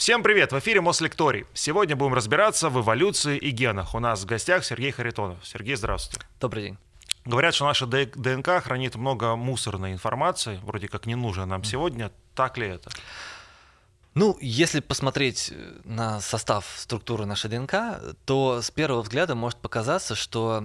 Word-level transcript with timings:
Всем 0.00 0.22
привет! 0.22 0.50
В 0.50 0.58
эфире 0.58 0.80
Мослекторий. 0.80 1.44
Сегодня 1.52 1.94
будем 1.94 2.14
разбираться 2.14 2.70
в 2.70 2.80
эволюции 2.80 3.36
и 3.36 3.50
генах. 3.50 3.94
У 3.94 3.98
нас 3.98 4.22
в 4.22 4.24
гостях 4.24 4.64
Сергей 4.64 4.92
Харитонов. 4.92 5.46
Сергей, 5.46 5.74
здравствуйте. 5.74 6.24
Добрый 6.40 6.62
день. 6.62 6.78
Говорят, 7.26 7.54
что 7.54 7.66
наша 7.66 7.84
ДНК 7.84 8.62
хранит 8.64 8.94
много 8.94 9.36
мусорной 9.36 9.92
информации, 9.92 10.58
вроде 10.62 10.88
как 10.88 11.04
не 11.04 11.16
нужно 11.16 11.44
нам 11.44 11.64
сегодня. 11.64 12.10
Так 12.34 12.56
ли 12.56 12.66
это? 12.66 12.90
Ну, 14.14 14.36
если 14.40 14.80
посмотреть 14.80 15.52
э, 15.52 15.80
на 15.84 16.20
состав 16.20 16.74
структуры 16.76 17.26
нашей 17.26 17.48
ДНК, 17.48 17.74
то 18.24 18.60
с 18.60 18.70
первого 18.72 19.02
взгляда 19.02 19.36
может 19.36 19.58
показаться, 19.60 20.16
что 20.16 20.64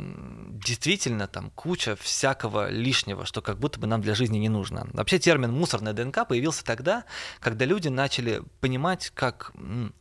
действительно 0.50 1.28
там 1.28 1.52
куча 1.52 1.96
всякого 1.96 2.72
лишнего, 2.72 3.26
что 3.26 3.44
как 3.44 3.60
будто 3.60 3.80
бы 3.80 3.86
нам 3.86 4.02
для 4.02 4.16
жизни 4.16 4.40
не 4.40 4.50
нужно. 4.50 4.88
Вообще 4.94 5.20
термин 5.20 5.52
«мусорная 5.52 5.94
ДНК» 5.94 6.28
появился 6.28 6.66
тогда, 6.66 7.04
когда 7.40 7.66
люди 7.66 7.88
начали 7.88 8.42
понимать, 8.62 9.12
как 9.14 9.54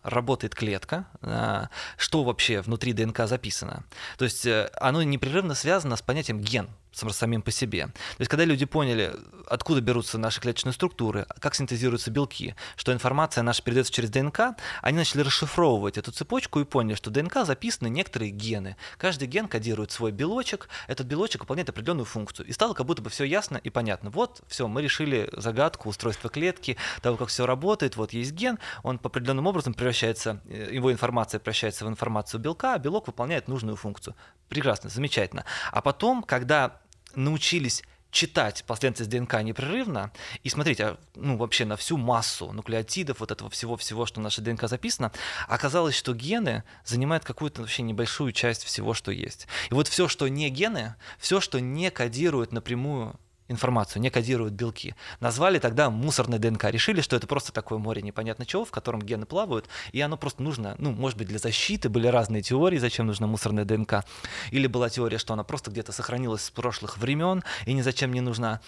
работает 0.02 0.54
клетка, 0.54 1.06
а, 1.20 1.68
что 1.98 2.24
вообще 2.24 2.62
внутри 2.62 2.94
ДНК 2.94 3.26
записано. 3.26 3.84
То 4.16 4.24
есть 4.24 4.46
э, 4.46 4.70
оно 4.80 5.02
непрерывно 5.02 5.54
связано 5.54 5.96
с 5.96 6.02
понятием 6.02 6.40
«ген», 6.40 6.70
самим 6.94 7.42
по 7.42 7.50
себе. 7.50 7.86
То 7.86 8.20
есть, 8.20 8.30
когда 8.30 8.44
люди 8.44 8.64
поняли, 8.64 9.12
откуда 9.46 9.80
берутся 9.80 10.18
наши 10.18 10.40
клеточные 10.40 10.72
структуры, 10.72 11.26
как 11.40 11.54
синтезируются 11.54 12.10
белки, 12.10 12.54
что 12.76 12.92
информация 12.92 13.42
наша 13.42 13.62
передается 13.62 13.92
через 13.92 14.10
ДНК, 14.10 14.56
они 14.82 14.98
начали 14.98 15.22
расшифровывать 15.22 15.98
эту 15.98 16.12
цепочку 16.12 16.60
и 16.60 16.64
поняли, 16.64 16.94
что 16.94 17.10
ДНК 17.10 17.44
записаны 17.44 17.88
некоторые 17.88 18.30
гены. 18.30 18.76
Каждый 18.98 19.28
ген 19.28 19.48
кодирует 19.48 19.90
свой 19.90 20.12
белочек, 20.12 20.68
этот 20.88 21.06
белочек 21.06 21.42
выполняет 21.42 21.68
определенную 21.68 22.06
функцию. 22.06 22.46
И 22.46 22.52
стало 22.52 22.74
как 22.74 22.86
будто 22.86 23.02
бы 23.02 23.10
все 23.10 23.24
ясно 23.24 23.56
и 23.56 23.70
понятно. 23.70 24.10
Вот, 24.10 24.42
все, 24.48 24.68
мы 24.68 24.82
решили 24.82 25.28
загадку 25.32 25.88
устройства 25.88 26.30
клетки, 26.30 26.76
того, 27.02 27.16
как 27.16 27.28
все 27.28 27.46
работает. 27.46 27.96
Вот 27.96 28.12
есть 28.12 28.32
ген, 28.32 28.58
он 28.82 28.98
по 28.98 29.08
определенным 29.08 29.46
образом 29.46 29.74
превращается, 29.74 30.40
э, 30.48 30.70
его 30.72 30.92
информация 30.92 31.38
превращается 31.38 31.84
в 31.84 31.88
информацию 31.88 32.40
белка, 32.40 32.74
а 32.74 32.78
белок 32.78 33.06
выполняет 33.06 33.48
нужную 33.48 33.76
функцию. 33.76 34.14
Прекрасно, 34.48 34.90
замечательно. 34.90 35.44
А 35.72 35.80
потом, 35.80 36.22
когда 36.22 36.80
научились 37.16 37.82
читать 38.14 38.64
последовательность 38.64 39.10
ДНК 39.10 39.42
непрерывно 39.42 40.12
и 40.44 40.48
смотреть 40.48 40.80
а, 40.80 40.98
ну, 41.16 41.36
вообще 41.36 41.64
на 41.64 41.76
всю 41.76 41.96
массу 41.96 42.52
нуклеотидов, 42.52 43.18
вот 43.18 43.32
этого 43.32 43.50
всего-всего, 43.50 44.06
что 44.06 44.20
в 44.20 44.22
нашей 44.22 44.42
ДНК 44.42 44.68
записано, 44.68 45.10
оказалось, 45.48 45.96
что 45.96 46.14
гены 46.14 46.62
занимают 46.84 47.24
какую-то 47.24 47.62
вообще 47.62 47.82
небольшую 47.82 48.32
часть 48.32 48.62
всего, 48.62 48.94
что 48.94 49.10
есть. 49.10 49.48
И 49.68 49.74
вот 49.74 49.88
все, 49.88 50.06
что 50.06 50.28
не 50.28 50.48
гены, 50.48 50.94
все, 51.18 51.40
что 51.40 51.60
не 51.60 51.90
кодирует 51.90 52.52
напрямую 52.52 53.18
информацию, 53.48 54.02
не 54.02 54.10
кодируют 54.10 54.54
белки. 54.54 54.94
Назвали 55.20 55.58
тогда 55.58 55.90
мусорной 55.90 56.38
ДНК. 56.38 56.64
Решили, 56.64 57.00
что 57.00 57.16
это 57.16 57.26
просто 57.26 57.52
такое 57.52 57.78
море 57.78 58.02
непонятно 58.02 58.46
чего, 58.46 58.64
в 58.64 58.70
котором 58.70 59.02
гены 59.02 59.26
плавают, 59.26 59.68
и 59.92 60.00
оно 60.00 60.16
просто 60.16 60.42
нужно, 60.42 60.74
ну, 60.78 60.92
может 60.92 61.18
быть, 61.18 61.28
для 61.28 61.38
защиты. 61.38 61.88
Были 61.88 62.06
разные 62.06 62.42
теории, 62.42 62.78
зачем 62.78 63.06
нужна 63.06 63.26
мусорная 63.26 63.64
ДНК. 63.64 64.04
Или 64.50 64.66
была 64.66 64.88
теория, 64.88 65.18
что 65.18 65.34
она 65.34 65.44
просто 65.44 65.70
где-то 65.70 65.92
сохранилась 65.92 66.44
с 66.44 66.50
прошлых 66.50 66.98
времен 66.98 67.42
и 67.66 67.72
ни 67.72 67.82
зачем 67.82 68.12
не 68.12 68.20
нужна. 68.20 68.60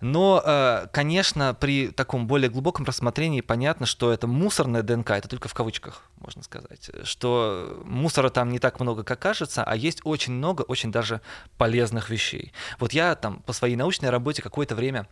Но, 0.00 0.42
э, 0.44 0.86
конечно, 0.92 1.54
при 1.54 1.88
таком 1.88 2.26
более 2.26 2.50
глубоком 2.50 2.84
рассмотрении 2.84 3.40
понятно, 3.40 3.86
что 3.86 4.12
это 4.12 4.26
мусорная 4.26 4.82
ДНК, 4.82 5.10
это 5.10 5.28
только 5.28 5.48
в 5.48 5.54
кавычках, 5.54 6.04
можно 6.16 6.42
сказать, 6.42 6.90
что 7.04 7.82
мусора 7.84 8.30
там 8.30 8.50
не 8.50 8.58
так 8.58 8.80
много, 8.80 9.04
как 9.04 9.20
кажется, 9.20 9.62
а 9.62 9.76
есть 9.76 10.00
очень 10.04 10.32
много, 10.32 10.62
очень 10.62 10.90
даже 10.90 11.20
полезных 11.58 12.10
вещей. 12.10 12.52
Вот 12.78 12.92
я 12.92 13.14
там 13.14 13.40
по 13.40 13.52
своей 13.52 13.76
научной 13.76 14.10
работе 14.10 14.42
какое-то 14.42 14.74
время 14.74 15.06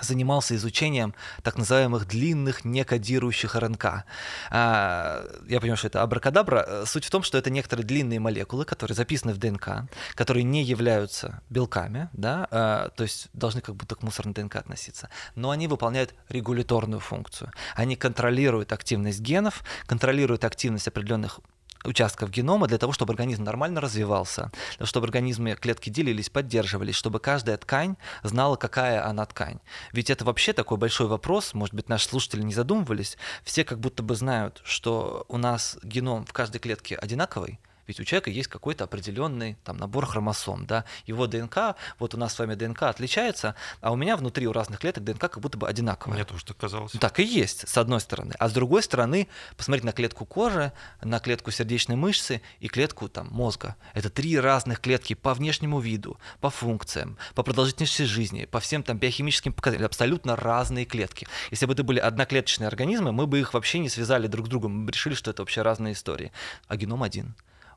занимался 0.00 0.56
изучением 0.56 1.14
так 1.42 1.56
называемых 1.56 2.06
длинных 2.06 2.64
некодирующих 2.64 3.54
РНК. 3.54 4.04
А, 4.50 5.24
я 5.48 5.60
понимаю, 5.60 5.76
что 5.76 5.86
это 5.86 6.02
абракадабра. 6.02 6.84
Суть 6.86 7.04
в 7.04 7.10
том, 7.10 7.22
что 7.22 7.38
это 7.38 7.50
некоторые 7.50 7.86
длинные 7.86 8.20
молекулы, 8.20 8.64
которые 8.64 8.96
записаны 8.96 9.32
в 9.32 9.38
ДНК, 9.38 9.88
которые 10.14 10.42
не 10.42 10.62
являются 10.62 11.42
белками, 11.50 12.08
да, 12.12 12.48
а, 12.50 12.88
то 12.90 13.04
есть 13.04 13.28
должны 13.32 13.60
как 13.60 13.76
будто 13.76 13.94
к 13.94 14.02
мусорной 14.02 14.34
ДНК 14.34 14.56
относиться, 14.56 15.08
но 15.34 15.50
они 15.50 15.68
выполняют 15.68 16.14
регуляторную 16.28 17.00
функцию. 17.00 17.52
Они 17.74 17.96
контролируют 17.96 18.72
активность 18.72 19.20
генов, 19.20 19.62
контролируют 19.86 20.44
активность 20.44 20.88
определенных 20.88 21.40
участков 21.84 22.30
генома 22.30 22.66
для 22.66 22.78
того, 22.78 22.92
чтобы 22.92 23.12
организм 23.12 23.44
нормально 23.44 23.80
развивался, 23.80 24.50
для 24.70 24.78
того, 24.78 24.86
чтобы 24.86 25.06
организмы 25.06 25.54
клетки 25.54 25.90
делились, 25.90 26.30
поддерживались, 26.30 26.94
чтобы 26.94 27.20
каждая 27.20 27.56
ткань 27.56 27.96
знала, 28.22 28.56
какая 28.56 29.06
она 29.06 29.24
ткань. 29.26 29.60
Ведь 29.92 30.10
это 30.10 30.24
вообще 30.24 30.52
такой 30.52 30.78
большой 30.78 31.06
вопрос, 31.06 31.54
может 31.54 31.74
быть, 31.74 31.88
наши 31.88 32.08
слушатели 32.08 32.42
не 32.42 32.54
задумывались, 32.54 33.16
все 33.42 33.64
как 33.64 33.80
будто 33.80 34.02
бы 34.02 34.14
знают, 34.14 34.60
что 34.64 35.24
у 35.28 35.38
нас 35.38 35.78
геном 35.82 36.24
в 36.24 36.32
каждой 36.32 36.58
клетке 36.58 36.96
одинаковый, 36.96 37.58
ведь 37.86 38.00
у 38.00 38.04
человека 38.04 38.30
есть 38.30 38.48
какой-то 38.48 38.84
определенный 38.84 39.56
там, 39.64 39.76
набор 39.76 40.06
хромосом, 40.06 40.66
да, 40.66 40.84
его 41.06 41.26
ДНК, 41.26 41.76
вот 41.98 42.14
у 42.14 42.18
нас 42.18 42.34
с 42.34 42.38
вами 42.38 42.54
ДНК 42.54 42.84
отличается, 42.84 43.54
а 43.80 43.92
у 43.92 43.96
меня 43.96 44.16
внутри 44.16 44.46
у 44.46 44.52
разных 44.52 44.80
клеток 44.80 45.04
ДНК 45.04 45.20
как 45.20 45.40
будто 45.40 45.58
бы 45.58 45.68
одинаковая. 45.68 46.16
Мне 46.16 46.24
тоже 46.24 46.44
так 46.44 46.56
казалось. 46.56 46.92
Так 46.92 47.20
и 47.20 47.24
есть, 47.24 47.68
с 47.68 47.76
одной 47.78 48.00
стороны. 48.00 48.34
А 48.38 48.48
с 48.48 48.52
другой 48.52 48.82
стороны, 48.82 49.28
посмотреть 49.56 49.84
на 49.84 49.92
клетку 49.92 50.24
кожи, 50.24 50.72
на 51.02 51.20
клетку 51.20 51.50
сердечной 51.50 51.96
мышцы 51.96 52.42
и 52.60 52.68
клетку 52.68 53.08
там, 53.08 53.28
мозга. 53.30 53.76
Это 53.92 54.10
три 54.10 54.38
разных 54.38 54.80
клетки 54.80 55.14
по 55.14 55.34
внешнему 55.34 55.80
виду, 55.80 56.18
по 56.40 56.50
функциям, 56.50 57.18
по 57.34 57.42
продолжительности 57.42 58.02
жизни, 58.02 58.44
по 58.46 58.60
всем 58.60 58.82
там 58.82 58.98
биохимическим 58.98 59.52
показателям. 59.52 59.86
Абсолютно 59.86 60.36
разные 60.36 60.84
клетки. 60.84 61.26
Если 61.50 61.66
бы 61.66 61.72
это 61.72 61.82
были 61.82 61.98
одноклеточные 61.98 62.68
организмы, 62.68 63.12
мы 63.12 63.26
бы 63.26 63.40
их 63.40 63.54
вообще 63.54 63.78
не 63.78 63.88
связали 63.88 64.26
друг 64.26 64.46
с 64.46 64.48
другом, 64.48 64.72
мы 64.72 64.86
бы 64.86 64.92
решили, 64.92 65.14
что 65.14 65.30
это 65.30 65.42
вообще 65.42 65.62
разные 65.62 65.94
истории. 65.94 66.32
А 66.68 66.76
геном 66.76 67.02
один. 67.02 67.34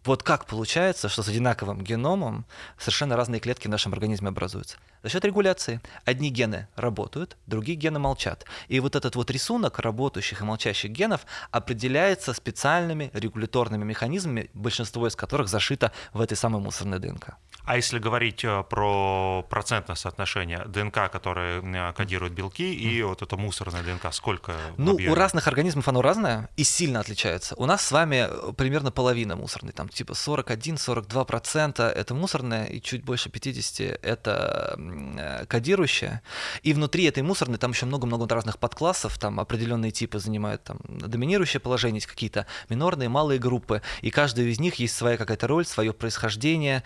Вот 0.07 0.23
как 0.23 0.45
получается, 0.45 1.09
что 1.09 1.22
с 1.22 1.28
одинаковым 1.28 1.81
геномом 1.81 2.45
совершенно 2.78 3.18
разные 3.18 3.41
клетки 3.41 3.68
в 3.68 3.69
нашем 3.69 3.91
организме 3.91 4.29
образуются? 4.29 4.78
За 5.03 5.09
счет 5.09 5.25
регуляции. 5.25 5.81
Одни 6.06 6.29
гены 6.29 6.69
работают, 6.78 7.35
другие 7.45 7.78
гены 7.78 8.00
молчат. 8.00 8.45
И 8.69 8.79
вот 8.79 8.95
этот 8.95 9.18
вот 9.18 9.29
рисунок 9.29 9.79
работающих 9.79 10.40
и 10.40 10.45
молчащих 10.45 10.91
генов 10.91 11.25
определяется 11.51 12.34
специальными 12.34 13.12
регуляторными 13.13 13.84
механизмами, 13.84 14.50
большинство 14.53 15.07
из 15.07 15.18
которых 15.18 15.50
зашито 15.50 15.91
в 16.13 16.22
этой 16.22 16.38
самой 16.38 16.62
мусорной 16.62 17.00
ДНК. 17.00 17.35
А 17.68 17.75
если 17.75 18.00
говорить 18.00 18.45
э, 18.45 18.63
про 18.69 19.45
процентное 19.50 19.97
соотношение 19.97 20.63
ДНК, 20.68 21.12
которое 21.12 21.62
э, 21.62 21.94
кодирует 21.94 22.31
белки, 22.31 22.74
и 22.74 23.03
вот 23.03 23.22
это 23.22 23.35
мусорная 23.35 23.84
ДНК, 23.84 24.13
сколько? 24.13 24.53
Ну, 24.78 24.95
у 24.95 25.16
разных 25.16 25.50
организмов 25.50 25.85
оно 25.89 26.01
разное 26.01 26.50
и 26.56 26.63
сильно 26.63 27.01
отличается. 27.01 27.56
У 27.56 27.66
нас 27.66 27.81
с 27.81 27.91
вами 27.91 28.28
э, 28.29 28.53
примерно 28.53 28.91
половина 28.91 29.35
мусорной, 29.35 29.74
там 29.74 29.89
типа 29.97 30.13
41-42% 30.13 31.83
это 31.83 32.13
мусорная, 32.13 32.65
и 32.65 32.81
чуть 32.81 33.03
больше 33.03 33.29
50% 33.29 33.99
это 34.01 35.45
кодирующая. 35.49 36.21
И 36.63 36.73
внутри 36.73 37.03
этой 37.03 37.23
мусорной 37.23 37.57
там 37.57 37.71
еще 37.71 37.85
много-много 37.85 38.33
разных 38.33 38.57
подклассов, 38.57 39.17
там 39.17 39.39
определенные 39.39 39.91
типы 39.91 40.19
занимают 40.19 40.63
там 40.63 40.79
доминирующее 40.87 41.59
положение, 41.59 41.97
есть 41.97 42.07
какие-то 42.07 42.45
минорные, 42.69 43.09
малые 43.09 43.39
группы, 43.39 43.81
и 44.01 44.09
каждый 44.09 44.49
из 44.49 44.59
них 44.59 44.75
есть 44.75 44.95
своя 44.95 45.17
какая-то 45.17 45.47
роль, 45.47 45.65
свое 45.65 45.91
происхождение, 45.93 46.83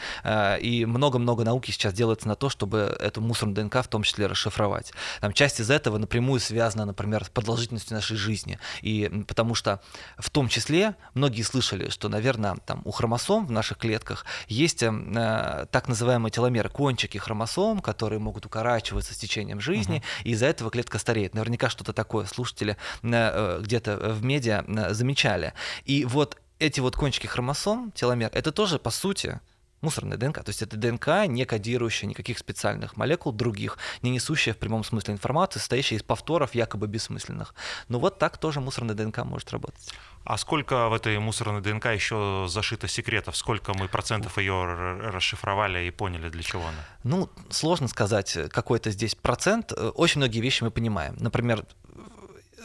и 0.59 0.71
и 0.71 0.85
много-много 0.85 1.43
науки 1.43 1.71
сейчас 1.71 1.93
делается 1.93 2.27
на 2.27 2.35
то, 2.35 2.49
чтобы 2.49 2.95
эту 2.99 3.21
мусорную 3.21 3.55
ДНК 3.55 3.83
в 3.83 3.87
том 3.87 4.03
числе 4.03 4.27
расшифровать. 4.27 4.93
Там 5.19 5.33
часть 5.33 5.59
из 5.59 5.69
этого 5.69 5.97
напрямую 5.97 6.39
связана, 6.39 6.85
например, 6.85 7.25
с 7.25 7.29
продолжительностью 7.29 7.95
нашей 7.95 8.15
жизни. 8.15 8.57
И 8.81 9.23
потому 9.27 9.53
что 9.53 9.81
в 10.17 10.29
том 10.29 10.47
числе 10.47 10.95
многие 11.13 11.41
слышали, 11.43 11.89
что, 11.89 12.09
наверное, 12.09 12.55
там 12.65 12.81
у 12.85 12.91
хромосом 13.01 13.47
в 13.47 13.51
наших 13.51 13.79
клетках 13.79 14.25
есть 14.47 14.83
э, 14.83 15.65
так 15.71 15.87
называемые 15.87 16.31
теломеры, 16.31 16.69
кончики 16.69 17.17
хромосом, 17.17 17.79
которые 17.79 18.19
могут 18.19 18.45
укорачиваться 18.45 19.15
с 19.15 19.17
течением 19.17 19.59
жизни, 19.59 19.97
угу. 19.97 20.03
и 20.23 20.31
из-за 20.31 20.45
этого 20.45 20.69
клетка 20.69 20.99
стареет. 20.99 21.33
Наверняка 21.33 21.69
что-то 21.69 21.93
такое 21.93 22.27
слушатели 22.27 22.77
э, 23.01 23.07
э 23.11 23.61
где-то 23.63 23.97
в 23.97 24.23
медиа 24.23 24.63
э, 24.67 24.93
замечали. 24.93 25.53
И 25.85 26.05
вот 26.05 26.37
эти 26.59 26.79
вот 26.79 26.95
кончики 26.95 27.25
хромосом, 27.25 27.91
теломер, 27.91 28.29
это 28.33 28.51
тоже, 28.51 28.77
по 28.77 28.91
сути, 28.91 29.39
мусорная 29.81 30.17
ДНК. 30.17 30.43
То 30.43 30.49
есть 30.49 30.61
это 30.61 30.77
ДНК, 30.77 31.27
не 31.27 31.45
кодирующая 31.45 32.07
никаких 32.07 32.37
специальных 32.37 32.97
молекул 32.97 33.31
других, 33.31 33.77
не 34.01 34.11
несущая 34.11 34.53
в 34.53 34.57
прямом 34.57 34.83
смысле 34.83 35.13
информации, 35.13 35.59
состоящая 35.59 35.95
из 35.95 36.03
повторов 36.03 36.55
якобы 36.55 36.87
бессмысленных. 36.87 37.53
Но 37.87 37.99
вот 37.99 38.19
так 38.19 38.37
тоже 38.37 38.59
мусорная 38.61 38.95
ДНК 38.95 39.19
может 39.19 39.51
работать. 39.51 39.93
А 40.23 40.37
сколько 40.37 40.87
в 40.87 40.93
этой 40.93 41.17
мусорной 41.17 41.61
ДНК 41.61 41.87
еще 41.87 42.45
зашито 42.47 42.87
секретов? 42.87 43.35
Сколько 43.35 43.73
мы 43.73 43.87
процентов 43.87 44.37
ее 44.37 44.65
расшифровали 44.65 45.85
и 45.85 45.91
поняли, 45.91 46.29
для 46.29 46.43
чего 46.43 46.61
она? 46.61 46.85
Ну, 47.03 47.29
сложно 47.49 47.87
сказать, 47.87 48.37
какой-то 48.51 48.91
здесь 48.91 49.15
процент. 49.15 49.73
Очень 49.95 50.19
многие 50.19 50.41
вещи 50.41 50.63
мы 50.63 50.69
понимаем. 50.69 51.15
Например, 51.19 51.65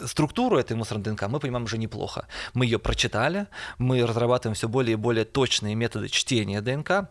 структуру 0.04 0.58
этой 0.58 0.76
мусорной 0.76 1.04
ДНК 1.04 1.28
мы 1.28 1.40
понимаем 1.40 1.64
уже 1.64 1.78
неплохо. 1.78 2.26
Мы 2.54 2.66
ее 2.66 2.78
прочитали, 2.78 3.46
мы 3.78 4.04
разрабатываем 4.06 4.54
все 4.54 4.68
более 4.68 4.94
и 4.94 4.96
более 4.96 5.24
точные 5.24 5.74
методы 5.74 6.08
чтения 6.08 6.60
ДНК, 6.60 7.10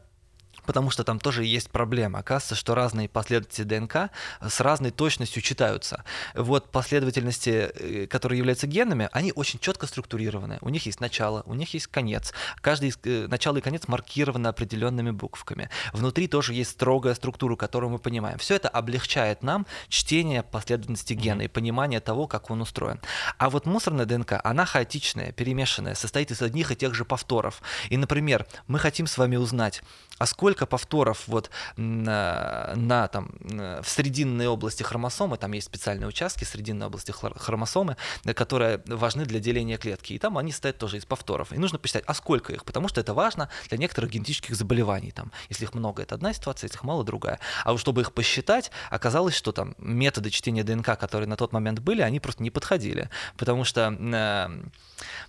потому 0.65 0.89
что 0.89 1.03
там 1.03 1.19
тоже 1.19 1.43
есть 1.45 1.69
проблема. 1.69 2.19
Оказывается, 2.19 2.55
что 2.55 2.75
разные 2.75 3.09
последовательности 3.09 3.63
ДНК 3.63 4.11
с 4.41 4.59
разной 4.59 4.91
точностью 4.91 5.41
читаются. 5.41 6.03
Вот 6.33 6.71
последовательности, 6.71 7.49
э, 7.49 8.07
которые 8.07 8.39
являются 8.39 8.67
генами, 8.67 9.09
они 9.11 9.31
очень 9.35 9.59
четко 9.59 9.87
структурированы. 9.87 10.57
У 10.61 10.69
них 10.69 10.85
есть 10.85 10.99
начало, 10.99 11.43
у 11.45 11.53
них 11.53 11.73
есть 11.73 11.87
конец. 11.87 12.33
Каждый 12.61 12.89
из, 12.89 12.99
э, 13.03 13.27
начало 13.27 13.57
и 13.57 13.61
конец 13.61 13.87
маркированы 13.87 14.47
определенными 14.47 15.11
буквами. 15.11 15.69
Внутри 15.93 16.27
тоже 16.27 16.53
есть 16.53 16.71
строгая 16.71 17.15
структура, 17.15 17.55
которую 17.55 17.91
мы 17.91 17.99
понимаем. 17.99 18.37
Все 18.37 18.55
это 18.55 18.69
облегчает 18.69 19.43
нам 19.43 19.65
чтение 19.89 20.43
последовательности 20.43 21.13
гена 21.13 21.43
и 21.43 21.47
понимание 21.47 21.99
того, 21.99 22.27
как 22.27 22.49
он 22.49 22.61
устроен. 22.61 22.99
А 23.37 23.49
вот 23.49 23.65
мусорная 23.65 24.05
ДНК, 24.05 24.39
она 24.43 24.65
хаотичная, 24.65 25.31
перемешанная, 25.31 25.95
состоит 25.95 26.31
из 26.31 26.41
одних 26.41 26.71
и 26.71 26.75
тех 26.75 26.93
же 26.93 27.05
повторов. 27.05 27.61
И, 27.89 27.97
например, 27.97 28.45
мы 28.67 28.79
хотим 28.79 29.07
с 29.07 29.17
вами 29.17 29.35
узнать, 29.35 29.81
а 30.17 30.25
сколько 30.25 30.65
повторов 30.65 31.23
вот 31.27 31.49
на, 31.77 32.73
на 32.75 33.07
там 33.07 33.31
в 33.41 33.85
срединной 33.85 34.47
области 34.47 34.83
хромосомы, 34.83 35.37
там 35.37 35.51
есть 35.53 35.67
специальные 35.67 36.07
участки 36.07 36.43
срединной 36.43 36.87
области 36.87 37.11
хромосомы, 37.11 37.97
которые 38.35 38.81
важны 38.85 39.25
для 39.25 39.39
деления 39.39 39.77
клетки, 39.77 40.13
и 40.13 40.19
там 40.19 40.37
они 40.37 40.51
стоят 40.51 40.77
тоже 40.77 40.97
из 40.97 41.05
повторов. 41.05 41.51
И 41.51 41.57
нужно 41.57 41.79
посчитать, 41.79 42.03
а 42.07 42.13
сколько 42.13 42.53
их, 42.53 42.65
потому 42.65 42.87
что 42.87 43.01
это 43.01 43.13
важно 43.13 43.49
для 43.69 43.77
некоторых 43.77 44.11
генетических 44.11 44.55
заболеваний. 44.55 45.11
Там, 45.11 45.31
если 45.49 45.65
их 45.65 45.73
много, 45.73 46.03
это 46.03 46.15
одна 46.15 46.33
ситуация, 46.33 46.67
если 46.67 46.77
их 46.77 46.83
мало, 46.83 47.03
другая. 47.03 47.39
А 47.63 47.71
вот 47.71 47.81
чтобы 47.81 48.01
их 48.01 48.13
посчитать, 48.13 48.71
оказалось, 48.89 49.35
что 49.35 49.51
там 49.51 49.75
методы 49.77 50.29
чтения 50.29 50.63
ДНК, 50.63 50.97
которые 50.97 51.27
на 51.27 51.35
тот 51.35 51.53
момент 51.53 51.79
были, 51.79 52.01
они 52.01 52.19
просто 52.19 52.43
не 52.43 52.51
подходили, 52.51 53.09
потому 53.37 53.63
что 53.63 53.91
э, 53.91 54.49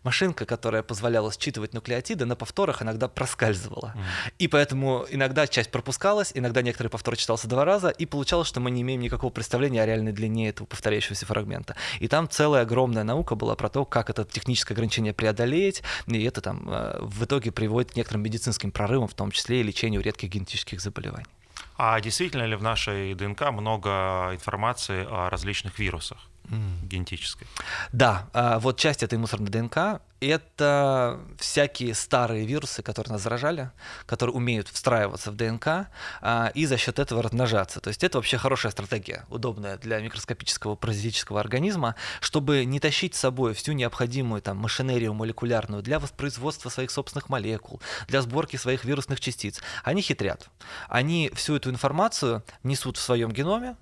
машинка, 0.03 0.47
которая 0.47 0.83
позволяла 0.83 1.33
считывать 1.33 1.75
нуклеотиды, 1.75 2.25
на 2.25 2.37
повторах 2.37 2.83
иногда 2.83 3.09
проскальзывала. 3.09 3.95
Mm. 3.95 4.33
И 4.39 4.49
поэтому 4.49 4.76
иногда 5.11 5.47
часть 5.47 5.71
пропускалась, 5.71 6.33
иногда 6.35 6.63
некоторый 6.63 6.89
повтор 6.89 7.17
читался 7.17 7.49
два 7.49 7.65
раза, 7.65 7.89
и 7.89 8.07
получалось, 8.07 8.49
что 8.49 8.61
мы 8.61 8.71
не 8.71 8.83
имеем 8.83 9.01
никакого 9.01 9.31
представления 9.31 9.83
о 9.83 9.87
реальной 9.87 10.13
длине 10.13 10.49
этого 10.49 10.67
повторяющегося 10.67 11.27
фрагмента. 11.27 11.77
И 12.01 12.09
там 12.09 12.29
целая 12.29 12.63
огромная 12.63 13.05
наука 13.05 13.35
была 13.35 13.55
про 13.57 13.69
то, 13.69 13.85
как 13.85 14.11
это 14.11 14.25
техническое 14.25 14.75
ограничение 14.75 15.13
преодолеть, 15.13 15.83
и 16.07 16.23
это 16.25 16.41
там 16.41 16.69
э, 16.69 16.99
в 17.01 17.25
итоге 17.25 17.53
приводит 17.53 17.93
к 17.93 17.97
некоторым 17.97 18.23
медицинским 18.23 18.71
прорывам, 18.71 19.09
в 19.09 19.15
том 19.15 19.31
числе 19.31 19.61
и 19.61 19.63
лечению 19.63 20.03
редких 20.03 20.31
генетических 20.31 20.81
заболеваний. 20.81 21.27
А 21.79 22.01
действительно 22.01 22.45
ли 22.45 22.57
в 22.57 22.63
нашей 22.63 23.15
ДНК 23.15 23.51
много 23.51 24.31
информации 24.33 25.07
о 25.09 25.29
различных 25.29 25.79
вирусах? 25.79 26.19
Mm. 26.49 26.87
генетической. 26.87 27.47
Да, 27.93 28.29
а, 28.33 28.59
вот 28.59 28.79
часть 28.79 29.03
этой 29.03 29.19
мусорной 29.19 29.51
ДНК— 29.51 30.01
это 30.21 31.21
всякие 31.39 31.95
старые 31.95 32.47
вирусы, 32.47 32.83
которые 32.83 33.13
нас 33.13 33.23
заражали, 33.23 33.71
которые 34.07 34.35
умеют 34.35 34.69
встраиваться 34.69 35.31
в 35.31 35.37
ДНК 35.37 35.89
а, 36.21 36.51
и 36.55 36.67
за 36.67 36.77
счет 36.79 36.99
этого 36.99 37.23
размножаться. 37.23 37.81
То 37.81 37.89
есть 37.89 38.03
это 38.03 38.19
вообще 38.19 38.39
хорошая 38.39 38.73
стратегия, 38.73 39.25
удобная 39.29 39.77
для 39.77 40.01
микроскопического 40.01 40.75
паразитического 40.75 41.41
организма, 41.41 41.97
чтобы 42.21 42.65
не 42.65 42.81
тащить 42.81 43.15
с 43.15 43.21
собой 43.21 43.55
всю 43.55 43.73
необходимую 43.73 44.41
там, 44.41 44.57
машинерию 44.57 45.13
молекулярную 45.13 45.83
для 45.83 45.99
воспроизводства 45.99 46.71
своих 46.71 46.91
собственных 46.91 47.29
молекул, 47.29 47.81
для 48.09 48.23
сборки 48.23 48.57
своих 48.57 48.85
вирусных 48.85 49.21
частиц. 49.21 49.61
Они 49.85 50.01
хитрят. 50.01 50.49
Они 50.89 51.31
всю 51.35 51.57
эту 51.57 51.71
информацию 51.71 52.43
несут 52.63 52.97
в 52.97 53.01
своем 53.01 53.33
геноме, 53.33 53.77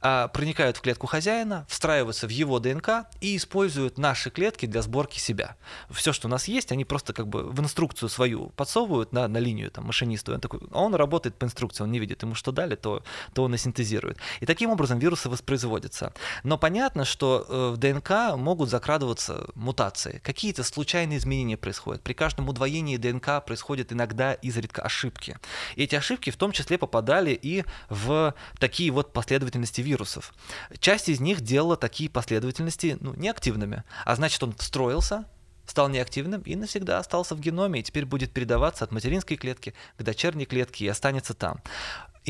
проникают 0.00 0.76
в 0.76 0.80
клетку 0.80 1.06
хозяина, 1.06 1.66
встраиваются 1.68 2.26
в 2.26 2.30
его 2.30 2.58
ДНК 2.58 3.06
и 3.20 3.36
используют 3.36 3.98
наши 3.98 4.30
клетки 4.30 4.66
для 4.66 4.82
сборки 4.82 5.18
себя. 5.18 5.56
Все, 5.90 6.12
что 6.12 6.28
у 6.28 6.30
нас 6.30 6.48
есть, 6.48 6.72
они 6.72 6.84
просто 6.84 7.12
как 7.12 7.28
бы 7.28 7.44
в 7.44 7.60
инструкцию 7.60 8.08
свою 8.08 8.50
подсовывают 8.50 9.12
на, 9.12 9.28
на 9.28 9.38
линию 9.38 9.70
там, 9.70 9.86
машинисту. 9.86 10.34
Он 10.34 10.40
такой, 10.40 10.60
а 10.70 10.82
он 10.82 10.94
работает 10.94 11.36
по 11.36 11.44
инструкции, 11.44 11.82
он 11.82 11.90
не 11.90 11.98
видит, 11.98 12.22
ему 12.22 12.34
что 12.34 12.52
дали, 12.52 12.74
то, 12.74 13.02
то 13.34 13.44
он 13.44 13.54
и 13.54 13.58
синтезирует. 13.58 14.18
И 14.40 14.46
таким 14.46 14.70
образом 14.70 14.98
вирусы 14.98 15.28
воспроизводятся. 15.28 16.12
Но 16.42 16.58
понятно, 16.58 17.04
что 17.04 17.46
э, 17.48 17.70
в 17.74 17.76
ДНК 17.76 18.36
могут 18.36 18.70
закрадываться 18.70 19.48
мутации. 19.54 20.20
Какие-то 20.22 20.62
случайные 20.62 21.18
изменения 21.18 21.56
происходят. 21.56 22.02
При 22.02 22.12
каждом 22.12 22.48
удвоении 22.48 22.96
ДНК 22.96 23.44
происходят 23.44 23.92
иногда 23.92 24.34
изредка 24.34 24.82
ошибки. 24.82 25.38
И 25.76 25.84
эти 25.84 25.94
ошибки 25.94 26.30
в 26.30 26.36
том 26.36 26.52
числе 26.52 26.78
попадали 26.78 27.30
и 27.30 27.64
в 27.88 28.34
такие 28.58 28.90
вот 28.90 29.12
последовательные 29.12 29.57
последовательности 29.58 29.80
вирусов. 29.82 30.34
Часть 30.78 31.08
из 31.08 31.20
них 31.20 31.40
делала 31.40 31.76
такие 31.76 32.10
последовательности 32.10 32.96
ну, 33.00 33.14
неактивными, 33.14 33.84
а 34.04 34.16
значит 34.16 34.42
он 34.42 34.54
встроился, 34.54 35.24
стал 35.66 35.88
неактивным 35.88 36.42
и 36.42 36.56
навсегда 36.56 36.98
остался 36.98 37.34
в 37.34 37.40
геноме, 37.40 37.80
и 37.80 37.82
теперь 37.82 38.06
будет 38.06 38.32
передаваться 38.32 38.84
от 38.84 38.92
материнской 38.92 39.36
клетки 39.36 39.74
к 39.98 40.02
дочерней 40.02 40.46
клетке 40.46 40.84
и 40.84 40.88
останется 40.88 41.34
там. 41.34 41.60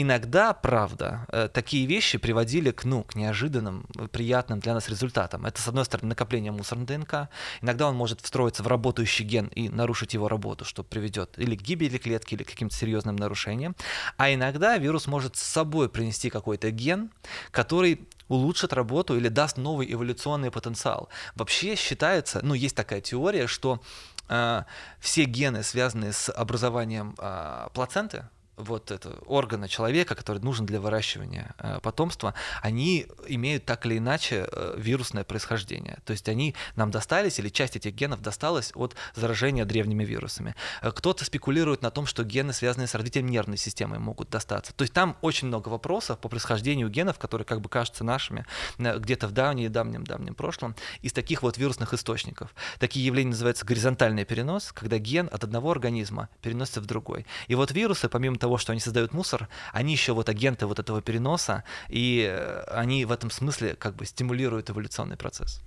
Иногда, 0.00 0.52
правда, 0.52 1.26
э, 1.32 1.48
такие 1.52 1.84
вещи 1.84 2.18
приводили 2.18 2.70
к, 2.70 2.84
ну, 2.84 3.02
к 3.02 3.16
неожиданным, 3.16 3.84
приятным 4.12 4.60
для 4.60 4.72
нас 4.74 4.88
результатам. 4.88 5.44
Это, 5.44 5.60
с 5.60 5.66
одной 5.66 5.84
стороны, 5.84 6.10
накопление 6.10 6.52
мусора 6.52 6.78
на 6.78 6.86
ДНК. 6.86 7.28
Иногда 7.62 7.88
он 7.88 7.96
может 7.96 8.20
встроиться 8.20 8.62
в 8.62 8.68
работающий 8.68 9.24
ген 9.24 9.48
и 9.48 9.68
нарушить 9.68 10.14
его 10.14 10.28
работу, 10.28 10.64
что 10.64 10.84
приведет 10.84 11.36
или 11.36 11.56
к 11.56 11.62
гибели 11.62 11.98
клетки, 11.98 12.34
или 12.34 12.44
к 12.44 12.50
каким-то 12.50 12.76
серьезным 12.76 13.16
нарушениям. 13.16 13.74
А 14.16 14.32
иногда 14.32 14.78
вирус 14.78 15.08
может 15.08 15.34
с 15.34 15.42
собой 15.42 15.88
принести 15.88 16.30
какой-то 16.30 16.70
ген, 16.70 17.10
который 17.50 18.06
улучшит 18.28 18.72
работу 18.72 19.16
или 19.16 19.26
даст 19.26 19.56
новый 19.56 19.92
эволюционный 19.92 20.52
потенциал. 20.52 21.08
Вообще 21.34 21.74
считается, 21.74 22.38
ну, 22.44 22.54
есть 22.54 22.76
такая 22.76 23.00
теория, 23.00 23.48
что 23.48 23.82
э, 24.28 24.62
все 25.00 25.24
гены, 25.24 25.64
связанные 25.64 26.12
с 26.12 26.30
образованием 26.30 27.16
э, 27.18 27.66
плаценты, 27.74 28.26
вот 28.58 28.90
это, 28.90 29.10
органа 29.26 29.68
человека, 29.68 30.14
который 30.14 30.42
нужен 30.42 30.66
для 30.66 30.80
выращивания 30.80 31.54
э, 31.58 31.78
потомства, 31.80 32.34
они 32.62 33.06
имеют 33.26 33.64
так 33.64 33.86
или 33.86 33.98
иначе 33.98 34.48
э, 34.50 34.74
вирусное 34.76 35.24
происхождение. 35.24 35.98
То 36.04 36.12
есть 36.12 36.28
они 36.28 36.54
нам 36.76 36.90
достались, 36.90 37.38
или 37.38 37.48
часть 37.48 37.76
этих 37.76 37.94
генов 37.94 38.20
досталась 38.20 38.72
от 38.74 38.96
заражения 39.14 39.64
древними 39.64 40.04
вирусами. 40.04 40.54
Э, 40.82 40.90
кто-то 40.90 41.24
спекулирует 41.24 41.82
на 41.82 41.90
том, 41.90 42.06
что 42.06 42.24
гены, 42.24 42.52
связанные 42.52 42.88
с 42.88 42.94
развитием 42.94 43.26
нервной 43.26 43.56
системы, 43.56 43.98
могут 43.98 44.30
достаться. 44.30 44.72
То 44.74 44.82
есть 44.82 44.92
там 44.92 45.16
очень 45.22 45.48
много 45.48 45.68
вопросов 45.68 46.18
по 46.18 46.28
происхождению 46.28 46.88
генов, 46.88 47.18
которые 47.18 47.44
как 47.44 47.60
бы 47.60 47.68
кажутся 47.68 48.04
нашими 48.04 48.44
где-то 48.78 49.28
в 49.28 49.32
давнем 49.32 49.70
давнем 49.70 50.04
давнем 50.04 50.34
прошлом, 50.34 50.74
из 51.02 51.12
таких 51.12 51.42
вот 51.42 51.58
вирусных 51.58 51.94
источников. 51.94 52.54
Такие 52.78 53.04
явления 53.06 53.30
называются 53.30 53.64
горизонтальный 53.64 54.24
перенос, 54.24 54.72
когда 54.72 54.98
ген 54.98 55.28
от 55.32 55.44
одного 55.44 55.70
организма 55.70 56.28
переносится 56.42 56.80
в 56.80 56.86
другой. 56.86 57.26
И 57.46 57.54
вот 57.54 57.70
вирусы, 57.72 58.08
помимо 58.08 58.36
того, 58.36 58.47
того, 58.48 58.58
что 58.58 58.72
они 58.72 58.80
создают 58.80 59.12
мусор, 59.12 59.48
они 59.74 59.92
еще 59.92 60.12
вот 60.12 60.28
агенты 60.28 60.66
вот 60.66 60.78
этого 60.78 61.02
переноса, 61.02 61.64
и 61.90 62.26
э, 62.26 62.64
они 62.80 63.04
в 63.04 63.12
этом 63.12 63.30
смысле 63.30 63.74
как 63.74 63.94
бы 63.94 64.06
стимулируют 64.06 64.70
эволюционный 64.70 65.16
процесс. 65.16 65.60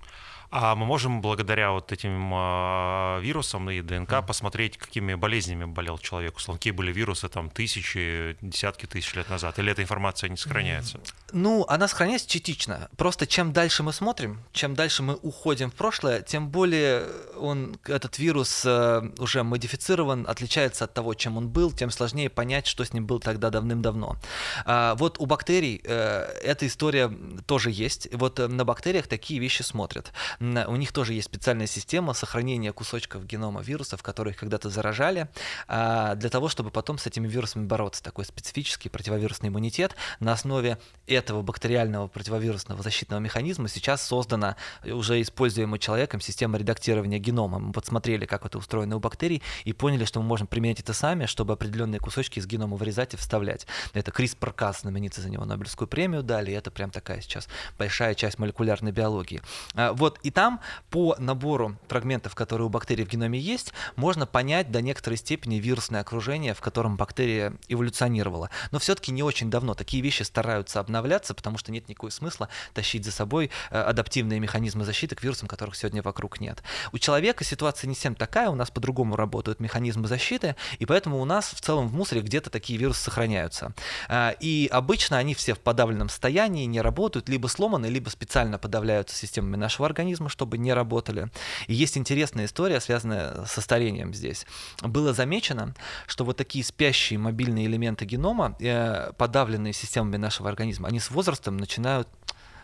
А 0.54 0.74
мы 0.74 0.84
можем 0.84 1.22
благодаря 1.22 1.72
вот 1.72 1.92
этим 1.92 2.30
э, 2.34 3.20
вирусам 3.22 3.70
и 3.70 3.80
ДНК 3.80 4.10
mm. 4.10 4.26
посмотреть, 4.26 4.76
какими 4.76 5.14
болезнями 5.14 5.64
болел 5.64 5.96
человек, 5.96 6.36
условно, 6.36 6.58
какие 6.58 6.74
были 6.74 6.92
вирусы 6.92 7.30
там 7.30 7.48
тысячи, 7.48 8.36
десятки 8.42 8.84
тысяч 8.84 9.14
лет 9.14 9.30
назад, 9.30 9.58
или 9.58 9.72
эта 9.72 9.82
информация 9.82 10.28
не 10.28 10.36
сохраняется? 10.36 11.00
Ну, 11.32 11.64
она 11.68 11.88
сохраняется 11.88 12.28
частично. 12.28 12.90
Просто 12.98 13.26
чем 13.26 13.54
дальше 13.54 13.82
мы 13.82 13.94
смотрим, 13.94 14.42
чем 14.52 14.74
дальше 14.74 15.02
мы 15.02 15.14
уходим 15.22 15.70
в 15.70 15.74
прошлое, 15.74 16.20
тем 16.20 16.50
более 16.50 17.06
он, 17.38 17.78
этот 17.86 18.18
вирус 18.18 18.62
э, 18.66 19.10
уже 19.18 19.44
модифицирован, 19.44 20.26
отличается 20.28 20.84
от 20.84 20.92
того, 20.92 21.14
чем 21.14 21.38
он 21.38 21.48
был, 21.48 21.72
тем 21.72 21.90
сложнее 21.90 22.28
понять, 22.28 22.66
что 22.66 22.84
с 22.84 22.92
ним 22.92 23.06
было 23.06 23.20
тогда 23.20 23.48
давным-давно. 23.48 24.18
А, 24.66 24.96
вот 24.96 25.18
у 25.18 25.24
бактерий 25.24 25.80
э, 25.82 26.24
эта 26.44 26.66
история 26.66 27.10
тоже 27.46 27.70
есть. 27.70 28.08
Вот 28.12 28.38
э, 28.38 28.48
на 28.48 28.66
бактериях 28.66 29.06
такие 29.06 29.40
вещи 29.40 29.62
смотрят 29.62 30.12
у 30.42 30.76
них 30.76 30.92
тоже 30.92 31.14
есть 31.14 31.26
специальная 31.26 31.68
система 31.68 32.14
сохранения 32.14 32.72
кусочков 32.72 33.24
генома 33.26 33.62
вирусов, 33.62 34.02
которые 34.02 34.34
когда-то 34.34 34.70
заражали, 34.70 35.28
а, 35.68 36.16
для 36.16 36.30
того, 36.30 36.48
чтобы 36.48 36.70
потом 36.70 36.98
с 36.98 37.06
этими 37.06 37.28
вирусами 37.28 37.64
бороться. 37.64 38.02
Такой 38.02 38.24
специфический 38.24 38.88
противовирусный 38.88 39.50
иммунитет. 39.50 39.94
На 40.18 40.32
основе 40.32 40.78
этого 41.06 41.42
бактериального 41.42 42.08
противовирусного 42.08 42.82
защитного 42.82 43.20
механизма 43.20 43.68
сейчас 43.68 44.02
создана 44.02 44.56
уже 44.84 45.20
используемая 45.22 45.78
человеком 45.78 46.20
система 46.20 46.58
редактирования 46.58 47.18
генома. 47.18 47.60
Мы 47.60 47.72
подсмотрели, 47.72 48.26
как 48.26 48.44
это 48.44 48.58
устроено 48.58 48.96
у 48.96 49.00
бактерий, 49.00 49.42
и 49.64 49.72
поняли, 49.72 50.04
что 50.04 50.20
мы 50.20 50.26
можем 50.26 50.48
применять 50.48 50.80
это 50.80 50.92
сами, 50.92 51.26
чтобы 51.26 51.52
определенные 51.52 52.00
кусочки 52.00 52.40
из 52.40 52.46
генома 52.46 52.76
вырезать 52.76 53.14
и 53.14 53.16
вставлять. 53.16 53.66
Это 53.92 54.10
CRISPR-Cas, 54.10 54.80
знаменитый 54.80 55.22
за 55.22 55.30
него 55.30 55.44
Нобелевскую 55.44 55.86
премию 55.86 56.24
дали, 56.24 56.50
и 56.50 56.54
это 56.54 56.72
прям 56.72 56.90
такая 56.90 57.20
сейчас 57.20 57.48
большая 57.78 58.14
часть 58.16 58.40
молекулярной 58.40 58.90
биологии. 58.90 59.40
А, 59.74 59.92
вот, 59.92 60.18
и 60.24 60.31
там 60.32 60.60
по 60.90 61.16
набору 61.18 61.76
фрагментов, 61.88 62.34
которые 62.34 62.66
у 62.66 62.70
бактерий 62.70 63.04
в 63.04 63.08
геноме 63.08 63.38
есть, 63.38 63.72
можно 63.96 64.26
понять 64.26 64.70
до 64.70 64.80
некоторой 64.80 65.16
степени 65.16 65.56
вирусное 65.56 66.00
окружение, 66.00 66.54
в 66.54 66.60
котором 66.60 66.96
бактерия 66.96 67.54
эволюционировала. 67.68 68.50
Но 68.70 68.78
все-таки 68.78 69.12
не 69.12 69.22
очень 69.22 69.50
давно. 69.50 69.74
Такие 69.74 70.02
вещи 70.02 70.22
стараются 70.22 70.80
обновляться, 70.80 71.34
потому 71.34 71.58
что 71.58 71.72
нет 71.72 71.88
никакого 71.88 72.10
смысла 72.10 72.48
тащить 72.74 73.04
за 73.04 73.12
собой 73.12 73.50
э, 73.70 73.80
адаптивные 73.80 74.40
механизмы 74.40 74.84
защиты 74.84 75.14
к 75.14 75.22
вирусам, 75.22 75.48
которых 75.48 75.76
сегодня 75.76 76.02
вокруг 76.02 76.40
нет. 76.40 76.62
У 76.92 76.98
человека 76.98 77.44
ситуация 77.44 77.88
не 77.88 77.94
совсем 77.94 78.14
такая, 78.14 78.48
у 78.48 78.54
нас 78.54 78.70
по-другому 78.70 79.16
работают 79.16 79.60
механизмы 79.60 80.08
защиты, 80.08 80.56
и 80.78 80.86
поэтому 80.86 81.20
у 81.20 81.24
нас 81.24 81.52
в 81.52 81.60
целом 81.60 81.88
в 81.88 81.94
мусоре 81.94 82.20
где-то 82.22 82.50
такие 82.50 82.78
вирусы 82.78 83.02
сохраняются. 83.02 83.72
Э, 84.08 84.32
и 84.40 84.68
обычно 84.72 85.18
они 85.18 85.34
все 85.34 85.54
в 85.54 85.60
подавленном 85.60 86.08
состоянии, 86.08 86.64
не 86.64 86.80
работают, 86.80 87.28
либо 87.28 87.46
сломаны, 87.46 87.86
либо 87.86 88.08
специально 88.08 88.58
подавляются 88.58 89.16
системами 89.16 89.56
нашего 89.56 89.86
организма, 89.86 90.21
чтобы 90.28 90.58
не 90.58 90.72
работали. 90.72 91.30
И 91.66 91.74
есть 91.74 91.96
интересная 91.96 92.46
история, 92.46 92.80
связанная 92.80 93.44
со 93.46 93.60
старением 93.60 94.14
здесь. 94.14 94.46
Было 94.82 95.12
замечено, 95.12 95.74
что 96.06 96.24
вот 96.24 96.36
такие 96.36 96.64
спящие 96.64 97.18
мобильные 97.18 97.66
элементы 97.66 98.04
генома, 98.04 98.56
э, 98.60 99.12
подавленные 99.16 99.72
системами 99.72 100.16
нашего 100.16 100.48
организма, 100.48 100.88
они 100.88 101.00
с 101.00 101.10
возрастом 101.10 101.56
начинают 101.56 102.08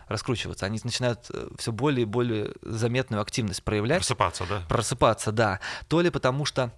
раскручиваться, 0.07 0.65
они 0.65 0.79
начинают 0.83 1.27
э, 1.31 1.49
все 1.57 1.71
более 1.71 2.01
и 2.01 2.05
более 2.05 2.53
заметную 2.61 3.21
активность 3.21 3.63
проявлять. 3.63 3.99
Просыпаться, 3.99 4.45
да? 4.49 4.63
Просыпаться, 4.67 5.31
да. 5.31 5.59
То 5.87 6.01
ли 6.01 6.09
потому 6.09 6.45
что 6.45 6.73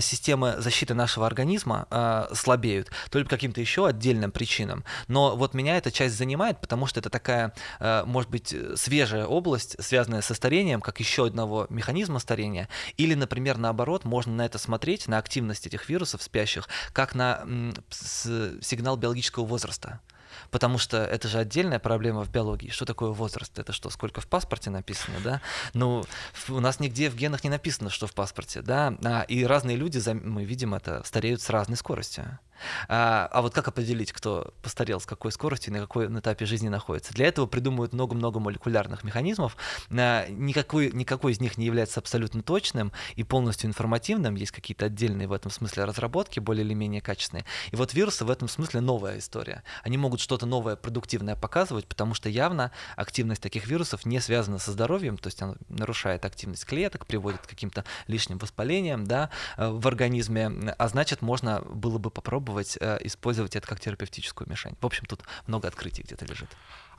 системы 0.00 0.56
защиты 0.58 0.94
нашего 0.94 1.26
организма 1.26 1.86
э, 1.90 2.28
слабеют, 2.34 2.90
то 3.10 3.18
ли 3.18 3.24
по 3.24 3.30
каким-то 3.30 3.60
еще 3.60 3.86
отдельным 3.86 4.30
причинам. 4.30 4.84
Но 5.06 5.36
вот 5.36 5.54
меня 5.54 5.76
эта 5.76 5.90
часть 5.90 6.16
занимает, 6.16 6.60
потому 6.60 6.86
что 6.86 7.00
это 7.00 7.10
такая, 7.10 7.54
э, 7.80 8.02
может 8.04 8.30
быть, 8.30 8.54
свежая 8.76 9.26
область, 9.26 9.76
связанная 9.82 10.22
со 10.22 10.34
старением, 10.34 10.80
как 10.80 11.00
еще 11.00 11.26
одного 11.26 11.66
механизма 11.70 12.18
старения. 12.18 12.68
Или, 12.96 13.14
например, 13.14 13.58
наоборот, 13.58 14.04
можно 14.04 14.32
на 14.32 14.46
это 14.46 14.58
смотреть, 14.58 15.08
на 15.08 15.18
активность 15.18 15.66
этих 15.66 15.88
вирусов 15.88 16.22
спящих, 16.22 16.68
как 16.92 17.14
на 17.14 17.40
м, 17.42 17.74
сигнал 17.90 18.96
биологического 18.96 19.44
возраста. 19.44 20.00
Потому 20.50 20.78
что 20.78 20.98
это 21.04 21.28
же 21.28 21.38
отдельная 21.38 21.78
проблема 21.78 22.24
в 22.24 22.30
биологии. 22.30 22.70
Что 22.70 22.84
такое 22.84 23.10
возраст? 23.10 23.58
Это 23.58 23.72
что, 23.72 23.90
сколько 23.90 24.20
в 24.20 24.26
паспорте 24.26 24.70
написано, 24.70 25.18
да? 25.22 25.40
Ну, 25.74 26.04
у 26.48 26.60
нас 26.60 26.80
нигде 26.80 27.10
в 27.10 27.16
генах 27.16 27.44
не 27.44 27.50
написано, 27.50 27.90
что 27.90 28.06
в 28.06 28.14
паспорте, 28.14 28.62
да? 28.62 28.96
А, 29.04 29.22
и 29.22 29.44
разные 29.44 29.76
люди, 29.76 30.00
мы 30.12 30.44
видим 30.44 30.74
это, 30.74 31.02
стареют 31.04 31.42
с 31.42 31.50
разной 31.50 31.76
скоростью. 31.76 32.38
А, 32.88 33.28
а 33.30 33.42
вот 33.42 33.54
как 33.54 33.68
определить, 33.68 34.12
кто 34.12 34.52
постарел, 34.62 35.00
с 35.00 35.06
какой 35.06 35.32
скоростью, 35.32 35.72
на 35.72 35.80
какой 35.80 36.06
этапе 36.06 36.46
жизни 36.46 36.68
находится? 36.68 37.12
Для 37.14 37.26
этого 37.26 37.46
придумывают 37.46 37.92
много-много 37.92 38.40
молекулярных 38.40 39.04
механизмов. 39.04 39.56
А, 39.90 40.26
никакой, 40.28 40.90
никакой 40.92 41.32
из 41.32 41.40
них 41.40 41.58
не 41.58 41.66
является 41.66 42.00
абсолютно 42.00 42.42
точным 42.42 42.92
и 43.16 43.24
полностью 43.24 43.68
информативным. 43.68 44.34
Есть 44.34 44.52
какие-то 44.52 44.86
отдельные 44.86 45.28
в 45.28 45.32
этом 45.32 45.50
смысле 45.50 45.84
разработки, 45.84 46.40
более 46.40 46.64
или 46.64 46.74
менее 46.74 47.00
качественные. 47.00 47.44
И 47.70 47.76
вот 47.76 47.94
вирусы 47.94 48.24
в 48.24 48.30
этом 48.30 48.48
смысле 48.48 48.80
новая 48.80 49.18
история. 49.18 49.62
Они 49.82 49.96
могут 49.98 50.20
что-то 50.20 50.46
новое, 50.46 50.76
продуктивное 50.76 51.36
показывать, 51.36 51.86
потому 51.86 52.14
что 52.14 52.28
явно 52.28 52.72
активность 52.96 53.42
таких 53.42 53.66
вирусов 53.66 54.04
не 54.06 54.20
связана 54.20 54.58
со 54.58 54.72
здоровьем, 54.72 55.18
то 55.18 55.28
есть 55.28 55.42
она 55.42 55.54
нарушает 55.68 56.24
активность 56.24 56.64
клеток, 56.64 57.06
приводит 57.06 57.40
к 57.40 57.48
каким-то 57.48 57.84
лишним 58.06 58.38
воспалениям 58.38 59.06
да, 59.06 59.30
э, 59.56 59.68
в 59.68 59.86
организме, 59.86 60.74
а 60.78 60.88
значит, 60.88 61.22
можно 61.22 61.62
было 61.62 61.98
бы 61.98 62.10
попробовать 62.10 62.47
пробовать 62.48 62.78
э, 62.80 62.98
использовать 63.04 63.56
это 63.56 63.66
как 63.66 63.80
терапевтическую 63.80 64.48
мишень. 64.48 64.76
В 64.80 64.86
общем, 64.86 65.04
тут 65.06 65.20
много 65.46 65.68
открытий 65.68 66.02
где-то 66.02 66.24
лежит. 66.24 66.48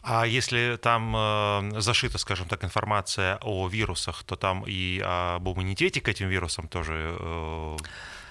А 0.02 0.26
если 0.26 0.78
там 0.82 1.16
э, 1.16 1.82
зашита, 1.82 2.18
скажем 2.18 2.48
так, 2.48 2.64
информация 2.64 3.38
о 3.42 3.68
вирусах, 3.68 4.24
то 4.24 4.36
там 4.36 4.64
и 4.68 5.02
об 5.04 5.48
иммунитете 5.48 6.02
к 6.02 6.08
этим 6.08 6.30
вирусам 6.30 6.68
тоже 6.68 7.18
э, 7.20 7.78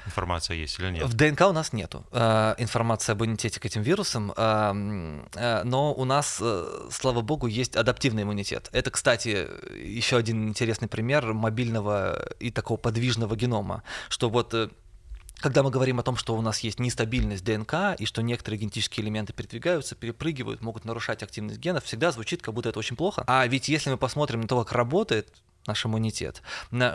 информация 0.07 0.57
есть 0.57 0.79
или 0.79 0.91
нет? 0.91 1.05
В 1.05 1.15
ДНК 1.15 1.41
у 1.41 1.53
нас 1.53 1.73
нету 1.73 2.05
э, 2.13 2.55
информации 2.59 3.13
об 3.13 3.23
иммунитете 3.23 3.61
к 3.61 3.67
этим 3.67 3.83
вирусам, 3.83 4.33
э, 4.37 5.23
э, 5.35 5.63
но 5.65 5.93
у 5.93 6.05
нас, 6.05 6.39
э, 6.41 6.89
слава 6.91 7.21
богу, 7.21 7.49
есть 7.49 7.77
адаптивный 7.77 8.23
иммунитет. 8.23 8.71
Это, 8.73 8.91
кстати, 8.91 9.47
еще 9.77 10.17
один 10.17 10.49
интересный 10.49 10.89
пример 10.89 11.35
мобильного 11.35 12.29
и 12.41 12.51
такого 12.51 12.79
подвижного 12.79 13.37
генома, 13.37 13.83
что 14.09 14.31
вот 14.31 14.55
э, 14.55 14.69
когда 15.41 15.63
мы 15.63 15.71
говорим 15.71 16.01
о 16.01 16.03
том, 16.03 16.17
что 16.17 16.37
у 16.37 16.41
нас 16.41 16.61
есть 16.61 16.81
нестабильность 16.81 17.45
ДНК 17.45 17.97
и 17.99 18.07
что 18.07 18.23
некоторые 18.23 18.61
генетические 18.61 19.05
элементы 19.05 19.33
передвигаются, 19.33 19.95
перепрыгивают, 19.95 20.63
могут 20.63 20.85
нарушать 20.85 21.23
активность 21.23 21.59
генов, 21.61 21.85
всегда 21.85 22.11
звучит, 22.11 22.43
как 22.43 22.55
будто 22.55 22.69
это 22.69 22.79
очень 22.79 22.97
плохо. 22.97 23.25
А 23.27 23.47
ведь 23.47 23.69
если 23.69 23.91
мы 23.91 23.97
посмотрим 23.97 24.41
на 24.41 24.49
то, 24.49 24.59
как 24.65 24.73
работает 24.73 25.29
наш 25.69 25.87
иммунитет, 25.87 26.43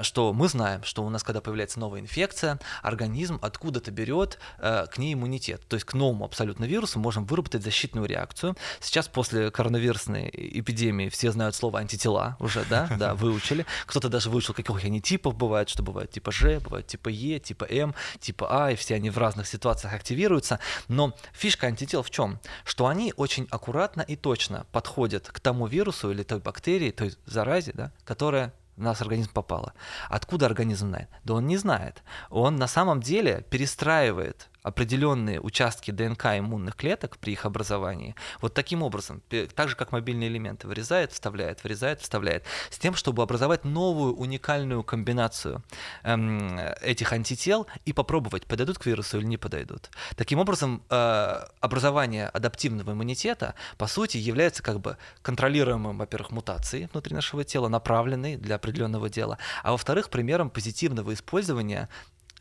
что 0.02 0.34
мы 0.34 0.50
знаем, 0.50 0.84
что 0.84 1.04
у 1.04 1.10
нас, 1.10 1.24
когда 1.24 1.40
появляется 1.40 1.80
новая 1.80 2.02
инфекция, 2.02 2.60
организм 2.82 3.40
откуда-то 3.42 3.92
берет 3.92 4.40
э, 4.58 4.86
к 4.92 4.98
ней 4.98 5.14
иммунитет. 5.14 5.62
То 5.68 5.76
есть 5.76 5.86
к 5.86 5.94
новому 5.94 6.26
абсолютно 6.26 6.66
вирусу 6.66 7.00
можем 7.00 7.26
выработать 7.26 7.64
защитную 7.64 8.08
реакцию. 8.08 8.56
Сейчас 8.82 9.08
после 9.08 9.52
коронавирусной 9.52 10.30
эпидемии 10.34 11.10
все 11.10 11.32
знают 11.32 11.56
слово 11.56 11.80
антитела 11.80 12.36
уже, 12.40 12.66
да, 12.70 12.90
да, 13.00 13.16
выучили. 13.16 13.66
Кто-то 13.86 14.10
даже 14.10 14.30
выучил, 14.30 14.54
каких 14.54 14.84
они 14.84 15.02
типов 15.02 15.36
бывают, 15.36 15.70
что 15.70 15.84
бывает 15.84 16.12
типа 16.12 16.32
Ж, 16.32 16.60
бывает 16.60 16.88
типа 16.88 17.10
Е, 17.10 17.40
типа 17.40 17.66
М, 17.66 17.96
типа 18.20 18.48
А, 18.50 18.72
и 18.72 18.76
все 18.76 18.96
они 18.96 19.10
в 19.10 19.18
разных 19.18 19.48
ситуациях 19.48 19.94
активируются. 19.94 20.60
Но 20.88 21.14
фишка 21.34 21.68
антител 21.68 22.04
в 22.04 22.10
чем? 22.10 22.40
Что 22.66 22.88
они 22.88 23.14
очень 23.16 23.48
аккуратно 23.52 24.02
и 24.02 24.16
точно 24.16 24.66
подходят 24.72 25.28
к 25.28 25.40
тому 25.40 25.68
вирусу 25.68 26.12
или 26.12 26.24
той 26.24 26.40
бактерии, 26.40 26.92
той 26.92 27.14
заразе, 27.26 27.72
да, 27.74 27.92
которая 28.04 28.54
в 28.76 28.82
нас 28.82 29.02
организм 29.02 29.32
попало. 29.32 29.74
Откуда 30.10 30.46
организм 30.46 30.88
знает? 30.88 31.10
Да 31.24 31.36
он 31.36 31.48
не 31.48 31.58
знает. 31.58 32.04
Он 32.30 32.56
на 32.56 32.68
самом 32.68 33.02
деле 33.02 33.46
перестраивает 33.50 34.50
определенные 34.64 35.40
участки 35.40 35.92
ДНК 35.92 36.26
иммунных 36.38 36.76
клеток 36.76 37.18
при 37.18 37.34
их 37.34 37.46
образовании 37.46 38.16
вот 38.42 38.54
таким 38.54 38.82
образом, 38.82 39.22
так 39.56 39.70
же 39.70 39.76
как 39.76 39.92
мобильные 39.92 40.30
элементы, 40.30 40.68
вырезает, 40.68 41.12
вставляет, 41.12 41.64
вырезает, 41.64 42.02
вставляет, 42.02 42.44
с 42.70 42.78
тем, 42.78 42.96
чтобы 42.96 43.22
образовать 43.24 43.66
новую 43.66 44.16
уникальную 44.16 44.84
комбинацию 44.84 45.64
эм, 46.04 46.58
этих 46.82 47.12
антител 47.14 47.68
и 47.86 47.94
попробовать, 47.94 48.46
подойдут 48.46 48.80
к 48.80 48.86
вирусу 48.86 49.18
или 49.18 49.26
не 49.26 49.38
подойдут. 49.38 49.90
Таким 50.16 50.40
образом, 50.40 50.84
э, 50.90 51.42
образование 51.60 52.28
адаптивного 52.30 52.92
иммунитета, 52.92 53.56
по 53.78 53.88
сути, 53.88 54.18
является 54.18 54.64
как 54.64 54.80
бы 54.80 54.98
контролируемым, 55.22 55.98
во-первых, 55.98 56.32
мутацией 56.32 56.88
внутри 56.92 57.16
нашего 57.16 57.44
тела, 57.44 57.68
направленной 57.68 58.38
для 58.38 58.56
определенного 58.56 59.10
дела, 59.10 59.38
а 59.64 59.72
во-вторых, 59.72 60.10
примером 60.10 60.50
позитивного 60.50 61.14
использования 61.14 61.90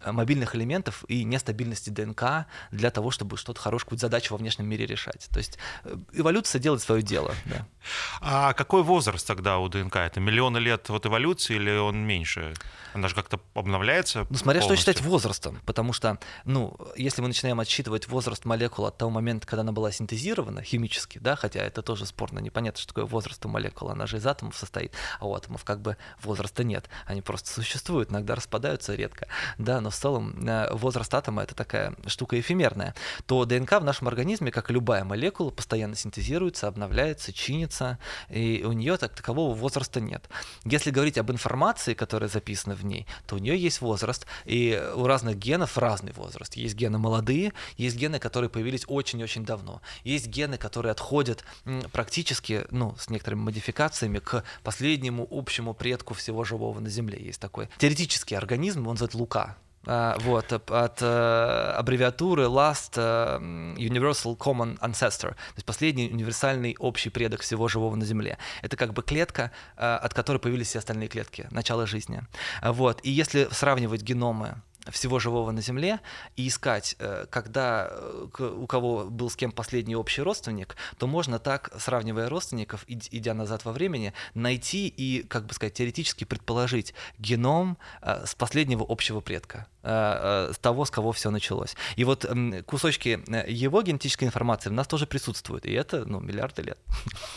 мобильных 0.06 0.54
элементов 0.54 1.04
и 1.08 1.24
нестабильности 1.24 1.90
ДНК 1.90 2.46
для 2.70 2.90
того, 2.90 3.10
чтобы 3.10 3.36
что-то 3.36 3.60
хорошее, 3.60 3.86
какую-то 3.86 4.06
задачу 4.06 4.34
во 4.34 4.38
внешнем 4.38 4.66
мире 4.66 4.86
решать. 4.86 5.28
То 5.30 5.38
есть 5.38 5.58
э, 5.84 5.96
эволюция 6.12 6.58
делает 6.58 6.82
свое 6.82 7.02
дело. 7.02 7.34
Да. 7.46 7.66
А 8.20 8.52
какой 8.52 8.82
возраст 8.82 9.26
тогда 9.26 9.58
у 9.58 9.68
ДНК? 9.68 9.96
Это 9.96 10.20
миллионы 10.20 10.58
лет 10.58 10.88
вот 10.88 11.04
эволюции 11.06 11.56
или 11.56 11.76
он 11.76 11.98
меньше? 11.98 12.54
Она 12.94 13.08
же 13.08 13.14
как-то 13.14 13.40
обновляется? 13.54 14.26
Ну, 14.30 14.36
смотря 14.36 14.60
полностью. 14.60 14.76
что 14.76 14.92
считать 14.92 15.04
возрастом, 15.04 15.58
потому 15.66 15.92
что, 15.92 16.18
ну, 16.44 16.76
если 16.96 17.22
мы 17.22 17.28
начинаем 17.28 17.58
отсчитывать 17.58 18.06
возраст 18.08 18.44
молекулы 18.44 18.88
от 18.88 18.98
того 18.98 19.10
момента, 19.10 19.46
когда 19.46 19.62
она 19.62 19.72
была 19.72 19.90
синтезирована 19.90 20.62
химически, 20.62 21.18
да, 21.18 21.36
хотя 21.36 21.60
это 21.60 21.82
тоже 21.82 22.06
спорно, 22.06 22.38
непонятно, 22.38 22.78
что 22.78 22.88
такое 22.88 23.06
возраст 23.06 23.44
у 23.46 23.48
молекулы, 23.48 23.92
она 23.92 24.06
же 24.06 24.18
из 24.18 24.26
атомов 24.26 24.56
состоит, 24.56 24.92
а 25.20 25.26
у 25.26 25.34
атомов 25.34 25.64
как 25.64 25.80
бы 25.80 25.96
возраста 26.22 26.64
нет, 26.64 26.88
они 27.06 27.22
просто 27.22 27.50
существуют, 27.50 28.10
иногда 28.10 28.34
распадаются 28.34 28.94
редко, 28.94 29.26
да, 29.58 29.80
но 29.80 29.90
в 29.92 29.96
целом 29.96 30.46
э, 30.46 30.74
возраст 30.74 31.12
атома 31.14 31.42
это 31.42 31.54
такая 31.54 31.94
штука 32.06 32.38
эфемерная, 32.40 32.94
то 33.26 33.44
ДНК 33.44 33.72
в 33.80 33.84
нашем 33.84 34.08
организме, 34.08 34.50
как 34.50 34.70
и 34.70 34.72
любая 34.72 35.04
молекула, 35.04 35.50
постоянно 35.50 35.94
синтезируется, 35.94 36.68
обновляется, 36.68 37.32
чинится, 37.32 37.98
и 38.28 38.64
у 38.66 38.72
нее 38.72 38.96
так 38.96 39.14
такового 39.14 39.54
возраста 39.54 40.00
нет. 40.00 40.28
Если 40.64 40.90
говорить 40.90 41.18
об 41.18 41.30
информации, 41.30 41.94
которая 41.94 42.28
записана 42.28 42.74
в 42.74 42.84
ней, 42.84 43.06
то 43.26 43.36
у 43.36 43.38
нее 43.38 43.56
есть 43.56 43.80
возраст, 43.80 44.26
и 44.44 44.82
у 44.94 45.06
разных 45.06 45.36
генов 45.36 45.78
разный 45.78 46.12
возраст. 46.12 46.54
Есть 46.54 46.74
гены 46.74 46.98
молодые, 46.98 47.52
есть 47.76 47.96
гены, 47.96 48.18
которые 48.18 48.50
появились 48.50 48.84
очень-очень 48.86 49.44
давно. 49.44 49.80
Есть 50.04 50.26
гены, 50.26 50.58
которые 50.58 50.92
отходят 50.92 51.44
практически, 51.92 52.66
ну, 52.70 52.94
с 52.98 53.10
некоторыми 53.10 53.42
модификациями 53.42 54.18
к 54.18 54.44
последнему 54.62 55.26
общему 55.30 55.74
предку 55.74 56.14
всего 56.14 56.44
живого 56.44 56.80
на 56.80 56.88
Земле. 56.88 57.18
Есть 57.22 57.40
такой 57.40 57.68
теоретический 57.78 58.36
организм, 58.36 58.86
он 58.86 58.96
зовут 58.96 59.14
Лука. 59.14 59.56
Uh, 59.84 60.16
вот, 60.22 60.52
от 60.52 61.02
uh, 61.02 61.72
аббревиатуры 61.72 62.44
LAST 62.44 62.92
uh, 62.94 63.74
Universal 63.76 64.36
Common 64.36 64.78
Ancestor, 64.78 65.30
то 65.30 65.56
есть 65.56 65.66
последний 65.66 66.08
универсальный 66.08 66.76
общий 66.78 67.10
предок 67.10 67.40
всего 67.40 67.66
живого 67.66 67.96
на 67.96 68.04
Земле. 68.04 68.38
Это 68.62 68.76
как 68.76 68.92
бы 68.92 69.02
клетка, 69.02 69.50
от 69.74 70.14
которой 70.14 70.38
появились 70.38 70.68
все 70.68 70.78
остальные 70.78 71.08
клетки, 71.08 71.48
начало 71.50 71.88
жизни. 71.88 72.22
Вот, 72.62 73.00
и 73.02 73.10
если 73.10 73.48
сравнивать 73.50 74.02
геномы 74.02 74.62
всего 74.90 75.18
живого 75.18 75.50
на 75.52 75.60
Земле 75.60 76.00
и 76.36 76.48
искать, 76.48 76.96
э, 76.98 77.26
когда 77.30 77.88
э, 77.90 78.28
у 78.38 78.66
кого 78.66 79.04
был 79.04 79.30
с 79.30 79.36
кем 79.36 79.52
последний 79.52 79.94
общий 79.94 80.22
родственник, 80.22 80.76
то 80.98 81.06
можно 81.06 81.38
так, 81.38 81.70
сравнивая 81.78 82.28
родственников, 82.28 82.84
идя 82.88 83.34
назад 83.34 83.64
во 83.64 83.72
времени, 83.72 84.12
найти 84.34 84.88
и, 84.88 85.22
как 85.22 85.46
бы 85.46 85.54
сказать, 85.54 85.74
теоретически 85.74 86.24
предположить 86.24 86.94
геном 87.18 87.78
э, 88.00 88.24
с 88.26 88.34
последнего 88.34 88.84
общего 88.88 89.20
предка, 89.20 89.66
того, 89.82 90.84
с 90.84 90.90
кого 90.90 91.12
все 91.12 91.30
началось. 91.30 91.74
И 91.96 92.04
вот 92.04 92.26
кусочки 92.66 93.22
его 93.48 93.82
генетической 93.82 94.24
информации 94.24 94.70
в 94.70 94.72
нас 94.72 94.86
тоже 94.86 95.06
присутствуют, 95.06 95.66
и 95.66 95.72
это, 95.72 96.04
ну, 96.04 96.20
миллиарды 96.20 96.62
лет. 96.62 96.78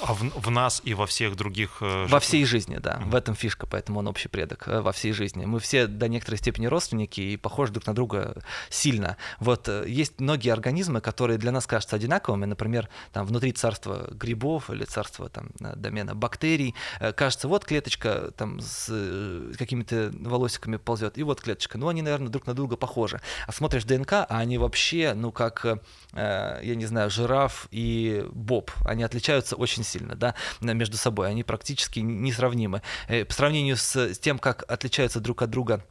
А 0.01 0.13
в, 0.13 0.21
в 0.21 0.51
нас 0.51 0.81
и 0.83 0.93
во 0.93 1.07
всех 1.07 1.35
других... 1.35 1.77
Во 1.81 2.19
всей 2.19 2.45
жизни, 2.45 2.77
да. 2.77 2.93
Mm-hmm. 2.93 3.09
В 3.09 3.15
этом 3.15 3.35
фишка, 3.35 3.65
поэтому 3.65 3.99
он 3.99 4.07
общий 4.07 4.27
предок 4.27 4.67
во 4.67 4.91
всей 4.91 5.11
жизни. 5.11 5.45
Мы 5.45 5.59
все 5.59 5.87
до 5.87 6.07
некоторой 6.07 6.37
степени 6.37 6.67
родственники, 6.67 7.21
и 7.21 7.37
похожи 7.37 7.71
друг 7.71 7.87
на 7.87 7.95
друга 7.95 8.35
сильно. 8.69 9.17
Вот 9.39 9.67
э, 9.67 9.85
есть 9.87 10.19
многие 10.19 10.51
организмы, 10.51 11.01
которые 11.01 11.37
для 11.37 11.51
нас 11.51 11.67
кажутся 11.67 11.95
одинаковыми, 11.95 12.45
например, 12.45 12.89
там 13.11 13.25
внутри 13.25 13.51
царства 13.51 14.07
грибов 14.11 14.69
или 14.69 14.85
царства 14.85 15.29
там 15.29 15.49
домена 15.59 16.15
бактерий, 16.15 16.75
э, 16.99 17.13
кажется, 17.13 17.47
вот 17.47 17.65
клеточка 17.65 18.31
там 18.37 18.59
с 18.59 18.87
э, 18.89 19.53
какими-то 19.57 20.11
волосиками 20.13 20.77
ползет, 20.77 21.17
и 21.17 21.23
вот 21.23 21.41
клеточка, 21.41 21.77
ну 21.77 21.87
они, 21.87 22.01
наверное, 22.01 22.29
друг 22.35 22.47
на 22.47 22.53
друга 22.53 22.75
похожи. 22.75 23.21
А 23.47 23.51
смотришь 23.51 23.85
ДНК, 23.85 24.13
а 24.13 24.27
они 24.29 24.57
вообще, 24.57 25.13
ну 25.15 25.31
как, 25.31 25.65
я 26.13 26.75
не 26.75 26.85
знаю, 26.85 27.09
жираф 27.09 27.67
и 27.71 28.25
боб, 28.31 28.71
они 28.83 29.03
отличаются 29.03 29.55
очень 29.55 29.83
сильно, 29.83 30.15
да, 30.15 30.35
между 30.59 30.97
собой, 30.97 31.29
они 31.29 31.43
практически 31.43 31.99
несравнимы. 31.99 32.81
По 33.07 33.33
сравнению 33.33 33.77
с 33.77 34.17
тем, 34.19 34.37
как 34.37 34.69
отличаются 34.69 35.19
друг 35.19 35.41
от 35.41 35.49
друга 35.49 35.85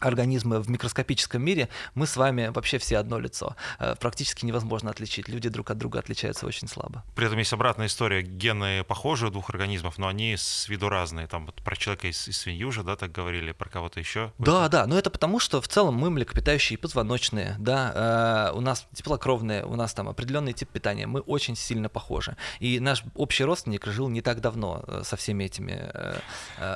организмы 0.00 0.60
в 0.60 0.68
микроскопическом 0.70 1.42
мире, 1.42 1.68
мы 1.94 2.06
с 2.06 2.16
вами 2.16 2.48
вообще 2.48 2.78
все 2.78 2.98
одно 2.98 3.18
лицо. 3.18 3.56
Э, 3.78 3.94
практически 3.98 4.44
невозможно 4.44 4.90
отличить. 4.90 5.28
Люди 5.28 5.48
друг 5.48 5.70
от 5.70 5.78
друга 5.78 5.98
отличаются 5.98 6.46
очень 6.46 6.68
слабо. 6.68 7.02
При 7.14 7.26
этом 7.26 7.38
есть 7.38 7.52
обратная 7.52 7.86
история. 7.86 8.22
Гены 8.22 8.84
похожи 8.84 9.26
у 9.26 9.30
двух 9.30 9.50
организмов, 9.50 9.98
но 9.98 10.08
они 10.08 10.36
с 10.36 10.68
виду 10.68 10.88
разные. 10.88 11.26
Там 11.26 11.46
вот 11.46 11.62
про 11.62 11.76
человека 11.76 12.08
из, 12.08 12.28
из 12.28 12.38
свинью 12.38 12.72
же, 12.72 12.82
да, 12.82 12.96
так 12.96 13.12
говорили, 13.12 13.52
про 13.52 13.68
кого-то 13.70 14.00
еще. 14.00 14.32
Да, 14.38 14.68
да, 14.68 14.86
но 14.86 14.98
это 14.98 15.10
потому, 15.10 15.40
что 15.40 15.60
в 15.60 15.68
целом 15.68 15.94
мы 15.94 16.10
млекопитающие 16.10 16.78
позвоночные, 16.78 17.56
да, 17.58 18.50
э, 18.52 18.56
у 18.56 18.60
нас 18.60 18.86
теплокровные, 18.94 19.64
у 19.64 19.76
нас 19.76 19.94
там 19.94 20.08
определенный 20.08 20.52
тип 20.52 20.68
питания, 20.68 21.06
мы 21.06 21.20
очень 21.20 21.56
сильно 21.56 21.88
похожи. 21.88 22.36
И 22.60 22.80
наш 22.80 23.02
общий 23.14 23.44
родственник 23.44 23.86
жил 23.86 24.08
не 24.08 24.20
так 24.20 24.40
давно 24.40 24.84
э, 24.86 25.02
со 25.04 25.16
всеми 25.16 25.44
этими 25.44 25.90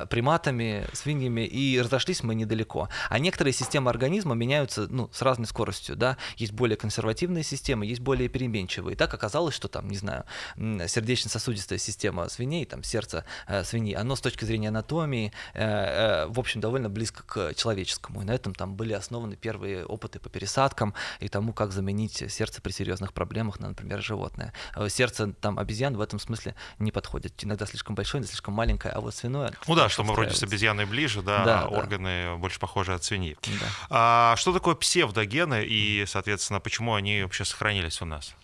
приматами, 0.09 0.85
свиньями, 0.93 1.41
и 1.41 1.79
разошлись 1.79 2.23
мы 2.23 2.35
недалеко. 2.35 2.89
А 3.11 3.19
некоторые 3.19 3.53
системы 3.53 3.89
организма 3.89 4.35
меняются 4.35 4.87
ну, 4.89 5.09
с 5.11 5.21
разной 5.21 5.45
скоростью. 5.45 5.97
Да? 5.97 6.15
Есть 6.37 6.53
более 6.53 6.77
консервативные 6.77 7.43
системы, 7.43 7.85
есть 7.85 7.99
более 7.99 8.29
переменчивые. 8.29 8.93
И 8.93 8.97
так 8.97 9.13
оказалось, 9.13 9.53
что 9.53 9.67
там, 9.67 9.89
не 9.89 9.97
знаю, 9.97 10.23
сердечно-сосудистая 10.55 11.77
система 11.77 12.29
свиней, 12.29 12.65
там 12.65 12.83
сердце 12.83 13.25
э, 13.47 13.65
свиньи, 13.65 13.95
оно 13.95 14.15
с 14.15 14.21
точки 14.21 14.45
зрения 14.45 14.69
анатомии, 14.69 15.33
э, 15.53 15.61
э, 15.61 16.25
в 16.27 16.39
общем, 16.39 16.61
довольно 16.61 16.89
близко 16.89 17.23
к 17.23 17.53
человеческому. 17.53 18.21
И 18.21 18.23
на 18.23 18.31
этом 18.31 18.55
там 18.55 18.75
были 18.75 18.93
основаны 18.93 19.35
первые 19.35 19.85
опыты 19.85 20.19
по 20.19 20.29
пересадкам 20.29 20.93
и 21.19 21.27
тому, 21.27 21.51
как 21.51 21.73
заменить 21.73 22.31
сердце 22.31 22.61
при 22.61 22.71
серьезных 22.71 23.11
проблемах 23.11 23.59
на, 23.59 23.67
например, 23.67 24.01
животное. 24.01 24.53
Э, 24.73 24.87
сердце 24.87 25.33
там 25.33 25.59
обезьян 25.59 25.97
в 25.97 26.01
этом 26.01 26.17
смысле 26.17 26.55
не 26.79 26.93
подходит. 26.93 27.43
Иногда 27.43 27.65
слишком 27.65 27.93
большое, 27.93 28.21
иногда 28.21 28.31
слишком 28.31 28.53
маленькое, 28.53 28.93
а 28.93 29.01
вот 29.01 29.13
свиное... 29.13 29.51
Ну 29.67 29.75
да, 29.75 29.89
что 29.89 30.05
мы 30.05 30.13
вроде 30.13 30.33
с 30.33 30.41
обезьяной 30.43 30.85
ближе, 30.85 31.21
да, 31.21 31.43
да 31.43 31.61
а 31.63 31.67
органы 31.67 32.23
да. 32.27 32.35
больше 32.37 32.57
похожи 32.57 33.00
от 33.01 33.05
свиньи. 33.05 33.35
Да. 33.43 33.67
А, 33.89 34.35
что 34.37 34.53
такое 34.53 34.75
псевдогены 34.75 35.65
и, 35.65 36.05
соответственно, 36.07 36.59
почему 36.59 36.93
они 36.93 37.23
вообще 37.23 37.45
сохранились 37.45 38.01
у 38.01 38.05
нас? 38.05 38.35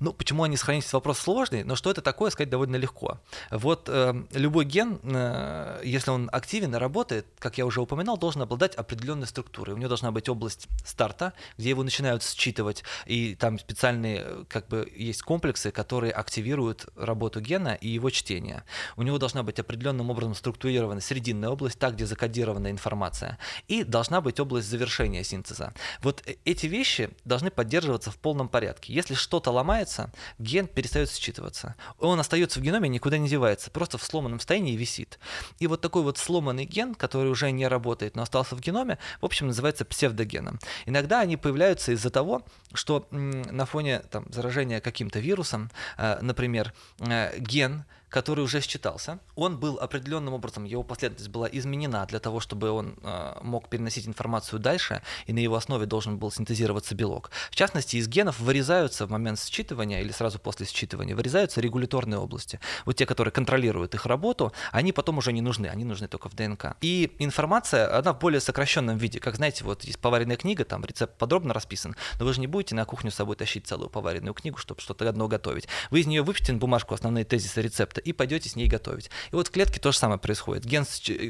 Ну, 0.00 0.14
почему 0.14 0.44
они 0.44 0.56
сохранились, 0.56 0.90
вопрос 0.94 1.18
сложный, 1.18 1.62
но 1.62 1.76
что 1.76 1.90
это 1.90 2.00
такое, 2.00 2.30
сказать 2.30 2.48
довольно 2.48 2.76
легко. 2.76 3.20
Вот 3.50 3.88
э, 3.88 4.24
любой 4.32 4.64
ген, 4.64 4.98
э, 5.02 5.82
если 5.84 6.10
он 6.10 6.30
активен 6.32 6.74
и 6.74 6.78
работает, 6.78 7.26
как 7.38 7.58
я 7.58 7.66
уже 7.66 7.82
упоминал, 7.82 8.16
должен 8.16 8.40
обладать 8.40 8.74
определенной 8.76 9.26
структурой. 9.26 9.74
У 9.74 9.76
него 9.76 9.88
должна 9.88 10.10
быть 10.10 10.30
область 10.30 10.68
старта, 10.86 11.34
где 11.58 11.68
его 11.68 11.82
начинают 11.82 12.22
считывать, 12.22 12.82
и 13.04 13.34
там 13.34 13.58
специальные, 13.58 14.46
как 14.48 14.68
бы, 14.68 14.90
есть 14.96 15.20
комплексы, 15.20 15.70
которые 15.70 16.12
активируют 16.12 16.86
работу 16.96 17.40
гена 17.40 17.74
и 17.74 17.88
его 17.88 18.08
чтение. 18.08 18.64
У 18.96 19.02
него 19.02 19.18
должна 19.18 19.42
быть 19.42 19.58
определенным 19.58 20.08
образом 20.08 20.34
структурирована 20.34 21.02
срединная 21.02 21.50
область, 21.50 21.78
та, 21.78 21.90
где 21.90 22.06
закодирована 22.06 22.70
информация, 22.70 23.38
и 23.68 23.84
должна 23.84 24.22
быть 24.22 24.40
область 24.40 24.68
завершения 24.68 25.24
синтеза. 25.24 25.74
Вот 26.00 26.22
э, 26.24 26.36
эти 26.46 26.66
вещи 26.66 27.10
должны 27.26 27.50
поддерживаться 27.50 28.10
в 28.10 28.16
полном 28.16 28.48
порядке. 28.48 28.94
Если 28.94 29.12
что-то 29.12 29.50
ломается, 29.50 29.89
меняется, 29.90 30.10
ген 30.38 30.66
перестает 30.66 31.08
считываться. 31.08 31.74
Он 31.98 32.20
остается 32.20 32.60
в 32.60 32.62
геноме, 32.62 32.88
никуда 32.88 33.18
не 33.18 33.28
девается, 33.28 33.70
просто 33.70 33.98
в 33.98 34.02
сломанном 34.02 34.38
состоянии 34.38 34.76
висит. 34.76 35.18
И 35.58 35.66
вот 35.66 35.80
такой 35.80 36.02
вот 36.02 36.18
сломанный 36.18 36.64
ген, 36.64 36.94
который 36.94 37.30
уже 37.30 37.50
не 37.50 37.68
работает, 37.68 38.16
но 38.16 38.22
остался 38.22 38.56
в 38.56 38.60
геноме, 38.60 38.98
в 39.20 39.24
общем, 39.24 39.48
называется 39.48 39.84
псевдогеном. 39.84 40.58
Иногда 40.86 41.20
они 41.20 41.36
появляются 41.36 41.92
из-за 41.92 42.10
того, 42.10 42.42
что 42.72 43.06
на 43.10 43.66
фоне 43.66 44.00
там, 44.10 44.26
заражения 44.32 44.80
каким-то 44.80 45.18
вирусом, 45.18 45.70
э, 45.98 46.18
например, 46.22 46.72
э, 47.00 47.38
ген 47.38 47.84
который 48.10 48.44
уже 48.44 48.60
считался. 48.60 49.20
Он 49.36 49.58
был 49.58 49.78
определенным 49.78 50.34
образом, 50.34 50.64
его 50.64 50.82
последовательность 50.82 51.30
была 51.30 51.48
изменена 51.50 52.04
для 52.06 52.18
того, 52.18 52.40
чтобы 52.40 52.70
он 52.70 52.96
э, 53.02 53.38
мог 53.42 53.68
переносить 53.68 54.06
информацию 54.06 54.58
дальше, 54.58 55.02
и 55.26 55.32
на 55.32 55.38
его 55.38 55.54
основе 55.54 55.86
должен 55.86 56.18
был 56.18 56.30
синтезироваться 56.30 56.94
белок. 56.94 57.30
В 57.50 57.56
частности, 57.56 57.96
из 57.96 58.08
генов 58.08 58.40
вырезаются 58.40 59.06
в 59.06 59.10
момент 59.10 59.38
считывания 59.38 60.02
или 60.02 60.12
сразу 60.12 60.38
после 60.38 60.66
считывания, 60.66 61.14
вырезаются 61.14 61.60
регуляторные 61.60 62.18
области. 62.18 62.60
Вот 62.84 62.96
те, 62.96 63.06
которые 63.06 63.32
контролируют 63.32 63.94
их 63.94 64.06
работу, 64.06 64.52
они 64.72 64.92
потом 64.92 65.18
уже 65.18 65.32
не 65.32 65.40
нужны, 65.40 65.68
они 65.68 65.84
нужны 65.84 66.08
только 66.08 66.28
в 66.28 66.34
ДНК. 66.34 66.76
И 66.80 67.12
информация, 67.18 67.96
она 67.96 68.12
в 68.12 68.18
более 68.18 68.40
сокращенном 68.40 68.98
виде. 68.98 69.20
Как 69.20 69.36
знаете, 69.36 69.64
вот 69.64 69.84
есть 69.84 70.00
поваренная 70.00 70.36
книга, 70.36 70.64
там 70.64 70.84
рецепт 70.84 71.16
подробно 71.16 71.54
расписан, 71.54 71.94
но 72.18 72.26
вы 72.26 72.34
же 72.34 72.40
не 72.40 72.48
будете 72.48 72.74
на 72.74 72.84
кухню 72.84 73.12
с 73.12 73.14
собой 73.14 73.36
тащить 73.36 73.66
целую 73.66 73.88
поваренную 73.88 74.34
книгу, 74.34 74.58
чтобы 74.58 74.80
что-то 74.80 75.08
одно 75.08 75.28
готовить. 75.28 75.68
Вы 75.90 76.00
из 76.00 76.06
нее 76.06 76.22
выпишите 76.22 76.52
на 76.52 76.58
бумажку 76.58 76.94
основные 76.94 77.24
тезисы 77.24 77.62
рецепта 77.62 77.99
и 78.00 78.12
пойдете 78.12 78.48
с 78.48 78.56
ней 78.56 78.66
готовить. 78.66 79.10
И 79.30 79.34
вот 79.34 79.48
в 79.48 79.50
клетке 79.50 79.80
то 79.80 79.92
же 79.92 79.98
самое 79.98 80.18
происходит. 80.18 80.64
Ген, 80.64 80.84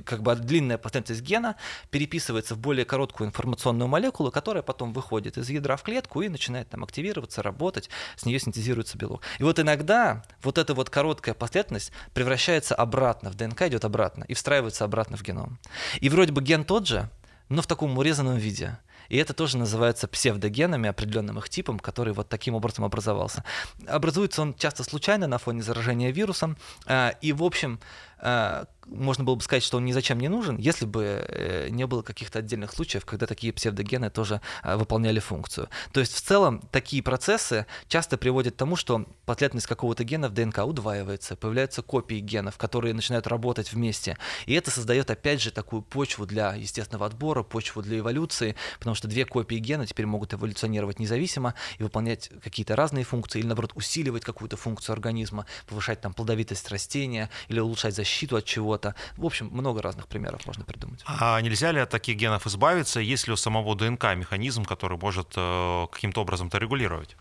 как 0.04 0.22
бы 0.22 0.34
длинная 0.34 0.78
последовательность 0.78 1.26
гена 1.26 1.56
переписывается 1.90 2.54
в 2.54 2.58
более 2.58 2.84
короткую 2.84 3.28
информационную 3.28 3.88
молекулу, 3.88 4.30
которая 4.30 4.62
потом 4.62 4.92
выходит 4.92 5.38
из 5.38 5.48
ядра 5.50 5.76
в 5.76 5.82
клетку 5.82 6.22
и 6.22 6.28
начинает 6.28 6.68
там 6.68 6.84
активироваться, 6.84 7.42
работать, 7.42 7.90
с 8.16 8.24
нее 8.24 8.38
синтезируется 8.38 8.96
белок. 8.96 9.22
И 9.38 9.42
вот 9.42 9.58
иногда 9.58 10.24
вот 10.42 10.58
эта 10.58 10.74
вот 10.74 10.90
короткая 10.90 11.34
последовательность 11.34 11.92
превращается 12.14 12.74
обратно, 12.74 13.30
в 13.30 13.34
ДНК 13.34 13.62
идет 13.62 13.84
обратно 13.84 14.24
и 14.24 14.34
встраивается 14.34 14.84
обратно 14.84 15.16
в 15.16 15.22
геном. 15.22 15.58
И 16.00 16.08
вроде 16.08 16.32
бы 16.32 16.42
ген 16.42 16.64
тот 16.64 16.86
же, 16.86 17.08
но 17.48 17.62
в 17.62 17.66
таком 17.66 17.96
урезанном 17.98 18.36
виде. 18.36 18.78
И 19.10 19.16
это 19.16 19.34
тоже 19.34 19.58
называется 19.58 20.08
псевдогенами, 20.08 20.88
определенным 20.88 21.38
их 21.38 21.50
типом, 21.50 21.78
который 21.78 22.14
вот 22.14 22.28
таким 22.28 22.54
образом 22.54 22.84
образовался. 22.84 23.44
Образуется 23.86 24.40
он 24.40 24.54
часто 24.54 24.84
случайно 24.84 25.26
на 25.26 25.38
фоне 25.38 25.62
заражения 25.62 26.12
вирусом. 26.12 26.56
А, 26.86 27.10
и, 27.20 27.32
в 27.32 27.42
общем, 27.42 27.80
а, 28.18 28.66
можно 28.86 29.24
было 29.24 29.34
бы 29.34 29.42
сказать, 29.42 29.62
что 29.62 29.76
он 29.76 29.84
ни 29.84 29.92
зачем 29.92 30.18
не 30.18 30.28
нужен, 30.28 30.56
если 30.56 30.86
бы 30.86 31.24
э, 31.28 31.68
не 31.70 31.86
было 31.86 32.02
каких-то 32.02 32.40
отдельных 32.40 32.72
случаев, 32.72 33.04
когда 33.04 33.26
такие 33.26 33.52
псевдогены 33.52 34.10
тоже 34.10 34.40
а, 34.62 34.76
выполняли 34.76 35.20
функцию. 35.20 35.68
То 35.92 36.00
есть 36.00 36.14
в 36.14 36.20
целом 36.20 36.60
такие 36.70 37.02
процессы 37.02 37.66
часто 37.88 38.16
приводят 38.16 38.54
к 38.54 38.56
тому, 38.56 38.76
что 38.76 39.06
последовательность 39.26 39.66
какого-то 39.66 40.04
гена 40.04 40.28
в 40.28 40.34
ДНК 40.34 40.58
удваивается, 40.58 41.36
появляются 41.36 41.82
копии 41.82 42.16
генов, 42.16 42.56
которые 42.56 42.94
начинают 42.94 43.26
работать 43.26 43.72
вместе. 43.72 44.16
И 44.46 44.54
это 44.54 44.70
создает 44.70 45.10
опять 45.10 45.40
же 45.40 45.50
такую 45.50 45.82
почву 45.82 46.26
для 46.26 46.54
естественного 46.54 47.06
отбора, 47.06 47.42
почву 47.42 47.82
для 47.82 47.98
эволюции, 47.98 48.56
потому 48.78 48.94
что 48.94 49.08
две 49.08 49.24
копии 49.24 49.56
гена 49.56 49.86
теперь 49.86 50.06
могут 50.06 50.34
эволюционировать 50.34 50.98
независимо 50.98 51.54
и 51.78 51.82
выполнять 51.82 52.30
какие-то 52.42 52.76
разные 52.76 53.04
функции, 53.04 53.38
или 53.38 53.46
наоборот 53.46 53.72
усиливать 53.74 54.24
какую-то 54.24 54.56
функцию 54.56 54.94
организма, 54.94 55.46
повышать 55.66 56.00
там 56.00 56.12
плодовитость 56.14 56.68
растения 56.68 57.30
или 57.48 57.60
улучшать 57.60 57.94
защиту 57.94 58.36
от 58.36 58.44
чего-то. 58.70 58.94
В 59.16 59.26
общем, 59.26 59.48
много 59.52 59.82
разных 59.82 60.06
примеров 60.06 60.46
можно 60.46 60.64
придумать. 60.64 61.02
А 61.06 61.40
нельзя 61.40 61.72
ли 61.72 61.80
от 61.80 61.90
таких 61.90 62.16
генов 62.16 62.46
избавиться, 62.46 63.00
есть 63.00 63.26
ли 63.26 63.32
у 63.32 63.36
самого 63.36 63.74
ДНК 63.74 64.14
механизм, 64.14 64.64
который 64.64 64.98
может 64.98 65.32
э, 65.36 65.86
каким-то 65.92 66.22
образом 66.22 66.48
это 66.48 66.58
регулировать? 66.58 67.16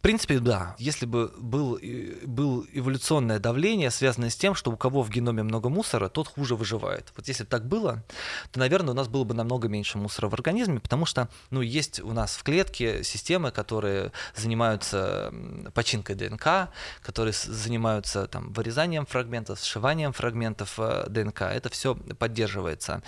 В 0.00 0.02
принципе, 0.02 0.38
да. 0.38 0.74
Если 0.78 1.04
бы 1.04 1.30
был, 1.36 1.78
был 2.24 2.66
эволюционное 2.72 3.38
давление, 3.38 3.90
связанное 3.90 4.30
с 4.30 4.34
тем, 4.34 4.54
что 4.54 4.70
у 4.70 4.76
кого 4.78 5.02
в 5.02 5.10
геноме 5.10 5.42
много 5.42 5.68
мусора, 5.68 6.08
тот 6.08 6.26
хуже 6.26 6.56
выживает. 6.56 7.12
Вот 7.18 7.28
если 7.28 7.42
бы 7.42 7.50
так 7.50 7.66
было, 7.66 8.02
то, 8.50 8.60
наверное, 8.60 8.92
у 8.92 8.96
нас 8.96 9.08
было 9.08 9.24
бы 9.24 9.34
намного 9.34 9.68
меньше 9.68 9.98
мусора 9.98 10.30
в 10.30 10.32
организме, 10.32 10.80
потому 10.80 11.04
что 11.04 11.28
ну, 11.50 11.60
есть 11.60 12.00
у 12.00 12.12
нас 12.14 12.34
в 12.34 12.42
клетке 12.44 13.04
системы, 13.04 13.50
которые 13.50 14.12
занимаются 14.34 15.34
починкой 15.74 16.16
ДНК, 16.16 16.70
которые 17.02 17.34
занимаются 17.34 18.26
там, 18.26 18.54
вырезанием 18.54 19.04
фрагментов, 19.04 19.60
сшиванием 19.60 20.14
фрагментов 20.14 20.78
э, 20.78 21.08
ДНК. 21.10 21.42
Это 21.42 21.68
все 21.68 21.94
поддерживается. 21.94 23.02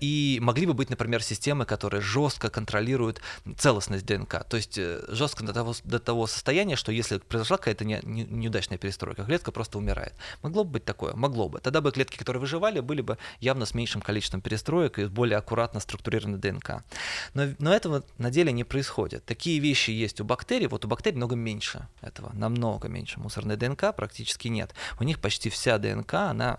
И 0.00 0.40
могли 0.42 0.66
бы 0.66 0.74
быть, 0.74 0.90
например, 0.90 1.22
системы, 1.22 1.64
которые 1.64 2.00
жестко 2.00 2.50
контролируют 2.50 3.20
целостность 3.56 4.04
ДНК. 4.04 4.42
То 4.42 4.56
есть 4.56 4.76
э, 4.78 5.00
жестко 5.06 5.44
до 5.44 5.52
того, 5.52 5.74
до 5.84 6.00
того 6.00 6.23
состояния, 6.26 6.76
что 6.76 6.92
если 6.92 7.18
произошла 7.18 7.56
какая-то 7.56 7.84
не, 7.84 8.00
не, 8.02 8.24
неудачная 8.24 8.78
перестройка, 8.78 9.24
клетка 9.24 9.52
просто 9.52 9.78
умирает. 9.78 10.14
Могло 10.42 10.64
бы 10.64 10.72
быть 10.72 10.84
такое? 10.84 11.14
Могло 11.14 11.48
бы. 11.48 11.60
Тогда 11.60 11.80
бы 11.80 11.92
клетки, 11.92 12.16
которые 12.16 12.40
выживали, 12.40 12.80
были 12.80 13.00
бы 13.00 13.18
явно 13.40 13.66
с 13.66 13.74
меньшим 13.74 14.00
количеством 14.00 14.40
перестроек 14.40 14.98
и 14.98 15.06
более 15.06 15.38
аккуратно 15.38 15.80
структурированной 15.80 16.38
ДНК. 16.38 16.84
Но, 17.34 17.48
но 17.58 17.72
этого 17.72 18.04
на 18.18 18.30
деле 18.30 18.52
не 18.52 18.64
происходит. 18.64 19.24
Такие 19.24 19.58
вещи 19.58 19.90
есть 19.90 20.20
у 20.20 20.24
бактерий, 20.24 20.66
вот 20.66 20.84
у 20.84 20.88
бактерий 20.88 21.16
много 21.16 21.36
меньше 21.36 21.88
этого, 22.00 22.32
намного 22.34 22.88
меньше. 22.88 23.20
Мусорной 23.20 23.56
ДНК 23.56 23.94
практически 23.94 24.48
нет. 24.48 24.74
У 25.00 25.04
них 25.04 25.20
почти 25.20 25.50
вся 25.50 25.78
ДНК, 25.78 26.14
она 26.14 26.58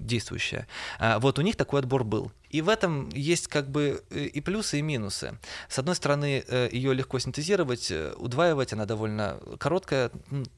действующая. 0.00 0.66
А, 0.98 1.18
вот 1.18 1.38
у 1.38 1.42
них 1.42 1.56
такой 1.56 1.80
отбор 1.80 2.04
был. 2.04 2.32
И 2.50 2.62
в 2.62 2.68
этом 2.68 3.08
есть 3.10 3.46
как 3.46 3.70
бы 3.70 4.02
э, 4.10 4.24
и 4.24 4.40
плюсы, 4.40 4.78
и 4.78 4.82
минусы. 4.82 5.38
С 5.68 5.78
одной 5.78 5.94
стороны, 5.94 6.44
э, 6.46 6.68
ее 6.72 6.92
легко 6.94 7.18
синтезировать, 7.18 7.90
э, 7.90 8.12
удваивать, 8.16 8.72
она 8.72 8.86
довольно 8.86 9.38
короткая 9.58 10.10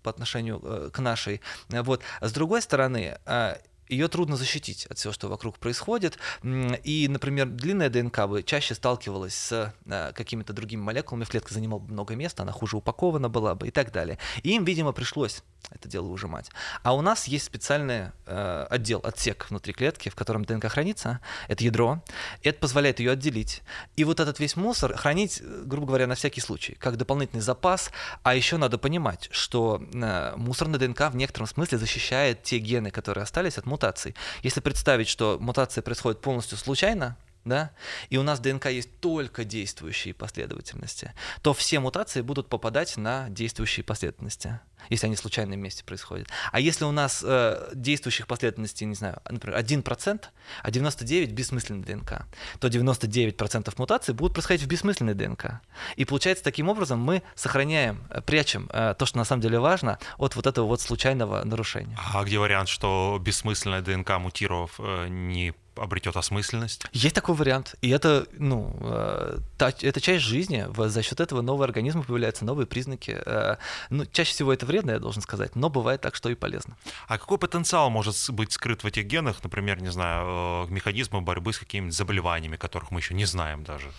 по 0.02 0.10
отношению 0.10 0.90
к 0.90 0.98
нашей. 1.00 1.40
Вот. 1.68 2.02
А 2.20 2.28
с 2.28 2.32
другой 2.32 2.62
стороны, 2.62 3.18
а, 3.26 3.58
ее 3.88 4.08
трудно 4.08 4.36
защитить 4.36 4.86
от 4.86 4.96
всего, 4.96 5.12
что 5.12 5.28
вокруг 5.28 5.58
происходит. 5.58 6.18
И, 6.42 7.06
например, 7.10 7.46
длинная 7.46 7.90
ДНК 7.90 8.26
бы 8.26 8.42
чаще 8.42 8.74
сталкивалась 8.74 9.34
с 9.34 9.74
какими-то 10.14 10.54
другими 10.54 10.80
молекулами, 10.80 11.24
в 11.24 11.28
клетке 11.28 11.54
занимала 11.54 11.80
бы 11.80 11.92
много 11.92 12.16
места, 12.16 12.42
она 12.42 12.52
хуже 12.52 12.78
упакована 12.78 13.28
была 13.28 13.54
бы 13.54 13.68
и 13.68 13.70
так 13.70 13.92
далее. 13.92 14.18
И 14.42 14.54
им, 14.54 14.64
видимо, 14.64 14.92
пришлось 14.92 15.42
это 15.70 15.88
дело 15.88 16.06
ужимать. 16.08 16.50
А 16.82 16.94
у 16.94 17.00
нас 17.00 17.26
есть 17.26 17.44
специальный 17.44 18.10
э, 18.26 18.66
отдел, 18.70 19.00
отсек 19.04 19.46
внутри 19.50 19.72
клетки, 19.72 20.08
в 20.08 20.14
котором 20.14 20.44
ДНК 20.44 20.66
хранится. 20.66 21.20
Это 21.48 21.64
ядро. 21.64 22.02
Это 22.42 22.58
позволяет 22.58 23.00
ее 23.00 23.12
отделить. 23.12 23.62
И 23.96 24.04
вот 24.04 24.20
этот 24.20 24.38
весь 24.38 24.56
мусор 24.56 24.96
хранить, 24.96 25.40
э, 25.40 25.62
грубо 25.64 25.86
говоря, 25.86 26.06
на 26.06 26.14
всякий 26.14 26.40
случай, 26.40 26.74
как 26.74 26.96
дополнительный 26.96 27.42
запас. 27.42 27.90
А 28.22 28.34
еще 28.34 28.56
надо 28.56 28.78
понимать, 28.78 29.28
что 29.32 29.82
э, 29.92 30.34
мусорная 30.36 30.78
ДНК 30.78 31.10
в 31.10 31.16
некотором 31.16 31.46
смысле 31.46 31.78
защищает 31.78 32.42
те 32.42 32.58
гены, 32.58 32.90
которые 32.90 33.22
остались 33.22 33.58
от 33.58 33.66
мутаций. 33.66 34.14
Если 34.42 34.60
представить, 34.60 35.08
что 35.08 35.38
мутация 35.40 35.82
происходит 35.82 36.20
полностью 36.20 36.58
случайно, 36.58 37.16
да, 37.44 37.72
и 38.08 38.18
у 38.18 38.22
нас 38.22 38.38
в 38.38 38.42
ДНК 38.42 38.66
есть 38.66 39.00
только 39.00 39.44
действующие 39.44 40.14
последовательности, 40.14 41.12
то 41.42 41.52
все 41.52 41.80
мутации 41.80 42.20
будут 42.20 42.48
попадать 42.48 42.96
на 42.96 43.28
действующие 43.30 43.82
последовательности, 43.82 44.60
если 44.88 45.06
они 45.06 45.16
в 45.16 45.18
случайном 45.18 45.60
месте 45.60 45.84
происходят. 45.84 46.28
А 46.50 46.60
если 46.60 46.84
у 46.84 46.92
нас 46.92 47.22
э, 47.24 47.70
действующих 47.74 48.26
последовательностей, 48.26 48.86
не 48.86 48.94
знаю, 48.94 49.20
например, 49.28 49.58
1%, 49.58 50.24
а 50.62 50.70
99% 50.70 51.26
бессмысленной 51.26 51.84
ДНК, 51.84 52.26
то 52.58 52.68
99% 52.68 53.72
мутаций 53.76 54.14
будут 54.14 54.34
происходить 54.34 54.64
в 54.64 54.68
бессмысленной 54.68 55.14
ДНК. 55.14 55.60
И 55.96 56.04
получается, 56.04 56.44
таким 56.44 56.68
образом 56.68 57.00
мы 57.00 57.22
сохраняем, 57.34 58.04
э, 58.10 58.20
прячем 58.20 58.68
э, 58.72 58.94
то, 58.98 59.06
что 59.06 59.18
на 59.18 59.24
самом 59.24 59.42
деле 59.42 59.58
важно, 59.58 59.98
от 60.18 60.36
вот 60.36 60.46
этого 60.46 60.66
вот 60.66 60.80
случайного 60.80 61.44
нарушения. 61.44 61.96
А 62.12 62.24
где 62.24 62.38
вариант, 62.38 62.68
что 62.68 63.18
бессмысленная 63.20 63.82
ДНК 63.82 64.18
мутировав 64.18 64.74
э, 64.78 65.08
не 65.08 65.54
обретет 65.76 66.16
осмысленность. 66.16 66.86
Есть 66.92 67.14
такой 67.14 67.34
вариант. 67.34 67.74
И 67.80 67.88
это, 67.90 68.26
ну, 68.32 68.76
э, 68.80 69.38
та, 69.56 69.72
это 69.80 70.00
часть 70.00 70.24
жизни. 70.24 70.66
За 70.76 71.02
счет 71.02 71.20
этого 71.20 71.40
новые 71.40 71.66
организмы 71.66 72.02
появляются, 72.02 72.44
новые 72.44 72.66
признаки. 72.66 73.18
Э, 73.24 73.56
ну, 73.90 74.04
чаще 74.06 74.32
всего 74.32 74.52
это 74.52 74.66
вредно, 74.72 74.92
я 74.92 74.98
должен 74.98 75.22
сказать, 75.22 75.54
но 75.54 75.68
бывает 75.68 76.00
так, 76.00 76.14
что 76.14 76.30
и 76.30 76.34
полезно. 76.34 76.76
А 77.06 77.18
какой 77.18 77.38
потенциал 77.38 77.90
может 77.90 78.16
быть 78.30 78.52
скрыт 78.52 78.82
в 78.82 78.86
этих 78.86 79.04
генах, 79.04 79.44
например, 79.44 79.82
не 79.82 79.90
знаю, 79.92 80.66
э, 80.66 80.72
механизмы 80.72 81.20
борьбы 81.20 81.52
с 81.52 81.58
какими-то 81.58 81.94
заболеваниями, 81.94 82.56
которых 82.56 82.90
мы 82.90 83.00
еще 83.00 83.14
не 83.14 83.26
знаем 83.26 83.64
даже? 83.64 83.90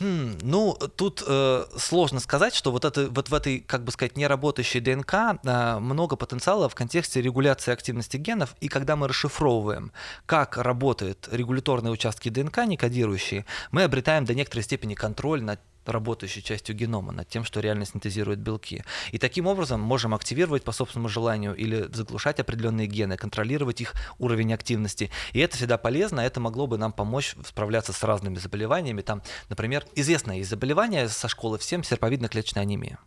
Хм, 0.00 0.38
ну, 0.42 0.78
тут 0.96 1.24
э, 1.26 1.64
сложно 1.76 2.20
сказать, 2.20 2.54
что 2.54 2.70
вот, 2.70 2.84
это, 2.84 3.08
вот 3.10 3.30
в 3.30 3.34
этой, 3.34 3.58
как 3.60 3.82
бы 3.82 3.90
сказать, 3.90 4.16
неработающей 4.16 4.78
ДНК 4.80 5.14
э, 5.42 5.78
много 5.80 6.14
потенциала 6.14 6.68
в 6.68 6.74
контексте 6.76 7.20
регуляции 7.20 7.72
активности 7.72 8.16
генов, 8.16 8.54
и 8.60 8.68
когда 8.68 8.94
мы 8.94 9.08
расшифровываем, 9.08 9.90
как 10.24 10.56
работают 10.56 11.28
регуляторные 11.32 11.90
участки 11.90 12.28
ДНК, 12.28 12.58
не 12.66 12.76
кодирующие, 12.76 13.44
мы 13.72 13.82
обретаем 13.82 14.24
до 14.24 14.34
некоторой 14.34 14.62
степени 14.62 14.94
контроль 14.94 15.42
над 15.42 15.58
работающей 15.92 16.42
частью 16.42 16.74
генома, 16.76 17.12
над 17.12 17.28
тем, 17.28 17.44
что 17.44 17.60
реально 17.60 17.84
синтезирует 17.84 18.38
белки. 18.38 18.84
И 19.12 19.18
таким 19.18 19.46
образом 19.46 19.80
можем 19.80 20.14
активировать 20.14 20.64
по 20.64 20.72
собственному 20.72 21.08
желанию 21.08 21.54
или 21.54 21.88
заглушать 21.92 22.40
определенные 22.40 22.86
гены, 22.86 23.16
контролировать 23.16 23.80
их 23.80 23.94
уровень 24.18 24.52
активности. 24.52 25.10
И 25.32 25.40
это 25.40 25.56
всегда 25.56 25.78
полезно, 25.78 26.20
это 26.20 26.40
могло 26.40 26.66
бы 26.66 26.78
нам 26.78 26.92
помочь 26.92 27.34
справляться 27.46 27.92
с 27.92 28.02
разными 28.02 28.36
заболеваниями. 28.36 29.02
Там, 29.02 29.22
например, 29.48 29.84
известное 29.94 30.42
заболевание 30.44 31.08
со 31.08 31.28
школы 31.28 31.58
всем 31.58 31.82
серповидно-клеточная 31.82 32.62
анемия. 32.62 32.98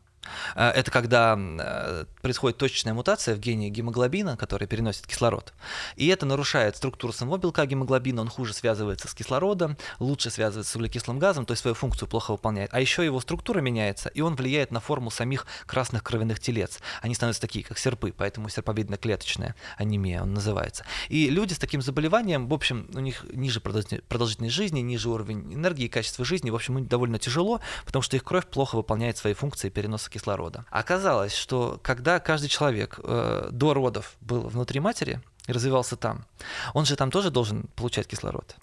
Э, 0.56 0.70
это 0.70 0.92
когда 0.92 1.38
э, 1.38 2.06
происходит 2.22 2.58
точечная 2.58 2.94
мутация 2.94 3.36
в 3.36 3.40
гене 3.40 3.70
гемоглобина, 3.70 4.38
который 4.38 4.68
переносит 4.68 5.08
кислород. 5.08 5.54
И 5.96 6.08
это 6.08 6.26
нарушает 6.26 6.78
структуру 6.78 7.14
самого 7.14 7.38
белка 7.38 7.66
гемоглобина, 7.66 8.22
он 8.22 8.30
хуже 8.30 8.54
связывается 8.54 9.08
с 9.08 9.14
кислородом, 9.14 9.78
лучше 10.00 10.30
связывается 10.30 10.72
с 10.72 10.76
углекислым 10.76 11.20
газом, 11.20 11.46
то 11.46 11.52
есть 11.54 11.62
свою 11.62 11.76
функцию 11.76 12.08
плохо 12.08 12.32
выполняет. 12.32 12.74
А 12.74 12.80
еще 12.80 13.04
его 13.04 13.20
структура 13.20 13.60
меняется, 13.60 14.10
и 14.10 14.22
он 14.22 14.36
влияет 14.36 14.72
на 14.72 14.80
форму 14.80 15.12
самих 15.12 15.46
красных 15.66 16.04
кровяных 16.04 16.40
телец. 16.40 16.80
Они 17.02 17.16
становятся 17.16 17.42
такие, 17.42 17.66
как 17.66 17.78
серпы, 17.78 18.14
поэтому 18.16 18.48
серповидно-клеточная 18.48 19.56
анемия 19.78 20.22
он 20.22 20.34
называется. 20.34 20.86
И 21.10 21.30
люди 21.30 21.54
с 21.54 21.58
таким 21.58 21.82
заболеванием, 21.82 22.48
в 22.48 22.54
общем, 22.54 22.90
у 22.94 23.00
них 23.00 23.26
ниже 23.34 23.60
продолжительность 23.62 24.56
жизни, 24.56 24.82
ниже 24.82 25.10
уровень 25.10 25.54
энергии, 25.54 25.88
качество 25.88 26.26
жизни, 26.26 26.50
в 26.50 26.56
общем, 26.56 26.78
им 26.78 26.86
довольно 26.86 27.20
тяжело, 27.20 27.62
потому 27.86 28.04
что 28.04 28.16
их 28.16 28.24
кровь 28.24 28.46
плохо 28.48 28.76
выполняет 28.76 29.18
свои 29.18 29.34
функции 29.34 29.70
переноса 29.70 30.11
кислорода. 30.12 30.66
Оказалось, 30.70 31.34
что 31.34 31.80
когда 31.82 32.20
каждый 32.20 32.48
человек 32.50 33.00
э, 33.04 33.50
до 33.52 33.74
родов 33.74 34.16
был 34.22 34.42
внутри 34.42 34.80
матери 34.80 35.22
и 35.48 35.52
развивался 35.52 35.96
там, 35.96 36.26
он 36.74 36.86
же 36.86 36.96
там 36.96 37.10
тоже 37.10 37.32
должен 37.32 37.64
получать 37.76 38.08
кислород. 38.08 38.56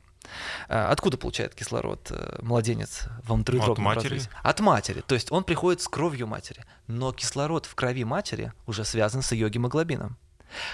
Э, 0.69 0.87
откуда 0.87 1.17
получает 1.17 1.55
кислород 1.55 2.11
э, 2.11 2.39
младенец 2.43 3.05
в 3.25 3.33
внутриутробном 3.33 3.89
От 3.89 3.97
матери? 3.97 4.15
развитии? 4.15 4.37
От 4.43 4.61
матери. 4.61 5.01
То 5.07 5.15
есть 5.15 5.33
он 5.33 5.45
приходит 5.45 5.81
с 5.81 5.89
кровью 5.89 6.27
матери. 6.27 6.65
Но 6.87 7.13
кислород 7.13 7.67
в 7.67 7.75
крови 7.75 8.05
матери 8.05 8.53
уже 8.67 8.85
связан 8.85 9.23
с 9.23 9.33
ее 9.33 9.49
гемоглобином. 9.49 10.17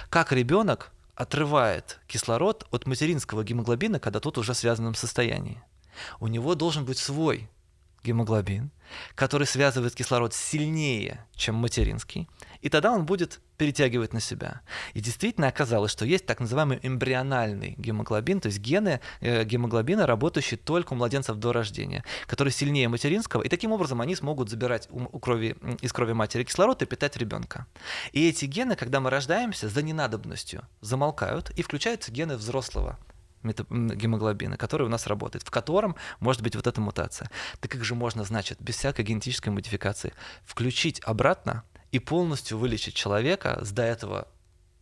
Как 0.08 0.32
ребенок 0.32 0.90
отрывает 1.14 2.00
кислород 2.06 2.66
от 2.70 2.86
материнского 2.86 3.44
гемоглобина, 3.44 4.00
когда 4.00 4.20
тот 4.20 4.38
уже 4.38 4.52
в 4.52 4.56
связанном 4.56 4.94
состоянии? 4.94 5.62
У 6.20 6.26
него 6.26 6.54
должен 6.54 6.84
быть 6.84 6.98
свой 6.98 7.48
гемоглобин, 8.04 8.70
который 9.14 9.46
связывает 9.46 9.94
кислород 9.94 10.34
сильнее, 10.34 11.26
чем 11.34 11.56
материнский, 11.56 12.28
и 12.60 12.68
тогда 12.68 12.92
он 12.92 13.04
будет 13.06 13.40
перетягивать 13.56 14.12
на 14.12 14.20
себя. 14.20 14.62
И 14.94 15.00
действительно 15.00 15.48
оказалось, 15.48 15.92
что 15.92 16.04
есть 16.04 16.26
так 16.26 16.40
называемый 16.40 16.80
эмбриональный 16.82 17.74
гемоглобин, 17.78 18.40
то 18.40 18.48
есть 18.48 18.58
гены 18.58 19.00
э, 19.20 19.44
гемоглобина, 19.44 20.06
работающие 20.06 20.58
только 20.58 20.92
у 20.92 20.96
младенцев 20.96 21.36
до 21.36 21.52
рождения, 21.52 22.04
которые 22.26 22.52
сильнее 22.52 22.88
материнского, 22.88 23.42
и 23.42 23.48
таким 23.48 23.72
образом 23.72 24.00
они 24.00 24.16
смогут 24.16 24.50
забирать 24.50 24.88
у, 24.90 25.02
у 25.04 25.18
крови, 25.18 25.56
из 25.80 25.92
крови 25.92 26.12
матери 26.12 26.44
кислород 26.44 26.82
и 26.82 26.86
питать 26.86 27.16
ребенка. 27.16 27.66
И 28.12 28.28
эти 28.28 28.44
гены, 28.44 28.76
когда 28.76 29.00
мы 29.00 29.10
рождаемся, 29.10 29.68
за 29.68 29.82
ненадобностью 29.82 30.62
замолкают, 30.80 31.50
и 31.50 31.62
включаются 31.62 32.10
гены 32.10 32.36
взрослого 32.36 32.98
гемоглобина, 33.52 34.56
который 34.56 34.86
у 34.86 34.90
нас 34.90 35.06
работает, 35.06 35.44
в 35.44 35.50
котором 35.50 35.96
может 36.20 36.42
быть 36.42 36.56
вот 36.56 36.66
эта 36.66 36.80
мутация. 36.80 37.30
Так 37.60 37.70
как 37.70 37.84
же 37.84 37.94
можно, 37.94 38.24
значит, 38.24 38.60
без 38.60 38.76
всякой 38.76 39.04
генетической 39.04 39.50
модификации 39.50 40.12
включить 40.44 41.00
обратно 41.04 41.64
и 41.92 41.98
полностью 41.98 42.58
вылечить 42.58 42.94
человека 42.94 43.60
с 43.62 43.70
до 43.70 43.82
этого 43.82 44.28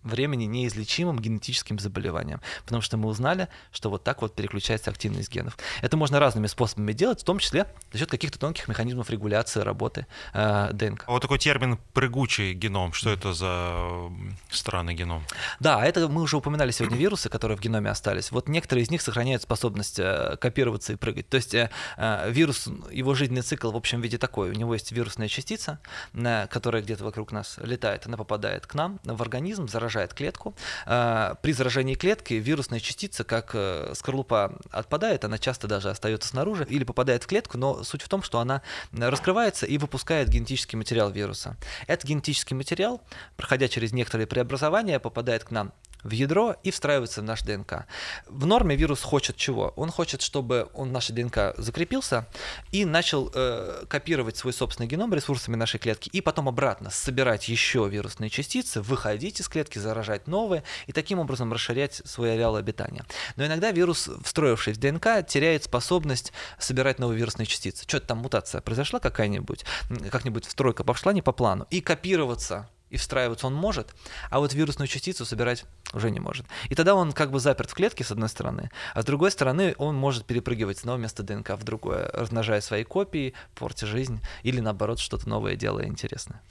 времени 0.03 0.45
неизлечимым 0.45 1.19
генетическим 1.19 1.79
заболеванием, 1.79 2.41
потому 2.65 2.83
что 2.83 2.97
мы 2.97 3.09
узнали, 3.09 3.49
что 3.73 3.91
вот 3.91 4.05
так 4.05 4.23
вот 4.23 4.35
переключается 4.35 4.91
активность 4.91 5.31
генов. 5.31 5.57
Это 5.81 5.97
можно 5.97 6.19
разными 6.19 6.47
способами 6.47 6.93
делать, 6.93 7.21
в 7.21 7.25
том 7.25 7.39
числе 7.39 7.67
за 7.93 8.01
счет 8.01 8.11
каких-то 8.11 8.39
тонких 8.39 8.69
механизмов 8.69 9.11
регуляции 9.11 9.61
работы 9.61 10.07
э, 10.35 10.71
ДНК. 10.73 11.05
А 11.07 11.13
вот 11.13 11.23
такой 11.23 11.39
термин 11.39 11.79
«прыгучий 11.93 12.53
геном», 12.53 12.93
что 12.93 13.11
это 13.11 13.33
за 13.33 14.11
странный 14.51 14.95
геном? 14.95 15.25
Да, 15.61 15.85
это 15.85 16.09
мы 16.09 16.23
уже 16.23 16.37
упоминали 16.37 16.71
сегодня 16.71 16.97
вирусы, 16.97 17.29
которые 17.29 17.57
в 17.57 17.61
геноме 17.61 17.91
остались. 17.91 18.31
Вот 18.33 18.49
некоторые 18.49 18.85
из 18.85 18.91
них 18.91 19.03
сохраняют 19.03 19.43
способность 19.43 19.99
э, 19.99 20.37
копироваться 20.41 20.93
и 20.93 20.97
прыгать. 20.97 21.29
То 21.29 21.37
есть 21.37 21.55
э, 21.55 21.71
э 21.97 22.31
вирус, 22.33 22.69
его 22.91 23.15
жизненный 23.15 23.43
цикл 23.43 23.71
в 23.71 23.77
общем 23.77 24.01
виде 24.01 24.19
такой. 24.19 24.51
У 24.51 24.55
него 24.55 24.75
есть 24.75 24.93
вирусная 24.93 25.29
частица, 25.29 25.79
э, 26.15 26.47
которая 26.49 26.83
где-то 26.83 27.05
вокруг 27.05 27.33
нас 27.33 27.59
летает, 27.63 28.07
она 28.07 28.17
попадает 28.17 28.67
к 28.67 28.75
нам 28.75 28.99
в 29.05 29.23
организм, 29.23 29.69
заражает 29.69 29.92
заражает 29.93 30.15
клетку. 30.15 30.55
А, 30.87 31.35
при 31.43 31.53
заражении 31.53 31.95
клетки 31.95 32.35
вирусная 32.35 32.81
частица, 32.81 33.25
как 33.25 33.51
э, 33.55 33.93
скорлупа 33.95 34.59
отпадает, 34.71 35.25
она 35.25 35.39
часто 35.39 35.69
даже 35.69 35.91
остается 35.91 36.29
снаружи 36.29 36.67
или 36.69 36.85
попадает 36.85 37.25
в 37.25 37.27
клетку, 37.27 37.59
но 37.59 37.85
суть 37.85 38.03
в 38.03 38.09
том, 38.09 38.23
что 38.23 38.39
она 38.39 38.63
раскрывается 38.93 39.67
и 39.67 39.79
выпускает 39.79 40.29
генетический 40.29 40.77
материал 40.77 41.11
вируса. 41.11 41.57
Этот 41.87 42.09
генетический 42.09 42.57
материал, 42.57 43.03
проходя 43.37 43.69
через 43.69 43.93
некоторые 43.93 44.27
преобразования, 44.27 44.99
попадает 44.99 45.45
к 45.45 45.51
нам 45.51 45.73
в 46.03 46.11
ядро 46.11 46.57
и 46.63 46.71
встраивается 46.71 47.21
в 47.21 47.25
наш 47.25 47.43
ДНК. 47.43 47.87
В 48.27 48.47
норме 48.47 48.77
вирус 48.77 49.03
хочет 49.03 49.37
чего? 49.37 49.73
Он 49.77 49.91
хочет, 49.91 50.23
чтобы 50.23 50.69
он 50.75 50.89
в 50.89 50.93
нашей 50.93 51.13
ДНК 51.13 51.55
закрепился 51.57 52.27
и 52.71 52.85
начал 52.85 53.31
э, 53.35 53.85
копировать 53.89 54.37
свой 54.37 54.53
собственный 54.53 54.89
геном 54.89 55.13
ресурсами 55.15 55.57
нашей 55.57 55.79
клетки 55.79 56.09
и 56.13 56.21
потом 56.21 56.49
обратно 56.49 56.91
собирать 56.91 57.49
еще 57.49 57.89
вирусные 57.89 58.31
частицы, 58.31 58.81
выходить 58.81 59.41
из 59.41 59.49
клетки, 59.49 59.79
заражать 59.79 60.27
новые 60.27 60.65
и 60.87 60.93
таким 60.93 61.19
образом 61.19 61.53
расширять 61.53 62.03
свой 62.05 62.35
ареал 62.35 62.57
обитания. 62.57 63.05
Но 63.37 63.47
иногда 63.47 63.71
вирус, 63.71 64.09
встроивший 64.25 64.73
в 64.73 64.79
ДНК, 64.79 65.27
теряет 65.27 65.65
способность 65.65 66.33
собирать 66.59 66.99
новые 66.99 67.19
вирусные 67.19 67.47
частицы. 67.47 67.85
Что-то 67.87 68.09
там 68.09 68.19
мутация 68.19 68.61
произошла 68.61 68.99
какая-нибудь, 69.01 69.65
как-нибудь 70.11 70.47
встройка 70.47 70.85
пошла 70.85 71.13
не 71.13 71.23
по 71.23 71.33
плану, 71.33 71.67
и 71.71 71.81
копироваться 71.81 72.69
и 72.93 72.99
встраиваться 72.99 73.47
он 73.47 73.55
может, 73.55 73.95
а 74.31 74.39
вот 74.39 74.53
вирусную 74.53 74.87
частицу 74.87 75.25
собирать 75.25 75.65
уже 75.95 76.11
не 76.11 76.21
может. 76.21 76.47
И 76.69 76.75
тогда 76.75 76.95
он 76.95 77.13
как 77.13 77.31
бы 77.31 77.41
заперт 77.41 77.71
в 77.71 77.75
клетке, 77.75 78.05
с 78.05 78.13
одной 78.13 78.29
стороны, 78.29 78.71
а 78.95 79.01
с 79.01 79.05
другой 79.05 79.31
стороны 79.31 79.75
он 79.79 79.97
может 79.97 80.27
перепрыгивать 80.27 80.77
с 80.77 80.81
одного 80.81 80.99
места 80.99 81.23
ДНК 81.23 81.51
в 81.53 81.65
другое, 81.65 82.11
размножая 82.13 82.61
свои 82.61 82.85
копии, 82.85 83.33
портя 83.55 83.87
жизнь, 83.87 84.21
или 84.43 84.61
наоборот 84.61 84.99
что-то 84.99 85.27
новое 85.27 85.57
делая 85.57 85.87
интересное. 85.87 86.43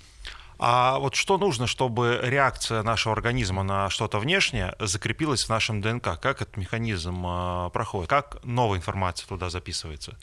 А 0.58 0.98
вот 0.98 1.14
что 1.16 1.38
нужно, 1.38 1.68
чтобы 1.68 2.20
реакция 2.24 2.82
нашего 2.82 3.14
организма 3.14 3.64
на 3.64 3.90
что-то 3.90 4.20
внешнее 4.20 4.76
закрепилась 4.80 5.44
в 5.44 5.50
нашем 5.50 5.82
ДНК? 5.82 6.20
Как 6.20 6.42
этот 6.42 6.58
механизм 6.58 7.24
а, 7.26 7.70
проходит? 7.70 8.10
Как 8.10 8.44
новая 8.44 8.80
информация 8.80 9.28
туда 9.28 9.50
записывается? 9.50 10.18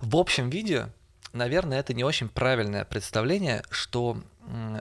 В 0.00 0.16
общем 0.16 0.50
виде, 0.50 0.88
наверное, 1.32 1.80
это 1.80 1.94
не 1.94 2.04
очень 2.04 2.28
правильное 2.28 2.84
представление, 2.84 3.64
что 3.70 4.16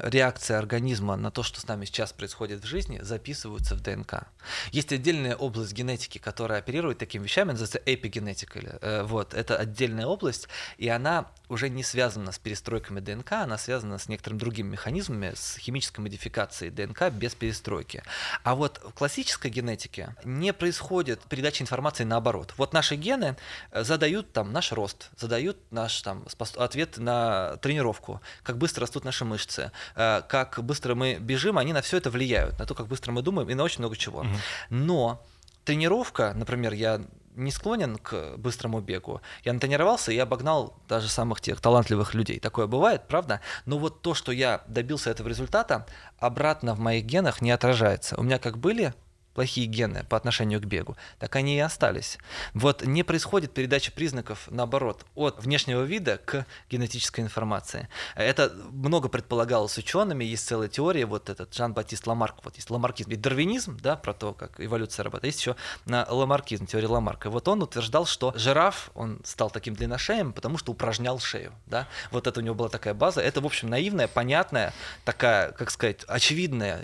реакция 0.04 0.58
организма 0.58 1.16
на 1.16 1.32
то, 1.32 1.44
что 1.44 1.62
с 1.62 1.68
нами 1.68 1.86
сейчас 1.86 2.14
происходит 2.14 2.64
в 2.64 2.68
жизни, 2.68 3.00
записываются 3.02 3.76
в 3.76 3.82
ДНК. 3.82 4.28
Есть 4.72 4.92
отдельная 4.92 5.36
область 5.36 5.74
генетики, 5.74 6.18
которая 6.18 6.60
оперирует 6.60 6.98
такими 6.98 7.24
вещами, 7.24 7.52
называется 7.52 7.82
эпигенетика. 7.86 8.60
Э, 8.82 9.04
вот, 9.04 9.34
это 9.34 9.58
отдельная 9.58 10.08
область, 10.08 10.48
и 10.78 10.88
она 10.88 11.28
уже 11.50 11.70
не 11.70 11.84
связана 11.84 12.32
с 12.32 12.40
перестройками 12.40 13.00
ДНК, 13.00 13.34
она 13.34 13.58
связана 13.58 13.98
с 13.98 14.08
некоторыми 14.08 14.40
другими 14.40 14.70
механизмами, 14.70 15.34
с 15.36 15.58
химической 15.58 16.00
модификацией 16.00 16.72
ДНК 16.72 17.10
без 17.10 17.36
перестройки. 17.36 18.04
А 18.44 18.56
вот 18.56 18.82
в 18.84 18.94
классической 18.94 19.52
генетике 19.52 20.16
не 20.24 20.54
происходит 20.54 21.22
передача 21.24 21.64
информации 21.64 22.04
наоборот. 22.04 22.54
Вот 22.58 22.74
наши 22.74 22.96
гены 22.96 23.38
э, 23.72 23.84
задают 23.84 24.34
там 24.34 24.52
наш 24.52 24.72
рост, 24.72 25.10
задают 25.18 25.58
наш 25.72 26.02
там 26.02 26.26
ответ 26.58 26.98
на 26.98 27.58
тренировку, 27.58 28.22
как 28.44 28.58
быстро 28.58 28.82
растут 28.82 29.04
наши 29.06 29.26
мышцы, 29.26 29.51
э, 29.60 30.22
как 30.28 30.64
быстро 30.64 30.96
мы 30.96 31.16
бежим, 31.16 31.58
они 31.58 31.74
на 31.74 31.82
все 31.82 31.98
это 31.98 32.10
влияют, 32.10 32.60
на 32.60 32.66
то, 32.66 32.76
как 32.76 32.88
быстро 32.88 33.12
мы 33.12 33.22
думаем 33.22 33.50
и 33.50 33.54
на 33.54 33.64
очень 33.64 33.80
много 33.80 33.96
чего. 33.96 34.26
Но 34.70 35.24
тренировка, 35.64 36.34
например, 36.36 36.74
я 36.74 37.02
не 37.36 37.52
склонен 37.52 37.98
к 37.98 38.36
быстрому 38.38 38.82
бегу. 38.82 39.22
Я 39.44 39.54
натренировался 39.54 40.12
и 40.12 40.18
обогнал 40.18 40.76
даже 40.88 41.08
самых 41.08 41.42
тех 41.42 41.62
талантливых 41.62 42.14
людей. 42.14 42.40
Такое 42.40 42.68
бывает, 42.68 43.08
правда? 43.08 43.42
Но 43.66 43.78
вот 43.78 44.02
то, 44.02 44.14
что 44.14 44.32
я 44.32 44.64
добился 44.68 45.10
этого 45.10 45.30
результата, 45.30 45.86
обратно 46.20 46.74
в 46.76 46.80
моих 46.80 47.06
генах 47.06 47.42
не 47.42 47.52
отражается. 47.52 48.20
У 48.20 48.24
меня 48.24 48.38
как 48.38 48.58
были 48.58 48.94
плохие 49.34 49.68
гены 49.68 50.06
по 50.10 50.18
отношению 50.18 50.62
к 50.62 50.66
бегу, 50.66 50.98
так 51.20 51.36
они 51.36 51.56
и 51.58 51.60
остались. 51.60 52.18
Вот 52.54 52.86
не 52.86 53.04
происходит 53.04 53.54
передача 53.54 53.92
признаков, 53.92 54.48
наоборот, 54.50 55.06
от 55.16 55.44
внешнего 55.44 55.84
вида 55.84 56.18
к 56.18 56.46
генетической 56.70 57.22
информации. 57.22 57.88
Это 58.16 58.52
много 58.72 59.10
предполагалось 59.10 59.78
учеными, 59.78 60.24
есть 60.24 60.46
целая 60.48 60.70
теория, 60.70 61.06
вот 61.06 61.30
этот 61.30 61.54
Жан-Батист 61.54 62.08
Ламарк, 62.08 62.36
вот 62.44 62.56
есть 62.56 62.70
ламаркизм 62.70 63.12
и 63.12 63.16
дарвинизм, 63.16 63.78
да, 63.82 63.96
про 63.96 64.14
то, 64.14 64.34
как 64.34 64.60
эволюция 64.60 65.04
работает, 65.04 65.34
есть 65.34 65.40
еще 65.40 65.56
ламаркизм, 65.86 66.66
теория 66.66 66.88
Ламарка. 66.88 67.30
Вот 67.30 67.48
он 67.48 67.62
утверждал, 67.64 68.06
что 68.06 68.34
жираф, 68.36 68.92
он 68.96 69.22
стал 69.24 69.50
таким 69.50 69.76
длинношеем, 69.76 70.34
потому 70.34 70.58
что 70.58 70.72
упражнял 70.72 71.20
шею, 71.20 71.54
да, 71.68 71.88
вот 72.12 72.28
это 72.28 72.40
у 72.40 72.44
него 72.44 72.56
была 72.56 72.70
такая 72.70 72.94
база, 72.94 73.22
это, 73.22 73.42
в 73.42 73.46
общем, 73.46 73.70
наивная, 73.70 74.08
понятная, 74.08 74.74
такая, 75.06 75.52
как 75.52 75.72
сказать, 75.72 76.04
очевидная, 76.08 76.84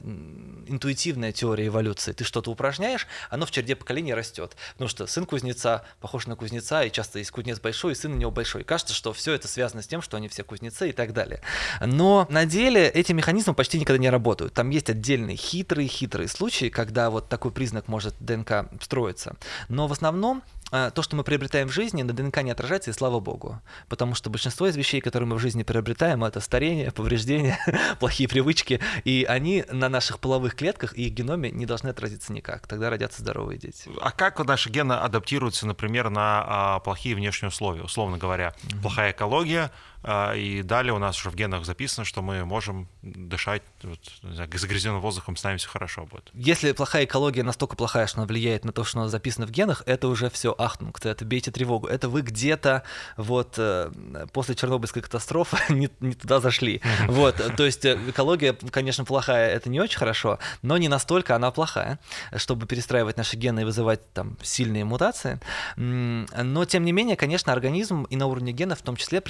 интуитивная 0.67 1.31
теория 1.31 1.67
эволюции. 1.67 2.13
Ты 2.13 2.23
что 2.23 2.36
что-то 2.37 2.51
упражняешь, 2.51 3.07
оно 3.31 3.47
в 3.47 3.51
череде 3.51 3.75
поколений 3.75 4.13
растет. 4.13 4.55
Потому 4.73 4.89
что 4.89 5.07
сын 5.07 5.25
кузнеца 5.25 5.83
похож 5.99 6.27
на 6.27 6.35
кузнеца, 6.35 6.83
и 6.83 6.91
часто 6.91 7.17
есть 7.17 7.31
кузнец 7.31 7.59
большой, 7.59 7.93
и 7.93 7.95
сын 7.95 8.13
у 8.13 8.15
него 8.15 8.29
большой. 8.29 8.61
И 8.61 8.63
кажется, 8.63 8.93
что 8.93 9.11
все 9.11 9.33
это 9.33 9.47
связано 9.47 9.81
с 9.81 9.87
тем, 9.87 10.03
что 10.03 10.17
они 10.17 10.27
все 10.27 10.43
кузнецы 10.43 10.89
и 10.89 10.91
так 10.91 11.13
далее. 11.13 11.41
Но 11.83 12.27
на 12.29 12.45
деле 12.45 12.87
эти 12.87 13.11
механизмы 13.11 13.55
почти 13.55 13.79
никогда 13.79 13.99
не 13.99 14.11
работают. 14.11 14.53
Там 14.53 14.69
есть 14.69 14.89
отдельные 14.89 15.35
хитрые-хитрые 15.35 16.27
случаи, 16.27 16.69
когда 16.69 17.09
вот 17.09 17.27
такой 17.27 17.51
признак 17.51 17.87
может 17.87 18.13
ДНК 18.19 18.69
строиться. 18.81 19.35
Но 19.67 19.87
в 19.87 19.91
основном 19.91 20.43
то, 20.69 21.01
что 21.01 21.15
мы 21.15 21.23
приобретаем 21.23 21.67
в 21.67 21.71
жизни, 21.71 22.03
на 22.03 22.13
ДНК 22.13 22.41
не 22.43 22.51
отражается, 22.51 22.91
и 22.91 22.93
слава 22.93 23.19
богу. 23.19 23.61
Потому 23.87 24.15
что 24.15 24.29
большинство 24.29 24.67
из 24.67 24.75
вещей, 24.75 25.01
которые 25.01 25.27
мы 25.27 25.35
в 25.35 25.39
жизни 25.39 25.63
приобретаем, 25.63 26.23
это 26.23 26.41
старение, 26.41 26.91
повреждения, 26.91 27.59
плохие 27.99 28.27
привычки, 28.27 28.79
и 29.05 29.25
они 29.27 29.63
на 29.71 29.89
наших 29.89 30.19
половых 30.19 30.55
клетках 30.55 30.97
и 30.97 31.07
их 31.07 31.13
геноме 31.13 31.51
не 31.51 31.65
должны 31.65 31.89
отразиться 31.89 32.33
никак. 32.33 32.67
Тогда 32.67 32.89
родятся 32.89 33.21
здоровые 33.21 33.57
дети. 33.57 33.89
А 34.01 34.11
как 34.11 34.39
наши 34.45 34.69
гены 34.69 34.93
адаптируются, 34.93 35.67
например, 35.67 36.09
на 36.09 36.43
а, 36.45 36.79
плохие 36.79 37.15
внешние 37.15 37.49
условия? 37.49 37.83
Условно 37.83 38.17
говоря, 38.17 38.53
mm-hmm. 38.63 38.81
плохая 38.81 39.11
экология, 39.11 39.71
а, 39.96 39.96
и 40.05 40.61
далее 40.63 40.93
у 40.93 40.99
нас 40.99 41.17
уже 41.17 41.29
в 41.29 41.35
генах 41.35 41.65
записано, 41.65 42.05
что 42.05 42.21
мы 42.21 42.45
можем 42.45 42.87
дышать 43.01 43.63
вот, 43.83 43.99
знаю, 44.21 44.49
загрязненным 44.53 45.01
воздухом, 45.01 45.35
с 45.35 45.43
нами 45.43 45.57
все 45.57 45.69
хорошо 45.69 46.05
будет. 46.05 46.29
Если 46.33 46.71
плохая 46.71 47.05
экология 47.05 47.43
настолько 47.43 47.75
плохая, 47.75 48.07
что 48.07 48.19
она 48.19 48.27
влияет 48.27 48.65
на 48.65 48.71
то, 48.71 48.83
что 48.83 48.99
у 48.99 49.01
нас 49.01 49.11
записано 49.11 49.47
в 49.47 49.51
генах, 49.51 49.83
это 49.85 50.07
уже 50.07 50.29
все 50.29 50.55
ахнунг, 50.57 51.03
это 51.05 51.25
бейте 51.25 51.51
тревогу. 51.51 51.87
Это 51.87 52.09
вы 52.09 52.21
где-то 52.21 52.83
вот 53.17 53.55
э, 53.57 53.91
после 54.33 54.55
Чернобыльской 54.55 55.01
катастрофы 55.01 55.57
не, 55.73 55.89
не 55.99 56.13
туда 56.13 56.39
зашли. 56.39 56.81
Вот, 57.07 57.35
то 57.55 57.65
есть 57.65 57.85
э, 57.85 57.97
экология, 58.07 58.53
конечно, 58.53 59.05
плохая, 59.05 59.49
это 59.49 59.69
не 59.69 59.79
очень 59.79 59.97
хорошо, 59.97 60.39
но 60.61 60.77
не 60.77 60.87
настолько 60.87 61.35
она 61.35 61.51
плохая, 61.51 61.99
чтобы 62.35 62.65
перестраивать 62.65 63.17
наши 63.17 63.35
гены 63.35 63.61
и 63.61 63.63
вызывать 63.63 64.13
там 64.13 64.37
сильные 64.41 64.85
мутации. 64.85 65.39
Но, 65.75 66.65
тем 66.65 66.85
не 66.85 66.91
менее, 66.91 67.15
конечно, 67.15 67.53
организм 67.53 68.03
и 68.03 68.15
на 68.15 68.27
уровне 68.27 68.51
генов 68.51 68.79
в 68.79 68.83
том 68.83 68.95
числе 68.95 69.21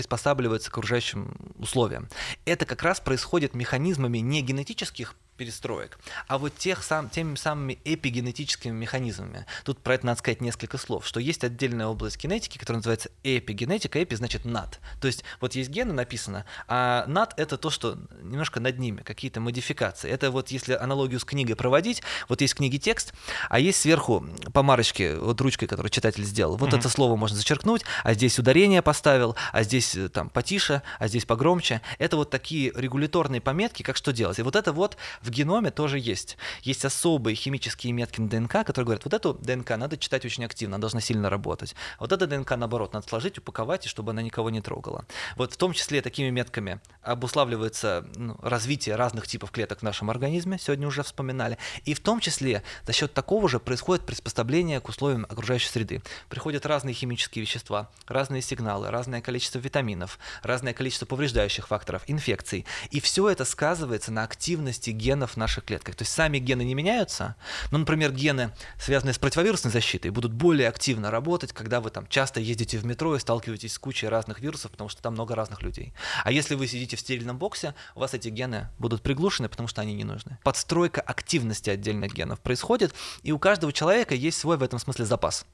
приспосабливается 0.57 0.71
к 0.71 0.77
окружающим 0.77 1.35
условиям. 1.57 2.09
Это 2.45 2.65
как 2.65 2.83
раз 2.83 2.99
происходит 2.99 3.53
механизмами 3.53 4.19
не 4.19 4.41
генетических 4.41 5.15
перестроек, 5.37 5.99
а 6.27 6.37
вот 6.37 6.55
тех 6.55 6.83
сам, 6.83 7.09
теми 7.09 7.35
самыми 7.35 7.79
эпигенетическими 7.85 8.73
механизмами. 8.73 9.45
Тут 9.63 9.79
про 9.79 9.95
это 9.95 10.05
надо 10.05 10.19
сказать 10.19 10.41
несколько 10.41 10.77
слов, 10.77 11.05
что 11.05 11.19
есть 11.19 11.43
отдельная 11.43 11.87
область 11.87 12.21
генетики, 12.21 12.57
которая 12.57 12.79
называется 12.79 13.09
эпигенетика, 13.23 14.01
эпи 14.01 14.15
значит 14.15 14.45
над. 14.45 14.79
То 14.99 15.07
есть 15.07 15.23
вот 15.39 15.55
есть 15.55 15.69
гены 15.69 15.93
написано, 15.93 16.45
а 16.67 17.05
над 17.07 17.33
это 17.37 17.57
то, 17.57 17.69
что 17.69 17.97
немножко 18.21 18.59
над 18.59 18.79
ними, 18.79 19.01
какие-то 19.01 19.39
модификации. 19.39 20.09
Это 20.09 20.31
вот 20.31 20.49
если 20.49 20.73
аналогию 20.73 21.19
с 21.19 21.23
книгой 21.23 21.55
проводить, 21.55 22.01
вот 22.27 22.41
есть 22.41 22.53
в 22.53 22.57
книге 22.57 22.79
текст, 22.79 23.13
а 23.49 23.59
есть 23.59 23.79
сверху 23.79 24.25
по 24.53 24.63
марочке, 24.63 25.15
вот 25.15 25.39
ручкой, 25.41 25.67
которую 25.67 25.91
читатель 25.91 26.23
сделал, 26.23 26.57
вот 26.57 26.73
mm-hmm. 26.73 26.79
это 26.79 26.89
слово 26.89 27.15
можно 27.15 27.37
зачеркнуть, 27.37 27.83
а 28.03 28.13
здесь 28.13 28.39
ударение 28.39 28.81
поставил, 28.81 29.35
а 29.51 29.63
здесь 29.63 29.95
э, 29.95 30.09
там 30.09 30.29
потише, 30.29 30.81
а 30.99 31.07
здесь 31.07 31.25
погромче. 31.25 31.81
Это 31.99 32.17
вот 32.17 32.29
такие 32.29 32.71
регуляторные 32.75 33.41
пометки, 33.41 33.83
как 33.83 33.97
что 33.97 34.11
делать. 34.11 34.39
И 34.39 34.41
вот 34.41 34.55
это 34.55 34.71
вот 34.71 34.97
в 35.27 35.29
геноме 35.29 35.71
тоже 35.71 35.99
есть. 35.99 36.37
Есть 36.63 36.85
особые 36.85 37.35
химические 37.35 37.93
метки 37.93 38.21
на 38.21 38.29
ДНК, 38.29 38.65
которые 38.65 38.85
говорят, 38.85 39.03
вот 39.03 39.13
эту 39.13 39.33
ДНК 39.33 39.71
надо 39.77 39.97
читать 39.97 40.25
очень 40.25 40.45
активно, 40.45 40.75
она 40.75 40.81
должна 40.81 41.01
сильно 41.01 41.29
работать. 41.29 41.75
А 41.97 42.01
вот 42.01 42.13
эта 42.13 42.27
ДНК, 42.27 42.51
наоборот, 42.51 42.93
надо 42.93 43.07
сложить, 43.07 43.37
упаковать, 43.37 43.85
и 43.85 43.89
чтобы 43.89 44.11
она 44.11 44.21
никого 44.21 44.49
не 44.49 44.61
трогала. 44.61 45.05
Вот 45.35 45.53
в 45.53 45.57
том 45.57 45.73
числе 45.73 46.01
такими 46.01 46.29
метками 46.29 46.79
обуславливается 47.01 48.07
ну, 48.15 48.37
развитие 48.41 48.95
разных 48.95 49.27
типов 49.27 49.51
клеток 49.51 49.79
в 49.79 49.83
нашем 49.83 50.09
организме, 50.09 50.57
сегодня 50.59 50.87
уже 50.87 51.03
вспоминали. 51.03 51.57
И 51.83 51.93
в 51.93 51.99
том 51.99 52.19
числе 52.19 52.63
за 52.85 52.93
счет 52.93 53.13
такого 53.13 53.49
же 53.49 53.59
происходит 53.59 54.05
приспособление 54.05 54.79
к 54.79 54.87
условиям 54.87 55.25
окружающей 55.29 55.69
среды. 55.69 56.01
Приходят 56.29 56.65
разные 56.65 56.93
химические 56.93 57.41
вещества, 57.43 57.89
разные 58.07 58.41
сигналы, 58.41 58.89
разное 58.89 59.21
количество 59.21 59.59
витаминов, 59.59 60.19
разное 60.41 60.73
количество 60.73 61.05
повреждающих 61.05 61.67
факторов, 61.67 62.03
инфекций. 62.07 62.65
И 62.91 63.01
все 63.01 63.27
это 63.29 63.43
сказывается 63.43 64.11
на 64.11 64.23
активности 64.23 64.91
генов 65.17 65.31
в 65.31 65.37
наших 65.37 65.65
клетках. 65.65 65.95
То 65.95 66.03
есть 66.03 66.13
сами 66.13 66.37
гены 66.37 66.63
не 66.63 66.75
меняются, 66.75 67.35
но, 67.71 67.79
например, 67.79 68.11
гены, 68.11 68.51
связанные 68.79 69.13
с 69.13 69.17
противовирусной 69.17 69.71
защитой, 69.71 70.11
будут 70.11 70.31
более 70.31 70.69
активно 70.69 71.09
работать, 71.09 71.53
когда 71.53 71.81
вы 71.81 71.89
там 71.89 72.07
часто 72.07 72.39
ездите 72.39 72.77
в 72.77 72.85
метро 72.85 73.15
и 73.15 73.19
сталкиваетесь 73.19 73.73
с 73.73 73.79
кучей 73.79 74.07
разных 74.07 74.39
вирусов, 74.39 74.71
потому 74.71 74.89
что 74.89 75.01
там 75.01 75.13
много 75.13 75.33
разных 75.33 75.63
людей. 75.63 75.93
А 76.23 76.31
если 76.31 76.53
вы 76.55 76.67
сидите 76.67 76.95
в 76.95 76.99
стерильном 76.99 77.37
боксе, 77.37 77.73
у 77.95 77.99
вас 77.99 78.13
эти 78.13 78.29
гены 78.29 78.69
будут 78.77 79.01
приглушены, 79.01 79.49
потому 79.49 79.67
что 79.67 79.81
они 79.81 79.95
не 79.95 80.03
нужны. 80.03 80.37
Подстройка 80.43 81.01
активности 81.01 81.71
отдельных 81.71 82.13
генов 82.13 82.39
происходит, 82.39 82.93
и 83.23 83.31
у 83.31 83.39
каждого 83.39 83.73
человека 83.73 84.13
есть 84.13 84.37
свой 84.37 84.57
в 84.57 84.63
этом 84.63 84.77
смысле 84.77 85.05
запас. 85.05 85.45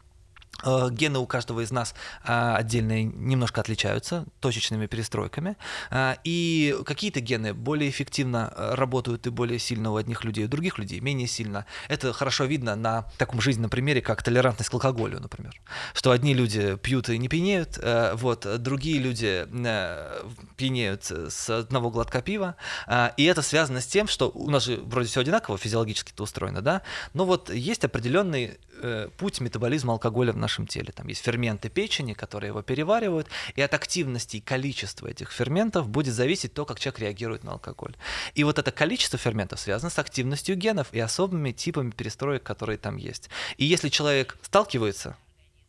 Э, 0.62 0.90
гены 0.92 1.20
у 1.20 1.26
каждого 1.26 1.62
из 1.62 1.72
нас 1.72 1.94
а, 2.24 2.56
отдельные 2.56 3.04
немножко 3.04 3.62
отличаются 3.62 4.26
точечными 4.40 4.86
перестройками, 4.86 5.58
а, 5.90 6.18
и 6.24 6.76
какие-то 6.86 7.20
гены 7.20 7.54
более 7.54 7.90
эффективно 7.90 8.54
э, 8.56 8.76
работают 8.76 9.28
и 9.28 9.30
более 9.30 9.60
сильно 9.60 9.92
у 9.92 9.96
одних 9.96 10.24
людей, 10.24 10.46
у 10.46 10.48
других 10.48 10.78
людей 10.78 11.00
менее 11.00 11.28
сильно. 11.28 11.66
Это 11.88 12.14
хорошо 12.14 12.46
видно 12.46 12.76
на 12.76 13.06
таком 13.18 13.42
жизненном 13.42 13.70
примере, 13.70 14.02
как 14.02 14.24
толерантность 14.24 14.70
к 14.70 14.74
алкоголю, 14.74 15.20
например. 15.20 15.60
Что 15.94 16.12
одни 16.12 16.34
люди 16.34 16.78
пьют 16.78 17.10
и 17.10 17.18
не 17.18 17.28
пьянеют, 17.28 17.80
э, 17.82 18.14
вот, 18.16 18.48
другие 18.62 19.00
люди 19.00 19.46
пьянеют 20.56 21.06
с 21.06 21.50
одного 21.50 21.90
глотка 21.90 22.22
пива, 22.22 22.56
и 23.18 23.24
это 23.26 23.42
связано 23.42 23.82
с 23.82 23.88
тем, 23.88 24.08
что 24.08 24.30
у 24.30 24.50
нас 24.50 24.66
же 24.66 24.78
вроде 24.78 25.08
все 25.08 25.22
одинаково 25.22 25.58
физиологически-то 25.58 26.24
устроено, 26.24 26.62
да, 26.62 26.82
но 27.14 27.26
вот 27.26 27.50
есть 27.50 27.84
определенный 27.84 28.58
путь 29.18 29.42
метаболизма 29.42 29.94
алкоголя 29.94 30.34
в 30.34 30.38
нашем 30.38 30.68
теле. 30.68 30.92
Там 30.92 31.08
есть 31.08 31.24
ферменты 31.24 31.70
печени, 31.70 32.14
которые 32.14 32.50
его 32.50 32.62
переваривают, 32.62 33.28
и 33.56 33.62
от 33.62 33.74
активности 33.74 34.38
и 34.38 34.42
количества 34.42 35.08
этих 35.08 35.32
ферментов 35.32 35.90
будет 35.90 36.14
зависеть 36.14 36.54
то, 36.54 36.66
как 36.66 36.80
человек 36.80 37.00
реагирует 37.00 37.44
на 37.44 37.54
алкоголь. 37.54 37.96
И 38.36 38.44
вот 38.44 38.60
это 38.60 38.72
количество 38.72 39.18
ферментов 39.20 39.60
связано 39.60 39.90
с 39.90 40.00
активностью 40.00 40.56
генов 40.56 40.88
и 40.92 41.00
особыми 41.00 41.52
типами 41.52 41.92
перестроек, 41.92 42.44
которые 42.44 42.78
там 42.78 42.98
есть. 42.98 43.30
И 43.58 43.66
если 43.66 43.90
человек 43.90 44.38
сталкивается 44.42 45.16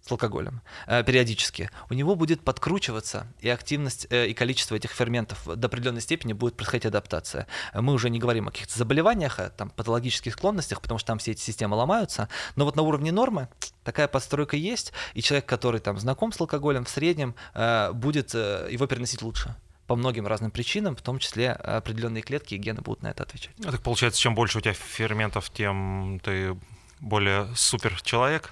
с 0.06 0.12
алкоголем 0.12 0.60
э, 0.86 1.02
периодически, 1.02 1.70
у 1.88 1.94
него 1.94 2.14
будет 2.14 2.42
подкручиваться 2.42 3.26
и 3.40 3.48
активность, 3.48 4.06
э, 4.10 4.26
и 4.26 4.34
количество 4.34 4.74
этих 4.74 4.90
ферментов 4.90 5.46
до 5.46 5.66
определенной 5.66 6.02
степени 6.02 6.34
будет 6.34 6.56
происходить 6.56 6.86
адаптация. 6.86 7.46
Мы 7.74 7.94
уже 7.94 8.10
не 8.10 8.18
говорим 8.18 8.48
о 8.48 8.50
каких-то 8.50 8.76
заболеваниях, 8.78 9.38
о 9.38 9.48
там, 9.48 9.70
патологических 9.70 10.34
склонностях, 10.34 10.82
потому 10.82 10.98
что 10.98 11.06
там 11.08 11.18
все 11.18 11.32
эти 11.32 11.40
системы 11.40 11.76
ломаются, 11.76 12.28
но 12.56 12.66
вот 12.66 12.76
на 12.76 12.82
уровне 12.82 13.12
нормы 13.12 13.48
такая 13.82 14.06
подстройка 14.06 14.56
есть, 14.56 14.92
и 15.14 15.22
человек, 15.22 15.46
который 15.46 15.80
там 15.80 15.98
знаком 15.98 16.32
с 16.32 16.40
алкоголем, 16.40 16.84
в 16.84 16.90
среднем 16.90 17.34
э, 17.54 17.92
будет 17.92 18.34
его 18.34 18.86
переносить 18.86 19.22
лучше 19.22 19.56
по 19.86 19.96
многим 19.96 20.26
разным 20.26 20.50
причинам, 20.50 20.96
в 20.96 21.02
том 21.02 21.18
числе 21.18 21.52
определенные 21.52 22.22
клетки 22.22 22.54
и 22.54 22.58
гены 22.58 22.80
будут 22.80 23.02
на 23.02 23.08
это 23.08 23.22
отвечать. 23.22 23.52
Ну, 23.58 23.70
так 23.70 23.82
получается, 23.82 24.20
чем 24.20 24.34
больше 24.34 24.58
у 24.58 24.60
тебя 24.60 24.72
ферментов, 24.74 25.50
тем 25.50 26.20
ты 26.22 26.56
более 27.00 27.54
супер 27.54 28.00
человек? 28.02 28.50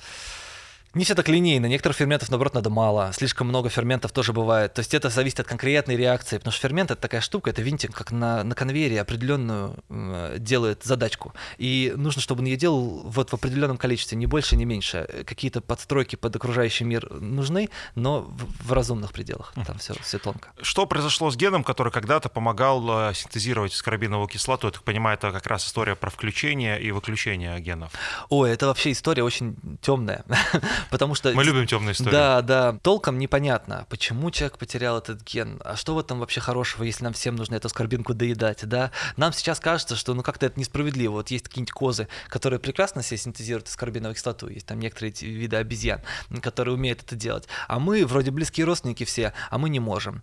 Не 0.95 1.05
все 1.05 1.15
так 1.15 1.29
линейно. 1.29 1.67
Некоторых 1.67 1.97
ферментов, 1.97 2.29
наоборот, 2.29 2.55
надо 2.55 2.69
мало. 2.69 3.13
Слишком 3.15 3.49
много 3.49 3.71
ферментов 3.71 4.13
тоже 4.13 4.35
бывает. 4.35 4.75
То 4.75 4.81
есть 4.81 4.93
это 4.93 5.09
зависит 5.09 5.41
от 5.41 5.47
конкретной 5.47 5.97
реакции. 5.97 6.37
Потому 6.37 6.53
что 6.53 6.61
фермент— 6.61 6.91
это 6.93 7.01
такая 7.01 7.23
штука, 7.23 7.49
это 7.49 7.63
винтик, 7.63 7.93
как 7.93 8.13
на, 8.13 8.45
на 8.45 8.55
конвейере 8.55 9.01
определенную 9.01 9.77
э, 9.89 10.37
делает 10.39 10.85
задачку. 10.85 11.33
И 11.57 11.95
нужно, 11.97 12.21
чтобы 12.21 12.41
он 12.41 12.47
ее 12.47 12.57
делал 12.57 13.03
вот 13.05 13.31
в 13.31 13.35
определенном 13.35 13.79
количестве, 13.79 14.19
не 14.19 14.27
больше, 14.27 14.55
не 14.57 14.67
меньше. 14.67 15.25
Какие-то 15.27 15.63
подстройки 15.63 16.17
под 16.17 16.37
окружающий 16.37 16.85
мир 16.85 17.11
нужны, 17.11 17.71
но 17.95 18.21
в, 18.21 18.69
в 18.69 18.73
разумных 18.73 19.13
пределах. 19.13 19.55
Там 19.67 19.79
все, 19.79 19.95
все 20.03 20.19
тонко. 20.19 20.51
Что 20.61 20.85
произошло 20.85 21.31
с 21.31 21.37
геном, 21.37 21.65
который 21.65 21.91
когда-то 21.91 22.29
помогал 22.29 23.09
э, 23.09 23.15
синтезировать 23.15 23.73
скорбиновую 23.73 24.29
кислоту? 24.29 24.67
Я 24.67 24.73
так 24.73 24.83
понимаю, 24.83 25.17
это 25.17 25.33
как 25.33 25.47
раз 25.47 25.67
история 25.67 25.97
про 25.97 26.11
включение 26.11 26.79
и 26.83 26.91
выключение 26.91 27.59
генов. 27.61 27.93
Ой, 28.29 28.51
это 28.51 28.67
вообще 28.67 28.93
история 28.93 29.23
очень 29.23 29.57
темная. 29.81 30.25
Потому 30.91 31.15
что... 31.15 31.33
Мы 31.33 31.45
любим 31.45 31.67
темные 31.67 31.93
истории. 31.93 32.11
Да, 32.11 32.43
да. 32.43 32.79
Толком 32.83 33.19
непонятно, 33.19 33.87
почему 33.89 34.31
человек 34.31 34.59
потерял 34.59 34.99
этот 34.99 35.23
ген, 35.23 35.61
а 35.65 35.77
что 35.77 35.95
в 35.95 35.99
этом 35.99 36.21
вообще 36.21 36.41
хорошего, 36.41 36.85
если 36.85 37.05
нам 37.05 37.13
всем 37.13 37.37
нужно 37.37 37.57
эту 37.57 37.69
скорбинку 37.69 38.15
доедать, 38.15 38.67
да? 38.67 38.91
Нам 39.17 39.33
сейчас 39.33 39.61
кажется, 39.61 39.97
что 39.97 40.15
ну 40.15 40.23
как-то 40.23 40.47
это 40.47 40.59
несправедливо. 40.59 41.13
Вот 41.13 41.31
есть 41.31 41.49
какие-нибудь 41.49 41.73
козы, 41.73 42.09
которые 42.29 42.61
прекрасно 42.61 43.03
себе 43.03 43.19
синтезируют 43.19 43.69
скорбиновую 43.69 44.15
кислоту, 44.15 44.49
есть 44.49 44.67
там 44.67 44.79
некоторые 44.81 45.13
виды 45.21 45.57
обезьян, 45.57 46.01
которые 46.41 46.75
умеют 46.75 47.03
это 47.03 47.17
делать. 47.17 47.49
А 47.69 47.79
мы 47.79 48.05
вроде 48.07 48.31
близкие 48.31 48.67
родственники 48.67 49.05
все, 49.05 49.33
а 49.51 49.59
мы 49.59 49.69
не 49.69 49.81
можем. 49.81 50.23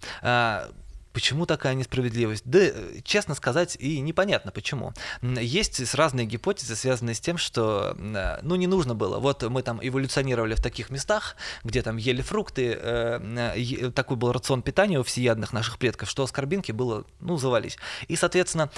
Почему 1.19 1.45
такая 1.45 1.73
несправедливость? 1.73 2.43
Да, 2.45 2.59
э, 2.59 3.01
честно 3.03 3.35
сказать, 3.35 3.75
и 3.77 3.99
непонятно 3.99 4.53
почему. 4.53 4.93
Есть 5.21 5.93
разные 5.93 6.25
гипотезы, 6.25 6.77
связанные 6.77 7.13
с 7.13 7.19
тем, 7.19 7.37
что, 7.37 7.93
э, 7.99 8.39
ну, 8.41 8.55
не 8.55 8.67
нужно 8.67 8.95
было. 8.95 9.19
Вот 9.19 9.43
мы 9.43 9.61
там 9.61 9.81
эволюционировали 9.81 10.55
в 10.55 10.63
таких 10.63 10.89
местах, 10.89 11.35
где 11.65 11.81
там 11.81 11.97
ели 11.97 12.21
фрукты, 12.21 12.73
э, 12.81 13.91
такой 13.93 14.15
был 14.15 14.31
рацион 14.31 14.61
питания 14.61 14.97
у 14.97 15.03
всеядных 15.03 15.51
наших 15.51 15.77
предков, 15.77 16.09
что 16.09 16.25
скорбинки 16.25 16.71
было, 16.71 17.03
ну, 17.19 17.35
завались. 17.35 17.77
И, 18.07 18.15
соответственно, 18.15 18.69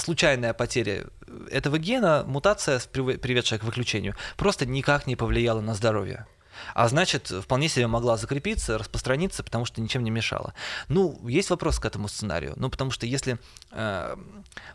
случайная 0.00 0.54
потеря 0.54 1.06
этого 1.52 1.78
гена, 1.78 2.24
мутация, 2.26 2.80
приведшая 2.80 3.60
к 3.60 3.62
выключению, 3.62 4.16
просто 4.36 4.66
никак 4.66 5.06
не 5.06 5.14
повлияла 5.14 5.60
на 5.60 5.74
здоровье 5.74 6.26
а 6.74 6.88
значит, 6.88 7.28
вполне 7.28 7.68
себе 7.68 7.86
могла 7.86 8.16
закрепиться, 8.16 8.78
распространиться, 8.78 9.42
потому 9.42 9.64
что 9.64 9.80
ничем 9.80 10.04
не 10.04 10.10
мешала. 10.10 10.54
Ну, 10.88 11.20
есть 11.28 11.50
вопрос 11.50 11.78
к 11.78 11.84
этому 11.84 12.08
сценарию. 12.08 12.54
Ну, 12.56 12.70
потому 12.70 12.90
что 12.90 13.06
если 13.06 13.38
э, 13.70 14.16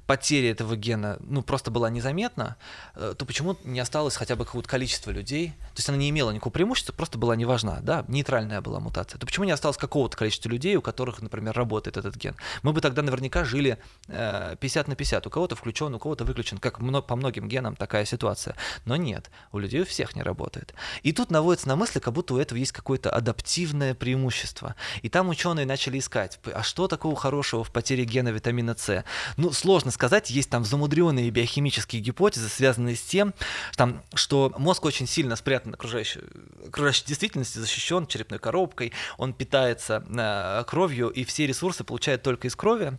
потеря 0.06 0.52
этого 0.52 0.76
гена, 0.76 1.18
ну, 1.20 1.42
просто 1.42 1.72
была 1.72 1.90
незаметна, 1.90 2.58
э, 2.96 3.14
то 3.18 3.26
почему 3.26 3.58
не 3.64 3.80
осталось 3.80 4.16
хотя 4.16 4.36
бы 4.36 4.46
какое-то 4.46 4.70
количество 4.70 5.12
людей? 5.12 5.50
То 5.74 5.80
есть 5.80 5.90
она 5.90 5.98
не 5.98 6.10
имела 6.10 6.32
никакого 6.32 6.54
преимущества, 6.54 6.94
просто 6.94 7.18
была 7.18 7.36
неважна, 7.36 7.80
да, 7.82 8.06
нейтральная 8.08 8.62
была 8.62 8.80
мутация. 8.80 9.20
То 9.20 9.26
почему 9.26 9.46
не 9.46 9.52
осталось 9.52 9.78
какого-то 9.78 10.18
количества 10.18 10.50
людей, 10.50 10.76
у 10.76 10.82
которых, 10.82 11.22
например, 11.22 11.56
работает 11.56 11.98
этот 11.98 12.16
ген? 12.16 12.36
Мы 12.64 12.74
бы 12.74 12.82
тогда 12.82 13.02
наверняка 13.02 13.44
жили 13.44 13.78
э, 14.08 14.56
50 14.60 14.88
на 14.88 14.96
50. 14.96 15.28
У 15.28 15.30
кого-то 15.30 15.56
включен, 15.56 15.94
у 15.94 16.00
кого-то 16.00 16.26
выключен, 16.26 16.58
как 16.58 16.80
по 16.80 17.16
многим 17.16 17.48
генам 17.48 17.76
такая 17.76 18.06
ситуация. 18.06 18.56
Но 18.86 18.96
нет, 18.96 19.30
у 19.52 19.60
людей 19.60 19.82
у 19.82 19.86
всех 19.86 20.16
не 20.16 20.24
работает. 20.24 20.74
И 21.04 21.12
тут 21.12 21.32
наводится 21.32 21.68
на 21.68 21.75
мысли, 21.76 22.00
как 22.00 22.14
будто 22.14 22.34
у 22.34 22.38
этого 22.38 22.58
есть 22.58 22.72
какое-то 22.72 23.10
адаптивное 23.10 23.94
преимущество. 23.94 24.76
И 25.02 25.10
там 25.10 25.30
ученые 25.30 25.66
начали 25.66 26.00
искать, 26.00 26.40
а 26.54 26.64
что 26.64 26.88
такого 26.88 27.16
хорошего 27.16 27.64
в 27.64 27.72
потере 27.72 28.06
гена 28.06 28.30
витамина 28.30 28.76
С? 28.78 29.04
Ну, 29.38 29.52
сложно 29.52 29.92
сказать, 29.92 30.30
есть 30.30 30.50
там 30.50 30.66
замудренные 30.66 31.30
биохимические 31.30 32.02
гипотезы, 32.02 32.50
связанные 32.50 32.96
с 32.96 33.02
тем, 33.02 33.34
там, 33.76 34.02
что 34.14 34.54
мозг 34.58 34.86
очень 34.86 35.08
сильно 35.08 35.36
спрятан 35.36 35.74
окружающей, 35.74 36.22
окружающей 36.68 37.06
действительности, 37.06 37.60
защищен 37.60 38.08
черепной 38.08 38.40
коробкой, 38.40 38.94
он 39.18 39.34
питается 39.34 40.04
э, 40.10 40.64
кровью, 40.68 41.10
и 41.10 41.24
все 41.24 41.48
ресурсы 41.48 41.84
получает 41.84 42.24
только 42.24 42.48
из 42.48 42.56
крови. 42.56 42.98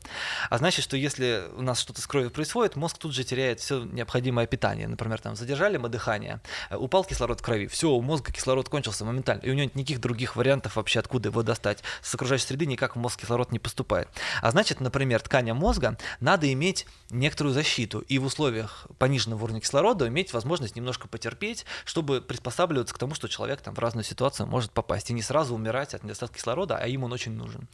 А 0.50 0.58
значит, 0.58 0.84
что 0.84 0.96
если 0.96 1.44
у 1.56 1.62
нас 1.62 1.80
что-то 1.80 2.00
с 2.00 2.06
кровью 2.06 2.30
происходит, 2.30 2.76
мозг 2.76 2.98
тут 2.98 3.14
же 3.14 3.24
теряет 3.24 3.60
все 3.60 3.84
необходимое 3.84 4.46
питание. 4.46 4.88
Например, 4.88 5.20
там 5.20 5.36
задержали 5.36 5.76
мы 5.76 5.88
дыхание, 5.88 6.40
э, 6.70 6.76
упал 6.76 7.04
кислород 7.04 7.40
в 7.40 7.42
крови, 7.42 7.66
все, 7.66 7.90
у 7.90 8.00
мозга 8.00 8.32
кислород 8.32 8.65
кончился 8.68 9.04
моментально, 9.04 9.42
и 9.42 9.50
у 9.50 9.54
него 9.54 9.70
никаких 9.74 10.00
других 10.00 10.36
вариантов 10.36 10.76
вообще, 10.76 11.00
откуда 11.00 11.28
его 11.28 11.42
достать. 11.42 11.82
С 12.02 12.14
окружающей 12.14 12.46
среды 12.46 12.66
никак 12.66 12.96
в 12.96 12.98
мозг 12.98 13.20
кислород 13.20 13.52
не 13.52 13.58
поступает. 13.58 14.08
А 14.42 14.50
значит, 14.50 14.80
например, 14.80 15.20
тканям 15.20 15.56
мозга 15.56 15.96
надо 16.20 16.52
иметь 16.52 16.86
некоторую 17.10 17.54
защиту, 17.54 18.00
и 18.00 18.18
в 18.18 18.24
условиях 18.24 18.86
пониженного 18.98 19.44
уровня 19.44 19.60
кислорода 19.60 20.08
иметь 20.08 20.32
возможность 20.32 20.76
немножко 20.76 21.08
потерпеть, 21.08 21.64
чтобы 21.84 22.20
приспосабливаться 22.20 22.94
к 22.94 22.98
тому, 22.98 23.14
что 23.14 23.28
человек 23.28 23.60
там 23.60 23.74
в 23.74 23.78
разную 23.78 24.04
ситуацию 24.04 24.46
может 24.46 24.72
попасть, 24.72 25.10
и 25.10 25.12
не 25.12 25.22
сразу 25.22 25.54
умирать 25.54 25.94
от 25.94 26.02
недостатка 26.02 26.36
кислорода, 26.36 26.76
а 26.76 26.86
им 26.86 27.04
он 27.04 27.12
очень 27.12 27.32
нужен. 27.32 27.68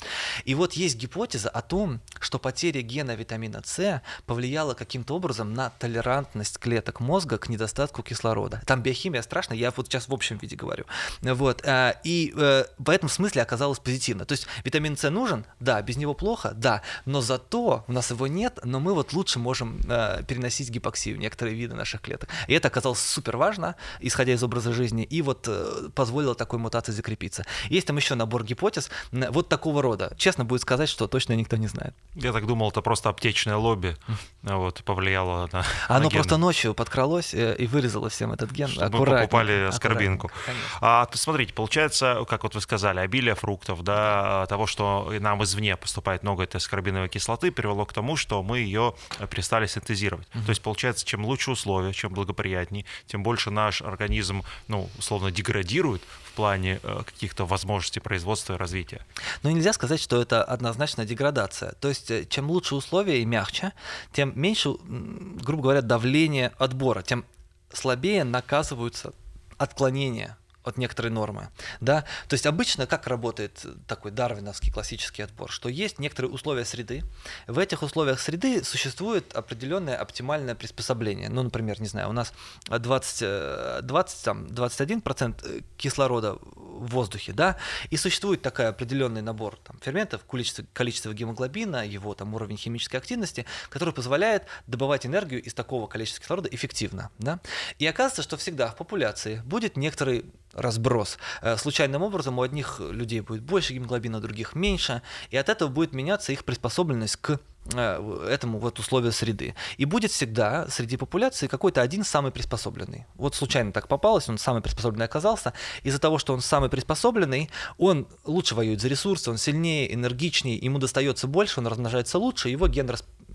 И 0.44 0.54
вот 0.54 0.74
есть 0.74 0.96
гипотеза 0.96 1.48
о 1.48 1.62
том, 1.62 2.00
что 2.20 2.38
потеря 2.38 2.82
гена 2.82 3.14
витамина 3.14 3.62
С 3.64 4.02
повлияла 4.26 4.74
каким-то 4.74 5.14
образом 5.14 5.54
на 5.54 5.70
толерантность 5.70 6.58
клеток 6.58 7.00
мозга 7.00 7.38
к 7.38 7.48
недостатку 7.48 8.02
кислорода. 8.02 8.62
Там 8.66 8.82
биохимия 8.82 9.22
страшная, 9.22 9.56
я 9.56 9.70
вот 9.70 9.86
сейчас 9.86 10.08
в 10.08 10.14
общем 10.14 10.38
виде 10.38 10.56
говорю 10.56 10.81
говорю. 10.82 11.34
Вот. 11.34 11.64
И 12.04 12.32
в 12.78 12.90
этом 12.90 13.08
смысле 13.08 13.42
оказалось 13.42 13.78
позитивно. 13.78 14.24
То 14.24 14.32
есть 14.32 14.46
витамин 14.64 14.96
С 14.96 15.08
нужен? 15.10 15.44
Да. 15.60 15.80
Без 15.82 15.96
него 15.96 16.14
плохо? 16.14 16.52
Да. 16.54 16.82
Но 17.04 17.20
зато 17.20 17.84
у 17.86 17.92
нас 17.92 18.10
его 18.10 18.26
нет, 18.26 18.58
но 18.64 18.80
мы 18.80 18.94
вот 18.94 19.12
лучше 19.12 19.38
можем 19.38 19.80
переносить 19.80 20.70
гипоксию, 20.70 21.18
некоторые 21.18 21.56
виды 21.56 21.74
наших 21.74 22.00
клеток. 22.00 22.28
И 22.46 22.54
это 22.54 22.68
оказалось 22.68 23.00
супер 23.00 23.36
важно, 23.36 23.76
исходя 24.00 24.32
из 24.32 24.42
образа 24.42 24.72
жизни, 24.72 25.04
и 25.04 25.22
вот 25.22 25.48
позволило 25.94 26.34
такой 26.34 26.58
мутации 26.58 26.92
закрепиться. 26.92 27.44
Есть 27.68 27.86
там 27.86 27.96
еще 27.96 28.14
набор 28.14 28.44
гипотез 28.44 28.90
вот 29.10 29.48
такого 29.48 29.82
рода. 29.82 30.14
Честно 30.16 30.44
будет 30.44 30.62
сказать, 30.62 30.88
что 30.88 31.06
точно 31.06 31.34
никто 31.34 31.56
не 31.56 31.66
знает. 31.66 31.94
Я 32.14 32.32
так 32.32 32.46
думал, 32.46 32.70
это 32.70 32.82
просто 32.82 33.08
аптечное 33.08 33.56
лобби 33.56 33.96
вот, 34.42 34.82
повлияло 34.84 35.48
на 35.52 35.64
Оно 35.88 36.04
на 36.04 36.10
просто 36.10 36.36
ночью 36.36 36.74
подкралось 36.74 37.34
э, 37.34 37.56
и 37.56 37.66
вырезало 37.66 38.08
всем 38.08 38.32
этот 38.32 38.50
ген. 38.50 38.68
Чтобы 38.68 38.98
мы 38.98 39.06
покупали 39.06 39.70
скорбинку. 39.72 40.30
А, 40.80 41.08
смотрите, 41.12 41.52
получается, 41.52 42.24
как 42.28 42.42
вот 42.44 42.54
вы 42.54 42.60
сказали, 42.60 43.00
обилие 43.00 43.34
фруктов, 43.34 43.82
да, 43.82 44.46
того, 44.46 44.66
что 44.66 45.12
нам 45.20 45.42
извне 45.44 45.76
поступает 45.76 46.22
много 46.22 46.44
этой 46.44 46.60
скорбиновой 46.60 47.08
кислоты, 47.08 47.50
привело 47.50 47.84
к 47.84 47.92
тому, 47.92 48.16
что 48.16 48.42
мы 48.42 48.58
ее 48.58 48.94
перестали 49.30 49.66
синтезировать. 49.66 50.26
Mm-hmm. 50.28 50.44
То 50.44 50.50
есть, 50.50 50.62
получается, 50.62 51.04
чем 51.04 51.24
лучше 51.24 51.50
условия, 51.50 51.92
чем 51.92 52.12
благоприятнее, 52.12 52.84
тем 53.06 53.22
больше 53.22 53.50
наш 53.50 53.82
организм, 53.82 54.42
ну, 54.68 54.88
условно, 54.98 55.30
деградирует 55.30 56.02
в 56.24 56.32
плане 56.32 56.80
э, 56.82 57.02
каких-то 57.04 57.44
возможностей 57.44 58.00
производства 58.00 58.54
и 58.54 58.56
развития. 58.56 59.04
Но 59.42 59.50
нельзя 59.50 59.72
сказать, 59.72 60.00
что 60.00 60.20
это 60.20 60.42
однозначно 60.42 61.04
деградация. 61.04 61.72
То 61.80 61.88
есть, 61.88 62.10
э, 62.10 62.24
чем 62.24 62.50
лучше 62.50 62.74
условия 62.74 63.20
и 63.20 63.24
мягче, 63.24 63.72
тем 64.12 64.32
меньше, 64.34 64.70
грубо 64.82 65.62
говоря, 65.62 65.82
давление 65.82 66.52
отбора, 66.58 67.02
тем 67.02 67.24
слабее 67.72 68.24
наказываются 68.24 69.12
отклонения 69.58 70.36
от 70.64 70.78
некоторой 70.78 71.10
нормы. 71.10 71.48
Да? 71.80 72.02
То 72.28 72.34
есть 72.34 72.46
обычно 72.46 72.86
как 72.86 73.06
работает 73.06 73.64
такой 73.86 74.10
дарвиновский 74.10 74.72
классический 74.72 75.22
отбор, 75.22 75.50
что 75.50 75.68
есть 75.68 75.98
некоторые 75.98 76.32
условия 76.32 76.64
среды, 76.64 77.02
в 77.46 77.58
этих 77.58 77.82
условиях 77.82 78.20
среды 78.20 78.64
существует 78.64 79.34
определенное 79.34 79.96
оптимальное 79.96 80.54
приспособление. 80.54 81.28
Ну, 81.28 81.42
например, 81.42 81.80
не 81.80 81.88
знаю, 81.88 82.08
у 82.10 82.12
нас 82.12 82.32
20, 82.68 83.84
20 83.84 84.24
там, 84.24 84.46
21% 84.46 85.64
кислорода 85.76 86.34
в 86.34 86.86
воздухе, 86.90 87.32
да, 87.32 87.56
и 87.90 87.96
существует 87.96 88.42
такой 88.42 88.68
определенный 88.68 89.22
набор 89.22 89.58
там, 89.64 89.78
ферментов, 89.80 90.24
количество, 90.24 90.64
количество 90.72 91.12
гемоглобина, 91.12 91.86
его 91.86 92.14
там 92.14 92.34
уровень 92.34 92.56
химической 92.56 92.96
активности, 92.96 93.46
который 93.68 93.92
позволяет 93.92 94.46
добывать 94.66 95.06
энергию 95.06 95.42
из 95.42 95.54
такого 95.54 95.86
количества 95.86 96.22
кислорода 96.22 96.48
эффективно, 96.48 97.10
да. 97.18 97.40
И 97.78 97.86
оказывается, 97.86 98.22
что 98.22 98.36
всегда 98.36 98.68
в 98.68 98.76
популяции 98.76 99.42
будет 99.44 99.76
некоторый 99.76 100.24
разброс. 100.54 101.18
Э, 101.40 101.56
случайным 101.56 102.02
образом 102.02 102.38
у 102.38 102.42
одних 102.42 102.80
людей 102.80 103.20
будет 103.20 103.42
больше 103.42 103.74
гемоглобина, 103.74 104.18
у 104.18 104.20
других 104.20 104.54
меньше, 104.54 105.02
и 105.30 105.36
от 105.36 105.48
этого 105.48 105.68
будет 105.68 105.92
меняться 105.92 106.32
их 106.32 106.44
приспособленность 106.44 107.16
к 107.16 107.40
э, 107.74 108.26
этому 108.28 108.58
вот 108.58 108.78
условию 108.78 109.12
среды. 109.12 109.54
И 109.76 109.84
будет 109.84 110.10
всегда 110.10 110.68
среди 110.68 110.96
популяции 110.96 111.46
какой-то 111.46 111.80
один 111.80 112.04
самый 112.04 112.32
приспособленный. 112.32 113.06
Вот 113.14 113.34
случайно 113.34 113.72
так 113.72 113.88
попалось, 113.88 114.28
он 114.28 114.38
самый 114.38 114.62
приспособленный 114.62 115.06
оказался. 115.06 115.52
Из-за 115.82 115.98
того, 115.98 116.18
что 116.18 116.34
он 116.34 116.40
самый 116.40 116.68
приспособленный, 116.68 117.50
он 117.78 118.06
лучше 118.24 118.54
воюет 118.54 118.80
за 118.80 118.88
ресурсы, 118.88 119.30
он 119.30 119.38
сильнее, 119.38 119.92
энергичнее, 119.92 120.56
ему 120.56 120.78
достается 120.78 121.26
больше, 121.26 121.60
он 121.60 121.66
размножается 121.66 122.18
лучше, 122.18 122.48
его 122.48 122.68
ген 122.68 122.90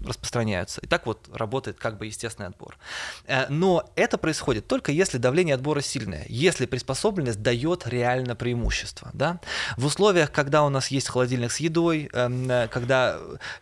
распространяются. 0.05 0.81
И 0.81 0.87
так 0.87 1.05
вот 1.05 1.27
работает 1.33 1.77
как 1.77 1.97
бы 1.97 2.05
естественный 2.05 2.49
отбор. 2.49 2.77
Э, 3.25 3.47
но 3.49 3.89
это 3.95 4.17
происходит 4.17 4.67
только 4.67 4.91
если 4.91 5.17
давление 5.17 5.55
отбора 5.55 5.81
сильное, 5.81 6.25
если 6.27 6.65
приспособленность 6.65 7.41
дает 7.41 7.87
реально 7.87 8.35
преимущество. 8.35 9.09
Да? 9.13 9.39
В 9.77 9.85
условиях, 9.85 10.31
когда 10.31 10.63
у 10.63 10.69
нас 10.69 10.89
есть 10.89 11.09
холодильник 11.09 11.51
с 11.51 11.57
едой, 11.57 12.09
эм, 12.13 12.49
э, 12.49 12.67
когда 12.67 13.19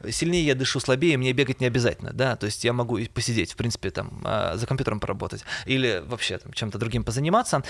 сильнее 0.09 0.45
я 0.45 0.55
дышу, 0.55 0.79
слабее, 0.79 1.17
мне 1.17 1.33
бегать 1.33 1.61
не 1.61 1.67
обязательно. 1.67 2.11
Да? 2.13 2.35
То 2.35 2.45
есть 2.45 2.63
я 2.63 2.73
могу 2.73 2.99
посидеть, 3.13 3.53
в 3.53 3.55
принципе, 3.55 3.91
там, 3.91 4.21
э, 4.25 4.53
за 4.55 4.67
компьютером 4.67 4.99
поработать 4.99 5.43
или 5.65 6.03
вообще 6.05 6.37
там, 6.37 6.53
чем-то 6.53 6.77
другим 6.77 7.03
позаниматься. 7.03 7.63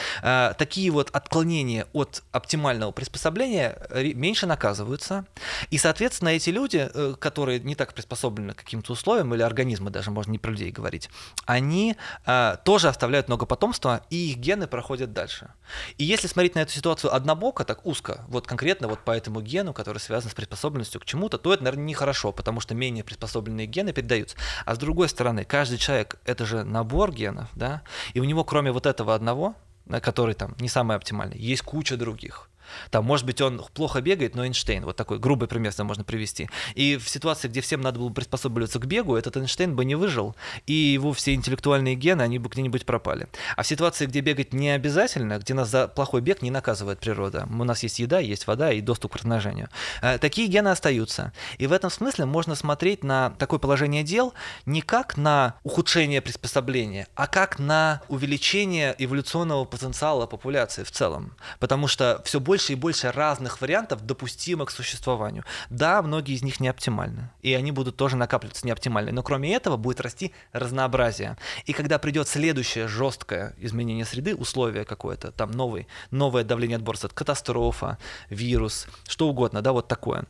Такие 0.57 0.91
вот 0.91 1.09
отклонения 1.11 1.87
от 1.93 2.23
оптимального 2.31 2.91
приспособления 2.91 3.77
меньше 4.15 4.47
наказываются. 4.47 5.25
И, 5.69 5.77
соответственно, 5.77 6.29
эти 6.29 6.49
люди, 6.49 6.89
которые 7.19 7.59
не 7.59 7.75
так 7.75 7.93
приспособлены 7.93 8.54
каким-то 8.55 8.93
условиям, 8.93 9.33
или 9.33 9.41
организмы 9.41 9.89
даже, 9.89 10.11
можно 10.11 10.31
не 10.31 10.39
про 10.39 10.51
людей 10.51 10.71
говорить, 10.71 11.09
они 11.45 11.95
э, 12.25 12.57
тоже 12.63 12.87
оставляют 12.87 13.27
много 13.27 13.45
потомства, 13.45 14.01
и 14.09 14.31
их 14.31 14.37
гены 14.37 14.67
проходят 14.67 15.13
дальше. 15.13 15.49
И 15.97 16.03
если 16.03 16.27
смотреть 16.27 16.55
на 16.55 16.59
эту 16.59 16.71
ситуацию 16.71 17.13
однобоко, 17.13 17.63
так 17.65 17.85
узко, 17.85 18.25
вот 18.27 18.47
конкретно 18.47 18.87
вот 18.87 18.99
по 18.99 19.11
этому 19.11 19.41
гену, 19.41 19.73
который 19.73 19.99
связан 19.99 20.31
с 20.31 20.33
приспособленностью 20.33 21.01
к 21.01 21.05
чему-то, 21.05 21.37
то 21.37 21.53
это, 21.53 21.63
наверное, 21.63 21.85
нехорошо, 21.85 22.31
потому 22.31 22.59
что 22.59 22.75
менее 22.75 23.03
приспособленные 23.03 23.67
гены 23.67 23.93
передаются. 23.93 24.37
А 24.65 24.75
с 24.75 24.77
другой 24.77 25.09
стороны, 25.09 25.45
каждый 25.45 25.77
человек— 25.77 26.17
это 26.25 26.45
же 26.45 26.63
набор 26.63 27.11
генов, 27.11 27.49
да, 27.53 27.83
и 28.13 28.19
у 28.19 28.23
него 28.23 28.43
кроме 28.43 28.71
вот 28.71 28.85
этого 28.85 29.13
одного, 29.13 29.55
который 30.01 30.33
там 30.33 30.55
не 30.59 30.69
самый 30.69 30.95
оптимальный, 30.95 31.37
есть 31.37 31.61
куча 31.61 31.97
других. 31.97 32.49
Там, 32.89 33.05
может 33.05 33.25
быть, 33.25 33.41
он 33.41 33.63
плохо 33.73 34.01
бегает, 34.01 34.35
но 34.35 34.45
Эйнштейн, 34.45 34.85
вот 34.85 34.95
такой 34.95 35.19
грубый 35.19 35.47
пример 35.47 35.65
можно 35.79 36.03
привести. 36.03 36.49
И 36.75 36.97
в 36.97 37.09
ситуации, 37.09 37.47
где 37.47 37.61
всем 37.61 37.81
надо 37.81 37.99
было 37.99 38.09
приспосабливаться 38.09 38.79
к 38.79 38.85
бегу, 38.85 39.15
этот 39.15 39.35
Эйнштейн 39.37 39.75
бы 39.75 39.83
не 39.83 39.95
выжил, 39.95 40.35
и 40.67 40.73
его 40.73 41.11
все 41.13 41.33
интеллектуальные 41.33 41.95
гены, 41.95 42.21
они 42.21 42.39
бы 42.39 42.49
где-нибудь 42.49 42.85
пропали. 42.85 43.27
А 43.55 43.63
в 43.63 43.67
ситуации, 43.67 44.05
где 44.05 44.21
бегать 44.21 44.53
не 44.53 44.69
обязательно, 44.69 45.39
где 45.39 45.53
нас 45.53 45.69
за 45.69 45.87
плохой 45.87 46.21
бег 46.21 46.41
не 46.41 46.51
наказывает 46.51 46.99
природа, 46.99 47.47
у 47.49 47.63
нас 47.63 47.83
есть 47.83 47.99
еда, 47.99 48.19
есть 48.19 48.47
вода 48.47 48.71
и 48.71 48.81
доступ 48.81 49.13
к 49.13 49.15
размножению, 49.17 49.69
э, 50.01 50.17
такие 50.19 50.47
гены 50.47 50.69
остаются. 50.69 51.33
И 51.57 51.67
в 51.67 51.71
этом 51.73 51.89
смысле 51.89 52.25
можно 52.25 52.55
смотреть 52.55 53.03
на 53.03 53.31
такое 53.31 53.59
положение 53.59 54.03
дел 54.03 54.33
не 54.65 54.81
как 54.81 55.17
на 55.17 55.55
ухудшение 55.63 56.21
приспособления, 56.21 57.07
а 57.15 57.27
как 57.27 57.59
на 57.59 58.01
увеличение 58.07 58.95
эволюционного 58.97 59.65
потенциала 59.65 60.27
популяции 60.27 60.83
в 60.83 60.91
целом. 60.91 61.35
Потому 61.59 61.87
что 61.87 62.21
все 62.25 62.39
больше 62.39 62.54
больше 62.55 62.71
и 62.71 62.75
больше 62.75 63.11
разных 63.11 63.59
вариантов 63.59 64.05
допустимых 64.05 64.69
к 64.69 64.71
существованию. 64.71 65.43
Да, 65.69 66.01
многие 66.01 66.35
из 66.35 66.41
них 66.41 66.61
не 66.61 66.69
оптимальны, 66.69 67.29
и 67.41 67.53
они 67.53 67.73
будут 67.73 67.97
тоже 67.97 68.15
накапливаться 68.15 68.65
неоптимальные, 68.65 69.11
но 69.11 69.23
кроме 69.23 69.53
этого 69.53 69.75
будет 69.75 69.99
расти 69.99 70.31
разнообразие. 70.53 71.35
И 71.65 71.73
когда 71.73 71.99
придет 71.99 72.29
следующее 72.29 72.87
жесткое 72.87 73.55
изменение 73.57 74.05
среды, 74.05 74.35
условие 74.35 74.85
какое-то, 74.85 75.33
там 75.33 75.51
новый, 75.51 75.87
новое 76.11 76.45
давление 76.45 76.77
отборства, 76.77 77.09
катастрофа, 77.09 77.97
вирус, 78.29 78.87
что 79.05 79.27
угодно, 79.27 79.61
да, 79.61 79.73
вот 79.73 79.89
такое. 79.89 80.23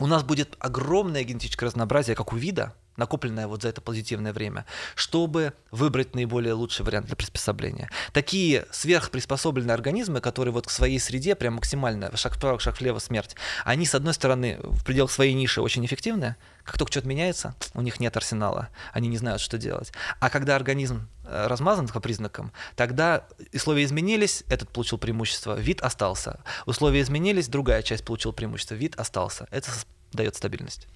У 0.00 0.06
нас 0.06 0.22
будет 0.24 0.56
огромное 0.58 1.24
генетическое 1.24 1.66
разнообразие, 1.66 2.16
как 2.16 2.32
у 2.32 2.36
вида, 2.36 2.74
накопленное 2.96 3.46
вот 3.46 3.62
за 3.62 3.68
это 3.68 3.80
позитивное 3.80 4.32
время, 4.32 4.66
чтобы 4.94 5.52
выбрать 5.70 6.14
наиболее 6.14 6.54
лучший 6.54 6.84
вариант 6.84 7.06
для 7.06 7.16
приспособления. 7.16 7.90
Такие 8.12 8.66
сверхприспособленные 8.70 9.74
организмы, 9.74 10.20
которые 10.20 10.52
вот 10.52 10.66
к 10.66 10.70
своей 10.70 10.98
среде 10.98 11.34
прям 11.34 11.54
максимально 11.54 12.14
шаг 12.16 12.34
вправо, 12.36 12.58
шаг 12.58 12.80
влево, 12.80 12.98
смерть, 12.98 13.36
они, 13.64 13.86
с 13.86 13.94
одной 13.94 14.14
стороны, 14.14 14.58
в 14.62 14.84
пределах 14.84 15.10
своей 15.10 15.34
ниши 15.34 15.60
очень 15.60 15.84
эффективны, 15.84 16.36
как 16.64 16.78
только 16.78 16.92
что-то 16.92 17.08
меняется, 17.08 17.54
у 17.74 17.80
них 17.80 18.00
нет 18.00 18.16
арсенала, 18.16 18.68
они 18.92 19.08
не 19.08 19.18
знают, 19.18 19.40
что 19.40 19.56
делать. 19.56 19.92
А 20.18 20.30
когда 20.30 20.56
организм 20.56 21.08
э, 21.24 21.46
размазан 21.46 21.86
по 21.86 22.00
признакам, 22.00 22.52
тогда 22.74 23.24
условия 23.54 23.84
изменились, 23.84 24.42
этот 24.48 24.70
получил 24.70 24.98
преимущество, 24.98 25.56
вид 25.56 25.80
остался. 25.80 26.40
Условия 26.66 27.02
изменились, 27.02 27.48
другая 27.48 27.82
часть 27.82 28.04
получила 28.04 28.32
преимущество, 28.32 28.74
вид 28.74 28.96
остался. 28.96 29.46
Это 29.50 29.70
дает 30.12 30.34
стабильность. 30.34 30.88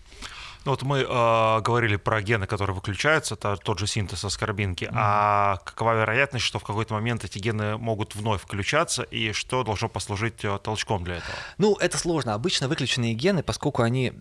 Ну, 0.64 0.72
вот 0.72 0.82
мы 0.82 0.98
э, 0.98 1.60
говорили 1.60 1.96
про 1.96 2.20
гены, 2.20 2.46
которые 2.46 2.74
выключаются, 2.74 3.34
это 3.34 3.56
тот 3.56 3.78
же 3.78 3.86
синтез 3.86 4.24
аскорбинки. 4.24 4.84
Mm-hmm. 4.84 4.94
А 4.94 5.56
какова 5.64 5.98
вероятность, 6.00 6.44
что 6.44 6.58
в 6.58 6.64
какой-то 6.64 6.94
момент 6.94 7.24
эти 7.24 7.38
гены 7.38 7.78
могут 7.78 8.14
вновь 8.14 8.42
включаться, 8.42 9.02
и 9.02 9.32
что 9.32 9.64
должно 9.64 9.88
послужить 9.88 10.44
э, 10.44 10.58
толчком 10.62 11.04
для 11.04 11.16
этого? 11.16 11.34
Ну, 11.58 11.76
это 11.76 11.96
сложно. 11.96 12.34
Обычно 12.34 12.68
выключенные 12.68 13.14
гены, 13.14 13.42
поскольку 13.42 13.82
они 13.82 14.12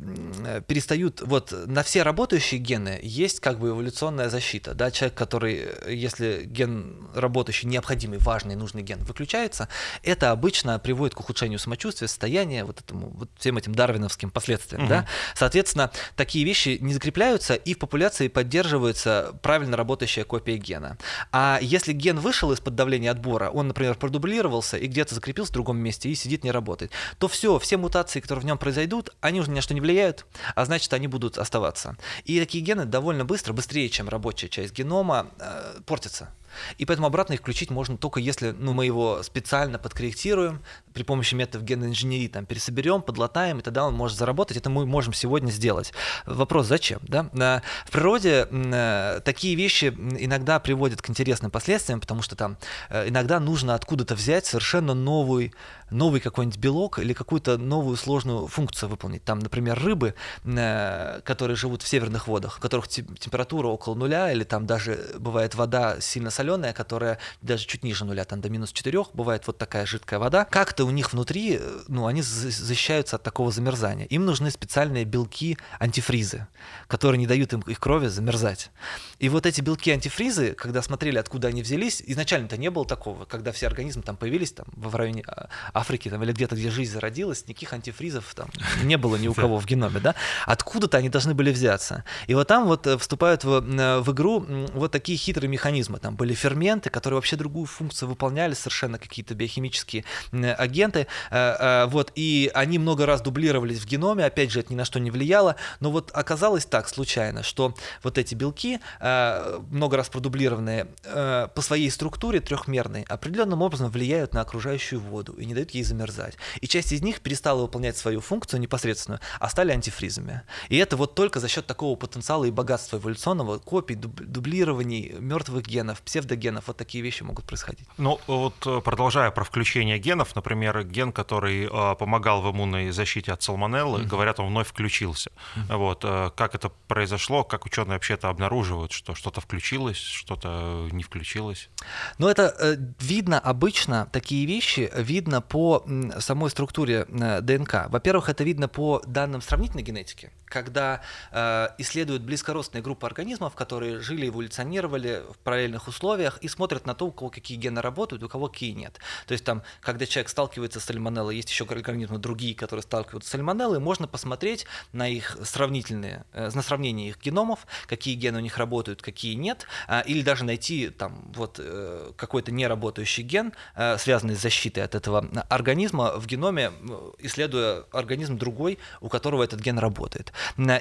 перестают... 0.67 1.21
Вот 1.21 1.53
на 1.65 1.83
все 1.83 2.03
работающие 2.03 2.59
гены 2.59 2.99
есть 3.03 3.39
как 3.41 3.59
бы 3.59 3.69
эволюционная 3.69 4.29
защита. 4.29 4.73
Да? 4.73 4.91
Человек, 4.91 5.17
который, 5.17 5.67
если 5.87 6.43
ген 6.45 7.09
работающий, 7.13 7.67
необходимый, 7.67 8.19
важный, 8.19 8.55
нужный 8.55 8.81
ген 8.81 8.99
выключается, 9.03 9.67
это 10.03 10.31
обычно 10.31 10.79
приводит 10.79 11.15
к 11.15 11.19
ухудшению 11.19 11.59
самочувствия, 11.59 12.07
состояния, 12.07 12.63
вот 12.63 12.79
этому, 12.79 13.09
вот 13.09 13.29
всем 13.37 13.57
этим 13.57 13.75
дарвиновским 13.75 14.31
последствиям. 14.31 14.85
Mm-hmm. 14.85 14.89
Да? 14.89 15.07
Соответственно, 15.35 15.91
так 16.15 16.28
такие 16.29 16.45
вещи 16.45 16.77
не 16.79 16.93
закрепляются, 16.93 17.55
и 17.55 17.73
в 17.73 17.79
популяции 17.79 18.27
поддерживается 18.27 19.33
правильно 19.41 19.75
работающая 19.75 20.23
копия 20.23 20.57
гена. 20.57 20.95
А 21.31 21.57
если 21.59 21.91
ген 21.91 22.19
вышел 22.19 22.51
из-под 22.51 22.75
давления 22.75 23.09
отбора, 23.09 23.49
он, 23.49 23.69
например, 23.69 23.95
продублировался 23.95 24.77
и 24.77 24.85
где-то 24.85 25.15
закрепился 25.15 25.51
в 25.51 25.53
другом 25.53 25.77
месте 25.77 26.07
и 26.07 26.13
сидит, 26.13 26.43
не 26.43 26.51
работает, 26.51 26.91
то 27.17 27.27
все, 27.27 27.57
все 27.57 27.77
мутации, 27.77 28.19
которые 28.19 28.43
в 28.43 28.45
нем 28.45 28.59
произойдут, 28.59 29.09
они 29.21 29.39
уже 29.39 29.49
ни 29.49 29.55
на 29.55 29.61
что 29.61 29.73
не 29.73 29.81
влияют, 29.81 30.27
а 30.53 30.65
значит, 30.65 30.93
они 30.93 31.07
будут 31.07 31.39
оставаться. 31.39 31.97
И 32.25 32.39
такие 32.39 32.63
гены 32.63 32.85
довольно 32.85 33.25
быстро, 33.25 33.51
быстрее, 33.51 33.89
чем 33.89 34.07
рабочая 34.07 34.49
часть 34.49 34.73
генома, 34.73 35.31
э, 35.39 35.79
портятся. 35.87 36.29
И 36.77 36.85
поэтому 36.85 37.07
обратно 37.07 37.33
их 37.33 37.39
включить 37.39 37.69
можно 37.69 37.97
только 37.97 38.19
если 38.19 38.51
ну, 38.51 38.73
мы 38.73 38.85
его 38.85 39.23
специально 39.23 39.79
подкорректируем, 39.79 40.61
при 40.93 41.03
помощи 41.03 41.35
методов 41.35 41.63
генной 41.63 41.87
инженерии 41.87 42.27
там 42.27 42.45
пересоберем, 42.45 43.01
подлатаем, 43.01 43.59
и 43.59 43.61
тогда 43.61 43.85
он 43.85 43.93
может 43.93 44.17
заработать. 44.17 44.57
Это 44.57 44.69
мы 44.69 44.85
можем 44.85 45.13
сегодня 45.13 45.51
сделать. 45.51 45.93
Вопрос, 46.25 46.67
зачем? 46.67 46.99
Да? 47.03 47.61
В 47.85 47.91
природе 47.91 48.47
э, 48.51 49.21
такие 49.23 49.55
вещи 49.55 49.95
иногда 50.19 50.59
приводят 50.59 51.01
к 51.01 51.09
интересным 51.09 51.51
последствиям, 51.51 52.01
потому 52.01 52.21
что 52.21 52.35
там 52.35 52.57
э, 52.89 53.07
иногда 53.09 53.39
нужно 53.39 53.75
откуда-то 53.75 54.15
взять 54.15 54.45
совершенно 54.45 54.93
новый, 54.93 55.53
новый 55.89 56.19
какой-нибудь 56.19 56.59
белок 56.59 56.99
или 56.99 57.13
какую-то 57.13 57.57
новую 57.57 57.95
сложную 57.97 58.47
функцию 58.47 58.89
выполнить. 58.89 59.23
Там, 59.23 59.39
например, 59.39 59.79
рыбы, 59.79 60.15
э, 60.43 61.21
которые 61.23 61.55
живут 61.55 61.81
в 61.81 61.87
северных 61.87 62.27
водах, 62.27 62.57
у 62.57 62.61
которых 62.61 62.87
температура 62.87 63.67
около 63.67 63.95
нуля, 63.95 64.31
или 64.31 64.43
там 64.43 64.65
даже 64.65 65.15
бывает 65.17 65.55
вода 65.55 66.01
сильно 66.01 66.29
соленая, 66.39 66.71
которая 66.71 67.17
даже 67.41 67.65
чуть 67.65 67.83
ниже 67.83 68.05
нуля, 68.05 68.23
там 68.23 68.39
до 68.39 68.49
минус 68.49 68.71
4, 68.71 69.07
бывает 69.13 69.45
вот 69.45 69.57
такая 69.57 69.85
жидкая 69.85 70.19
вода. 70.19 70.45
Как-то 70.45 70.85
у 70.85 70.89
них 70.89 71.11
внутри, 71.11 71.57
э, 71.59 71.79
ну, 71.89 72.05
они 72.07 72.21
защищаются 72.21 73.17
от 73.17 73.23
такого 73.23 73.51
замерзания. 73.51 74.05
Им 74.05 74.25
нужны 74.25 74.49
специальные 74.49 75.03
белки 75.03 75.57
антифризы, 75.79 76.47
которые 76.87 77.19
не 77.19 77.27
дают 77.27 77.51
им 77.51 77.59
их 77.67 77.81
крови 77.81 78.07
замерзать. 78.07 78.71
И 79.19 79.27
вот 79.27 79.45
эти 79.45 79.59
белки 79.59 79.91
антифризы, 79.91 80.53
когда 80.53 80.81
смотрели, 80.81 81.17
откуда 81.17 81.49
они 81.49 81.61
взялись, 81.61 82.01
изначально-то 82.07 82.55
не 82.55 82.71
было 82.71 82.85
такого, 82.85 83.25
когда 83.25 83.51
все 83.51 83.67
организмы 83.67 84.03
там 84.03 84.15
появились 84.15 84.53
там 84.53 84.67
в 84.71 84.95
районе 84.95 85.23
а, 85.27 85.49
Африки 85.73 86.09
там, 86.09 86.23
или 86.23 86.31
где-то, 86.31 86.55
где 86.55 86.71
жизнь 86.71 86.93
зародилась, 86.93 87.45
никаких 87.49 87.73
антифризов 87.73 88.33
там 88.33 88.47
не 88.83 88.97
было 88.97 89.17
ни 89.17 89.27
у 89.27 89.33
кого 89.33 89.57
в 89.57 89.65
геноме, 89.65 89.99
да? 89.99 90.15
Откуда-то 90.45 90.97
они 90.97 91.09
должны 91.09 91.33
были 91.33 91.51
взяться. 91.51 92.05
И 92.27 92.33
вот 92.33 92.47
там 92.47 92.65
вот 92.65 92.87
э, 92.87 92.97
вступают 92.97 93.43
в, 93.43 93.49
э, 93.49 93.99
в 93.99 94.11
игру 94.13 94.45
вот 94.73 94.91
такие 94.93 95.17
хитрые 95.17 95.49
механизмы. 95.49 95.99
Там 95.99 96.15
были 96.15 96.28
ферменты, 96.33 96.89
которые 96.89 97.17
вообще 97.17 97.35
другую 97.35 97.65
функцию 97.65 98.09
выполняли, 98.09 98.53
совершенно 98.53 98.97
какие-то 98.97 99.35
биохимические 99.35 100.05
агенты, 100.31 101.07
э, 101.31 101.85
вот, 101.87 102.11
и 102.15 102.51
они 102.53 102.79
много 102.79 103.05
раз 103.05 103.21
дублировались 103.21 103.79
в 103.79 103.85
геноме, 103.85 104.25
опять 104.25 104.51
же, 104.51 104.59
это 104.59 104.73
ни 104.73 104.77
на 104.77 104.85
что 104.85 104.99
не 104.99 105.11
влияло, 105.11 105.55
но 105.79 105.91
вот 105.91 106.11
оказалось 106.13 106.65
так 106.65 106.89
случайно, 106.89 107.43
что 107.43 107.73
вот 108.03 108.17
эти 108.17 108.35
белки, 108.35 108.79
много 108.99 109.97
раз 109.97 110.09
продублированные, 110.09 110.87
по 111.03 111.61
своей 111.61 111.89
структуре 111.89 112.39
трехмерной, 112.39 113.03
определенным 113.03 113.61
образом 113.61 113.89
влияют 113.89 114.33
на 114.33 114.41
окружающую 114.41 114.99
воду 114.99 115.33
и 115.33 115.45
не 115.45 115.53
дают 115.53 115.71
ей 115.71 115.83
замерзать. 115.83 116.35
И 116.61 116.67
часть 116.67 116.91
из 116.91 117.01
них 117.01 117.21
перестала 117.21 117.61
выполнять 117.61 117.97
свою 117.97 118.21
функцию 118.21 118.59
непосредственную, 118.59 119.19
а 119.39 119.49
стали 119.49 119.71
антифризами. 119.71 120.41
И 120.69 120.77
это 120.77 120.97
вот 120.97 121.15
только 121.15 121.39
за 121.39 121.47
счет 121.47 121.65
такого 121.65 121.95
потенциала 121.95 122.45
и 122.45 122.51
богатства 122.51 122.97
эволюционного, 122.97 123.59
копий, 123.59 123.95
дублирований 123.95 125.15
мертвых 125.19 125.65
генов, 125.65 126.01
псевдогенов, 126.19 126.67
вот 126.67 126.77
такие 126.77 127.03
вещи 127.03 127.23
могут 127.23 127.45
происходить. 127.45 127.87
Ну 127.97 128.19
вот 128.27 128.55
э, 128.65 128.81
продолжая 128.81 129.31
про 129.31 129.43
включение 129.43 129.97
генов, 129.97 130.35
например, 130.35 130.83
ген, 130.83 131.11
который 131.11 131.65
э, 131.65 131.95
помогал 131.95 132.41
в 132.41 132.51
иммунной 132.51 132.91
защите 132.91 133.31
от 133.31 133.41
салмонеллы, 133.41 134.01
mm-hmm. 134.01 134.07
говорят, 134.07 134.39
он 134.39 134.47
вновь 134.47 134.67
включился. 134.67 135.31
Mm-hmm. 135.55 135.77
Вот 135.77 136.01
э, 136.03 136.31
как 136.35 136.55
это 136.55 136.69
произошло, 136.87 137.43
как 137.43 137.65
ученые 137.65 137.93
вообще 137.93 138.13
это 138.15 138.29
обнаруживают, 138.29 138.91
что 138.91 139.15
что-то 139.15 139.41
включилось, 139.41 139.97
что-то 139.97 140.87
не 140.91 141.03
включилось? 141.03 141.69
Ну 142.17 142.27
это 142.27 142.53
э, 142.59 142.75
видно 142.99 143.39
обычно 143.39 144.07
такие 144.11 144.45
вещи 144.45 144.91
видно 144.95 145.41
по 145.41 145.85
самой 146.19 146.49
структуре 146.49 147.05
э, 147.07 147.41
ДНК. 147.41 147.87
Во-первых, 147.89 148.29
это 148.29 148.43
видно 148.43 148.67
по 148.67 149.01
данным 149.05 149.41
сравнительной 149.41 149.83
генетики 149.83 150.31
когда 150.49 151.01
э, 151.31 151.69
исследуют 151.77 152.23
близкородственные 152.23 152.83
группы 152.83 153.05
организмов, 153.05 153.55
которые 153.55 153.99
жили, 153.99 154.27
эволюционировали 154.27 155.21
в 155.31 155.37
параллельных 155.37 155.87
условиях 155.87 156.08
и 156.17 156.47
смотрят 156.47 156.85
на 156.85 156.95
то, 156.95 157.07
у 157.07 157.11
кого 157.11 157.29
какие 157.29 157.57
гены 157.57 157.81
работают, 157.81 158.23
у 158.23 158.29
кого 158.29 158.47
какие 158.47 158.71
нет. 158.71 158.99
То 159.27 159.33
есть 159.33 159.43
там, 159.43 159.63
когда 159.81 160.05
человек 160.05 160.29
сталкивается 160.29 160.79
с 160.79 160.85
сальмонеллой, 160.85 161.35
есть 161.35 161.49
еще 161.49 161.65
организмы 161.65 162.17
другие, 162.17 162.55
которые 162.55 162.83
сталкиваются 162.83 163.29
с 163.29 163.31
сальмонеллой, 163.31 163.79
можно 163.79 164.07
посмотреть 164.07 164.65
на 164.93 165.07
их 165.07 165.37
сравнительные, 165.43 166.25
э, 166.33 166.49
на 166.53 166.61
сравнение 166.61 167.09
их 167.09 167.21
геномов, 167.21 167.67
какие 167.87 168.15
гены 168.15 168.39
у 168.39 168.41
них 168.41 168.57
работают, 168.57 169.01
какие 169.01 169.35
нет, 169.35 169.65
э, 169.87 170.01
или 170.05 170.21
даже 170.21 170.43
найти 170.45 170.89
там 170.89 171.31
вот 171.35 171.59
э, 171.59 172.11
какой-то 172.15 172.51
неработающий 172.51 173.23
ген, 173.23 173.53
э, 173.75 173.97
связанный 173.97 174.35
с 174.35 174.41
защитой 174.41 174.79
от 174.79 174.95
этого 174.95 175.27
организма 175.49 176.17
в 176.17 176.25
геноме, 176.25 176.71
исследуя 177.19 177.83
организм 177.91 178.37
другой, 178.37 178.79
у 179.01 179.09
которого 179.09 179.43
этот 179.43 179.59
ген 179.59 179.79
работает. 179.79 180.33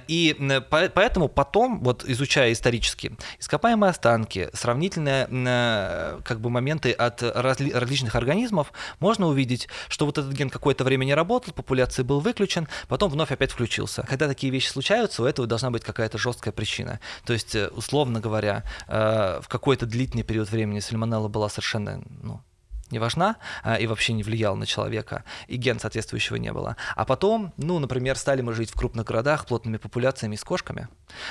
И 0.09 0.37
поэтому 0.71 1.29
потом, 1.29 1.81
вот 1.81 2.05
изучая 2.05 2.53
исторически 2.53 3.17
ископаемые 3.39 3.91
останки, 3.91 4.51
сравнительные 4.53 5.18
как 5.27 6.41
бы 6.41 6.51
моменты 6.51 6.93
от 6.93 7.23
разли 7.23 7.71
различных 7.73 8.15
организмов, 8.15 8.73
можно 9.01 9.27
увидеть, 9.27 9.69
что 9.89 10.07
вот 10.07 10.19
этот 10.19 10.33
ген 10.33 10.51
какое-то 10.51 10.85
время 10.85 11.05
не 11.05 11.15
работал, 11.15 11.53
популяции 11.53 12.03
был 12.03 12.21
выключен, 12.21 12.69
потом 12.89 13.11
вновь 13.11 13.33
опять 13.33 13.53
включился. 13.53 14.03
Когда 14.03 14.29
такие 14.29 14.53
вещи 14.53 14.69
случаются, 14.69 15.23
у 15.23 15.27
этого 15.27 15.47
должна 15.49 15.71
быть 15.71 15.85
какая-то 15.85 16.19
жесткая 16.19 16.53
причина. 16.53 17.01
То 17.25 17.33
есть, 17.33 17.55
э, 17.55 17.69
условно 17.69 18.21
говоря, 18.21 18.65
э, 18.87 19.41
в 19.43 19.49
какой-то 19.49 19.87
длительный 19.87 20.25
период 20.25 20.51
времени 20.51 20.81
сальмонелла 20.81 21.29
была 21.29 21.49
совершенно 21.49 22.03
ну, 22.23 22.41
не 22.91 22.99
важна 22.99 23.37
а, 23.63 23.77
и 23.77 23.87
вообще 23.87 24.13
не 24.13 24.23
влияла 24.23 24.55
на 24.55 24.67
человека, 24.67 25.25
и 25.47 25.57
ген 25.57 25.79
соответствующего 25.81 26.37
не 26.37 26.53
было. 26.53 26.77
А 26.97 27.05
потом, 27.05 27.53
ну, 27.57 27.79
например, 27.79 28.17
стали 28.17 28.43
мы 28.43 28.53
жить 28.55 28.71
в 28.71 28.75
крупных 28.75 29.07
городах 29.07 29.47
плотными 29.47 29.77
популяциями 29.77 30.37
с 30.37 30.45
кошками, 30.45 30.89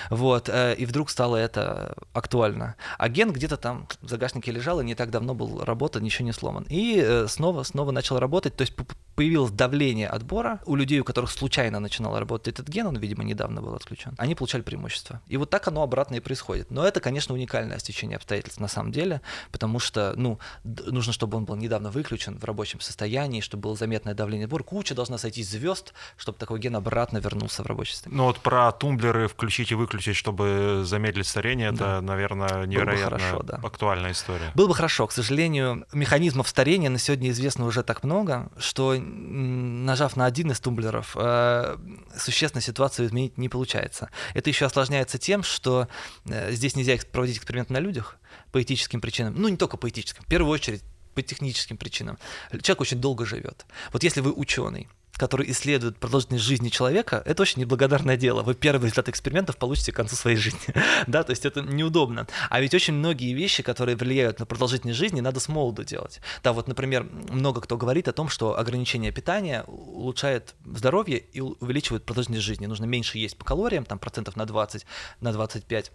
вот, 0.09 0.49
э, 0.49 0.75
и 0.75 0.85
вдруг 0.85 1.09
стало 1.09 1.37
это 1.37 1.95
актуально. 2.13 2.75
А 2.97 3.09
ген 3.09 3.31
где-то 3.31 3.57
там 3.57 3.87
в 4.01 4.09
загашнике 4.09 4.51
лежал, 4.51 4.81
и 4.81 4.85
не 4.85 4.95
так 4.95 5.11
давно 5.11 5.33
был 5.33 5.63
работан, 5.63 6.03
ничего 6.03 6.25
не 6.25 6.33
сломан. 6.33 6.65
И 6.69 7.01
э, 7.03 7.27
снова, 7.27 7.63
снова 7.63 7.91
начал 7.91 8.19
работать, 8.19 8.55
то 8.55 8.61
есть 8.61 8.73
появилось 9.15 9.51
давление 9.51 10.07
отбора 10.07 10.59
у 10.67 10.75
людей, 10.75 10.99
у 10.99 11.03
которых 11.03 11.31
случайно 11.31 11.79
начинал 11.79 12.19
работать 12.19 12.53
этот 12.53 12.67
ген, 12.67 12.85
он, 12.85 12.97
видимо, 12.97 13.23
недавно 13.23 13.63
был 13.63 13.73
отключен, 13.73 14.13
они 14.19 14.35
получали 14.35 14.61
преимущество. 14.61 15.21
И 15.27 15.37
вот 15.37 15.49
так 15.49 15.67
оно 15.67 15.81
обратно 15.81 16.15
и 16.15 16.19
происходит. 16.19 16.69
Но 16.69 16.87
это, 16.87 16.99
конечно, 16.99 17.33
уникальное 17.33 17.79
стечение 17.79 18.17
обстоятельств 18.17 18.59
на 18.59 18.67
самом 18.67 18.91
деле, 18.91 19.21
потому 19.51 19.79
что, 19.79 20.13
ну, 20.15 20.39
нужно, 20.63 21.13
чтобы 21.13 21.37
он 21.37 21.45
был 21.47 21.55
недавно 21.55 21.89
выключен 21.89 22.37
в 22.37 22.43
рабочем 22.43 22.79
состоянии, 22.79 23.41
чтобы 23.41 23.63
было 23.63 23.75
заметное 23.75 24.13
давление 24.13 24.45
отбора. 24.45 24.63
Куча 24.63 24.93
должна 24.93 25.17
сойти 25.17 25.43
звезд, 25.43 25.93
чтобы 26.17 26.37
такой 26.37 26.59
ген 26.59 26.75
обратно 26.75 27.17
вернулся 27.17 27.63
в 27.63 27.65
рабочее 27.65 27.95
состояние. 27.95 28.17
Ну 28.17 28.23
вот 28.25 28.39
про 28.39 28.71
тумблеры 28.71 29.27
включить 29.27 29.71
и 29.71 29.75
выключить, 29.75 30.15
чтобы 30.15 30.83
замедлить 30.85 31.27
старение, 31.27 31.71
да. 31.71 31.97
это, 31.97 32.01
наверное, 32.01 32.65
невероятно 32.65 33.17
хорошо, 33.17 33.43
да. 33.43 33.59
актуальная 33.63 34.11
история. 34.11 34.51
Было 34.53 34.67
бы 34.67 34.75
хорошо. 34.75 35.07
К 35.07 35.11
сожалению, 35.11 35.85
механизмов 35.93 36.47
старения 36.47 36.89
на 36.89 36.99
сегодня 36.99 37.29
известно 37.31 37.65
уже 37.65 37.83
так 37.83 38.03
много, 38.03 38.51
что 38.57 38.95
нажав 38.97 40.15
на 40.15 40.25
один 40.25 40.51
из 40.51 40.59
тумблеров, 40.59 41.15
э, 41.15 41.77
существенно 42.17 42.61
ситуацию 42.61 43.07
изменить 43.07 43.37
не 43.37 43.49
получается. 43.49 44.09
Это 44.33 44.49
еще 44.49 44.65
осложняется 44.65 45.17
тем, 45.17 45.43
что 45.43 45.87
э, 46.25 46.51
здесь 46.51 46.75
нельзя 46.75 46.97
проводить 47.11 47.37
эксперимент 47.37 47.69
на 47.69 47.79
людях 47.79 48.17
по 48.51 48.61
этическим 48.61 49.01
причинам. 49.01 49.35
Ну, 49.37 49.47
не 49.47 49.57
только 49.57 49.77
по 49.77 49.89
этическим. 49.89 50.23
В 50.23 50.27
первую 50.27 50.51
очередь 50.51 50.83
по 51.17 51.23
техническим 51.23 51.77
причинам. 51.77 52.19
Человек 52.61 52.81
очень 52.81 53.01
долго 53.01 53.25
живет. 53.25 53.65
Вот 53.91 54.03
если 54.03 54.21
вы 54.21 54.31
ученый, 54.31 54.87
который 55.13 55.49
исследует 55.49 55.97
продолжительность 55.97 56.45
жизни 56.45 56.69
человека, 56.69 57.23
это 57.25 57.41
очень 57.41 57.61
неблагодарное 57.61 58.17
дело. 58.17 58.43
Вы 58.43 58.53
первый 58.53 58.83
результат 58.83 59.09
экспериментов 59.09 59.57
получите 59.57 59.91
к 59.91 59.95
концу 59.95 60.15
своей 60.15 60.37
жизни. 60.37 60.59
да, 61.07 61.23
то 61.23 61.31
есть 61.31 61.43
это 61.43 61.61
неудобно. 61.61 62.27
А 62.51 62.61
ведь 62.61 62.75
очень 62.75 62.93
многие 62.93 63.33
вещи, 63.33 63.63
которые 63.63 63.95
влияют 63.95 64.39
на 64.39 64.45
продолжительность 64.45 64.99
жизни, 64.99 65.19
надо 65.21 65.39
с 65.39 65.49
молоду 65.49 65.83
делать. 65.83 66.21
Да, 66.43 66.53
вот, 66.53 66.67
например, 66.67 67.09
много 67.31 67.61
кто 67.61 67.77
говорит 67.77 68.07
о 68.07 68.13
том, 68.13 68.29
что 68.29 68.59
ограничение 68.59 69.11
питания 69.11 69.63
улучшает 69.63 70.53
здоровье 70.65 71.17
и 71.17 71.41
увеличивает 71.41 72.05
продолжительность 72.05 72.45
жизни. 72.45 72.67
Нужно 72.67 72.85
меньше 72.85 73.17
есть 73.17 73.37
по 73.37 73.43
калориям, 73.43 73.85
там 73.85 73.97
процентов 73.97 74.35
на 74.35 74.45
20, 74.45 74.85
на 75.21 75.33
25 75.33 75.91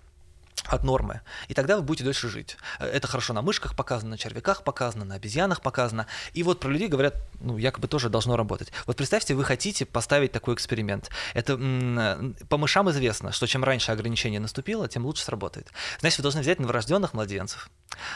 от 0.67 0.85
нормы. 0.85 1.21
И 1.49 1.55
тогда 1.55 1.77
вы 1.77 1.83
будете 1.83 2.05
дольше 2.05 2.29
жить. 2.29 2.57
Это 2.79 3.07
хорошо 3.07 3.33
на 3.33 3.43
мышках 3.43 3.75
показано, 3.75 4.11
на 4.11 4.19
червяках 4.19 4.65
показано, 4.65 5.05
на 5.05 5.17
обезьянах 5.17 5.61
показано. 5.61 6.07
И 6.35 6.43
вот 6.43 6.61
про 6.61 6.71
людей 6.71 6.89
говорят, 6.89 7.17
ну, 7.41 7.59
якобы 7.59 7.89
тоже 7.89 8.09
должно 8.09 8.37
работать. 8.37 8.73
Вот 8.87 8.97
представьте, 8.97 9.35
вы 9.35 9.45
хотите 9.45 9.85
поставить 9.85 10.33
такой 10.33 10.55
эксперимент. 10.55 11.11
Это 11.35 11.57
по 12.49 12.57
мышам 12.57 12.91
известно, 12.91 13.33
что 13.33 13.47
чем 13.47 13.65
раньше 13.65 13.93
ограничение 13.93 14.41
наступило, 14.41 14.89
тем 14.89 15.05
лучше 15.05 15.25
сработает. 15.25 15.71
Значит, 16.01 16.19
вы 16.19 16.23
должны 16.23 16.41
взять 16.41 16.59
новорожденных 16.59 17.13
младенцев, 17.13 17.69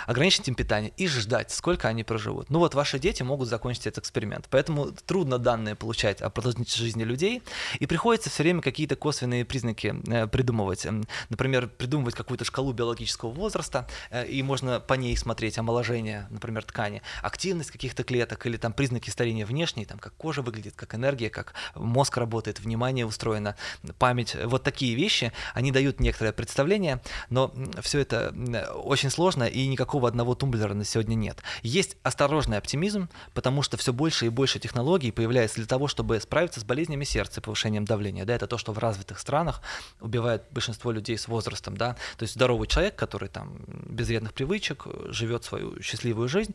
ограничить 0.07 0.49
им 0.49 0.55
питание 0.55 0.93
и 0.97 1.09
ждать, 1.09 1.51
сколько 1.51 1.89
они 1.89 2.05
проживут. 2.05 2.49
Ну 2.51 2.59
вот 2.61 2.74
ваши 2.74 2.99
дети 2.99 3.22
могут 3.22 3.49
закончить 3.49 3.87
этот 3.87 4.05
эксперимент. 4.05 4.47
Поэтому 4.51 4.93
трудно 4.93 5.39
данные 5.39 5.74
получать 5.74 6.22
о 6.22 6.30
продолжительности 6.30 6.78
жизни 6.78 7.03
людей, 7.05 7.43
и 7.80 7.87
приходится 7.87 8.30
все 8.30 8.45
время 8.45 8.62
какие-то 8.62 8.97
косвенные 8.97 9.45
признаки 9.45 9.95
э, 10.07 10.26
придумывать. 10.26 10.87
Например, 11.28 11.68
придумывать 11.68 12.14
какую-то 12.27 12.45
шкалу 12.45 12.72
биологического 12.72 13.31
возраста, 13.31 13.87
э, 14.11 14.27
и 14.27 14.43
можно 14.43 14.81
по 14.81 14.95
ней 14.95 15.16
смотреть 15.16 15.59
омоложение, 15.59 16.27
например, 16.31 16.64
ткани, 16.64 17.03
активность 17.22 17.70
каких-то 17.70 18.03
клеток 18.03 18.45
или 18.47 18.57
там 18.57 18.72
признаки 18.72 19.11
старения 19.11 19.47
внешние, 19.47 19.87
там 19.87 19.99
как 19.99 20.12
кожа 20.16 20.43
выглядит, 20.43 20.74
как 20.74 20.97
энергия, 20.97 21.31
как 21.31 21.55
мозг 21.77 22.16
работает, 22.16 22.59
внимание 22.59 23.07
устроено, 23.07 23.55
память. 23.99 24.37
Вот 24.45 24.64
такие 24.64 24.97
вещи, 24.97 25.33
они 25.55 25.70
дают 25.70 26.01
некоторое 26.01 26.33
представление, 26.33 27.01
но 27.31 27.55
все 27.81 28.01
это 28.01 28.35
очень 28.74 29.11
сложно, 29.11 29.45
и 29.45 29.64
никакого 29.68 30.09
одного 30.09 30.35
тумблера 30.35 30.74
на 30.74 30.85
сегодня 30.85 31.14
нет. 31.14 31.39
Есть 31.62 31.97
осторожный 32.03 32.59
оптимизм, 32.59 33.09
потому 33.35 33.62
что 33.62 33.77
все 33.77 33.93
больше 33.93 34.27
и 34.27 34.31
больше 34.31 34.59
технологий 34.59 35.12
появляется 35.12 35.57
для 35.57 35.66
того, 35.66 35.87
чтобы 35.87 36.18
справиться 36.18 36.59
с 36.59 36.64
болезнями 36.64 37.05
сердца, 37.05 37.41
повышением 37.41 37.85
давления. 37.85 38.24
Да, 38.24 38.35
это 38.35 38.49
то, 38.49 38.59
что 38.59 38.72
в 38.72 38.79
развитых 38.79 39.20
странах 39.20 39.62
убивает 40.01 40.43
большинство 40.51 40.91
людей 40.91 41.16
с 41.16 41.29
возрастом. 41.29 41.77
Да? 41.77 41.97
То 42.17 42.23
есть 42.23 42.35
здоровый 42.35 42.67
человек, 42.69 42.97
который 42.97 43.29
там 43.29 43.59
без 43.67 44.09
вредных 44.09 44.33
привычек, 44.33 44.87
живет 45.07 45.45
свою 45.45 45.81
счастливую 45.83 46.29
жизнь, 46.29 46.55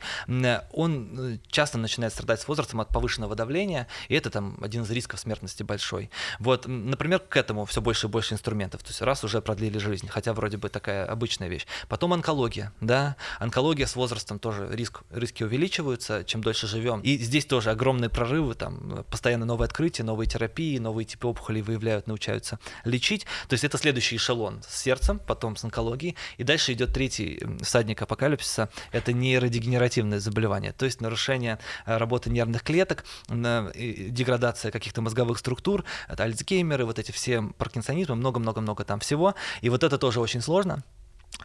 он 0.73 1.19
э, 1.19 1.37
часто 1.49 1.77
начинает 1.77 2.13
страдать 2.13 2.41
с 2.41 2.47
возрастом 2.47 2.81
от 2.81 2.89
повышенного 2.89 3.35
давления, 3.35 3.87
и 4.09 4.15
это 4.15 4.29
там 4.29 4.57
один 4.61 4.83
из 4.83 4.91
рисков 4.91 5.19
смертности 5.19 5.63
большой. 5.63 6.09
Вот, 6.39 6.67
например, 6.67 7.19
к 7.19 7.37
этому 7.37 7.65
все 7.65 7.81
больше 7.81 8.07
и 8.07 8.09
больше 8.09 8.33
инструментов. 8.33 8.83
То 8.83 8.89
есть 8.89 9.01
раз 9.01 9.23
уже 9.23 9.41
продлили 9.41 9.77
жизнь, 9.77 10.07
хотя 10.07 10.33
вроде 10.33 10.57
бы 10.57 10.69
такая 10.69 11.05
обычная 11.05 11.47
вещь. 11.47 11.65
Потом 11.87 12.13
онкология, 12.13 12.73
да, 12.81 13.15
онкология 13.39 13.85
с 13.85 13.95
возрастом 13.95 14.39
тоже 14.39 14.69
риск, 14.71 15.01
риски 15.11 15.43
увеличиваются, 15.43 16.23
чем 16.23 16.41
дольше 16.41 16.67
живем. 16.67 17.01
И 17.01 17.17
здесь 17.17 17.45
тоже 17.45 17.71
огромные 17.71 18.09
прорывы, 18.09 18.55
там 18.55 19.05
постоянно 19.09 19.45
новые 19.45 19.65
открытия, 19.65 20.03
новые 20.03 20.27
терапии, 20.27 20.77
новые 20.77 21.05
типы 21.05 21.27
опухолей 21.27 21.61
выявляют, 21.61 22.07
научаются 22.07 22.59
лечить. 22.85 23.25
То 23.47 23.53
есть 23.53 23.63
это 23.63 23.77
следующий 23.77 24.15
эшелон 24.15 24.61
с 24.67 24.81
сердцем, 24.81 25.19
потом 25.19 25.50
с 25.55 25.63
онкологией, 25.63 26.15
и 26.37 26.43
дальше 26.43 26.73
идет 26.73 26.93
третий 26.93 27.39
всадник 27.61 28.01
апокалипсиса, 28.01 28.69
это 28.91 29.13
нейродегенеративное 29.13 30.19
заболевание, 30.19 30.71
то 30.71 30.85
есть 30.85 31.01
нарушение 31.01 31.59
э, 31.85 31.97
работы 31.97 32.29
нервных 32.29 32.63
клеток, 32.63 33.05
деградация 33.29 34.71
каких-то 34.71 35.01
мозговых 35.01 35.37
структур, 35.37 35.83
это 36.07 36.23
Альцгеймеры, 36.23 36.85
вот 36.85 36.99
эти 36.99 37.11
все 37.11 37.41
паркинсонизмы, 37.57 38.15
много-много-много 38.15 38.83
там 38.83 38.99
всего, 38.99 39.35
и 39.61 39.69
вот 39.69 39.83
это 39.83 39.97
тоже 39.97 40.19
очень 40.19 40.41
сложно. 40.41 40.83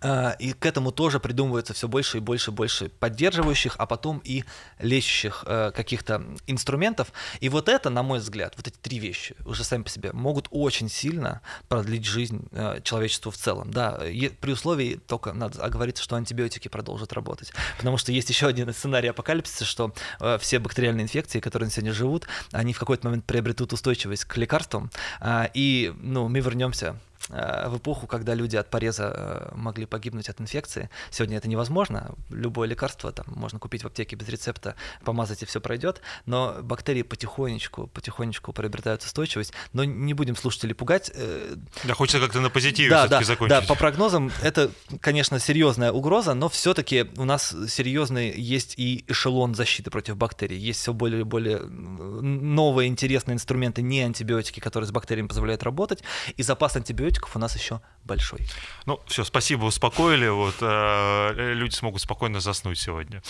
А, 0.01 0.37
и 0.39 0.53
к 0.53 0.67
этому 0.67 0.93
тоже 0.93 1.21
придумывается 1.21 1.75
все 1.75 1.89
больше 1.89 2.19
и 2.19 2.21
больше 2.21 2.51
и 2.51 2.55
больше 2.55 2.89
поддерживающих, 2.89 3.77
а 3.79 3.87
потом 3.87 4.21
и 4.25 4.45
лечащих 4.79 5.45
э, 5.47 5.73
каких-то 5.75 6.23
инструментов. 6.47 7.13
И 7.41 7.49
вот 7.49 7.69
это, 7.69 7.91
на 7.91 8.03
мой 8.03 8.19
взгляд, 8.19 8.55
вот 8.57 8.67
эти 8.69 8.77
три 8.77 8.99
вещи 8.99 9.37
уже 9.45 9.65
сами 9.65 9.83
по 9.83 9.89
себе 9.89 10.13
могут 10.13 10.49
очень 10.51 10.89
сильно 10.89 11.41
продлить 11.69 12.05
жизнь 12.05 12.47
э, 12.53 12.81
человечеству 12.83 13.31
в 13.31 13.37
целом. 13.37 13.71
Да, 13.71 14.01
при 14.41 14.53
условии 14.53 15.01
только 15.07 15.33
надо 15.33 15.63
оговориться, 15.63 16.03
что 16.03 16.17
антибиотики 16.17 16.69
продолжат 16.69 17.13
работать. 17.13 17.53
Потому 17.79 17.97
что 17.97 18.13
есть 18.13 18.29
еще 18.29 18.47
один 18.47 18.73
сценарий 18.73 19.09
апокалипсиса, 19.09 19.65
что 19.65 19.93
э, 20.21 20.39
все 20.41 20.59
бактериальные 20.59 21.05
инфекции, 21.05 21.41
которые 21.41 21.71
сегодня 21.71 21.93
живут, 21.93 22.27
они 22.53 22.73
в 22.73 22.79
какой-то 22.79 23.07
момент 23.07 23.25
приобретут 23.25 23.73
устойчивость 23.73 24.25
к 24.25 24.37
лекарствам. 24.37 24.91
Э, 25.21 25.47
и 25.55 25.93
ну, 26.01 26.29
мы 26.29 26.41
вернемся 26.41 26.87
Э, 26.87 26.97
в 27.29 27.79
эпоху, 27.79 28.07
когда 28.07 28.35
люди 28.35 28.57
от 28.57 28.71
пореза 28.71 29.13
э, 29.15 29.55
могли 29.57 29.87
погибнуть 29.87 30.29
от 30.29 30.41
инфекции. 30.41 30.91
Сегодня 31.11 31.39
это 31.39 31.49
невозможно. 31.49 32.15
Любое 32.31 32.69
лекарство 32.69 33.11
там 33.11 33.27
можно 33.29 33.59
купить 33.59 33.83
в 33.83 33.87
аптеке 33.87 34.15
без 34.17 34.29
рецепта, 34.29 34.77
помазать 35.05 35.43
и 35.43 35.47
все 35.47 35.61
пройдет. 35.61 36.01
Но 36.25 36.59
бактерии 36.63 37.03
потихонечку, 37.03 37.89
потихонечку 37.89 38.53
приобретают 38.53 39.03
устойчивость. 39.03 39.53
Но 39.73 39.85
не 39.85 40.15
будем 40.15 40.37
слушателей 40.37 40.75
пугать. 40.75 41.11
Э, 41.15 41.57
да, 41.85 41.95
хочется 41.95 42.21
как-то 42.21 42.41
на 42.41 42.51
позитиве 42.51 42.91
да, 42.91 43.09
да, 43.09 43.23
закончить. 43.23 43.61
Да, 43.61 43.63
по 43.63 43.75
прогнозам 43.75 44.31
это, 44.43 44.71
конечно, 45.01 45.41
серьезная 45.41 45.91
угроза, 45.91 46.35
но 46.35 46.49
все-таки 46.49 47.07
у 47.17 47.25
нас 47.25 47.55
серьезный 47.69 48.39
есть 48.39 48.75
и 48.77 49.05
эшелон 49.09 49.55
защиты 49.55 49.91
против 49.91 50.17
бактерий. 50.17 50.59
Есть 50.59 50.81
все 50.81 50.93
более 50.93 51.23
и 51.23 51.25
более 51.25 51.59
новые 51.59 52.89
интересные 52.89 53.35
инструменты, 53.35 53.83
не 53.83 54.03
антибиотики, 54.03 54.61
которые 54.61 54.87
с 54.87 54.93
бактериями 54.93 55.27
позволяют 55.27 55.65
работать, 55.65 56.05
и 56.37 56.43
запас 56.43 56.77
антибиотиков 56.77 57.06
антибиотиков 57.07 57.37
у 57.37 57.39
нас 57.39 57.57
еще 57.57 57.81
большой. 58.05 58.47
Ну, 58.85 59.01
все, 59.07 59.25
спасибо, 59.25 59.65
успокоили. 59.65 60.29
Вот 60.29 60.57
э, 60.61 61.53
люди 61.55 61.75
смогут 61.75 62.03
спокойно 62.03 62.41
заснуть 62.41 62.79
сегодня. 62.79 63.23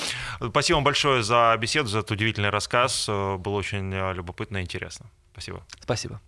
Спасибо 0.50 0.76
вам 0.76 0.84
большое 0.84 1.22
за 1.22 1.56
беседу, 1.58 1.88
за 1.88 1.98
этот 2.00 2.12
удивительный 2.12 2.50
рассказ. 2.50 3.06
Было 3.06 3.56
очень 3.56 3.92
э, 3.92 4.14
любопытно 4.14 4.58
и 4.58 4.62
интересно. 4.62 5.06
Спасибо. 5.32 5.64
Спасибо. 5.80 6.20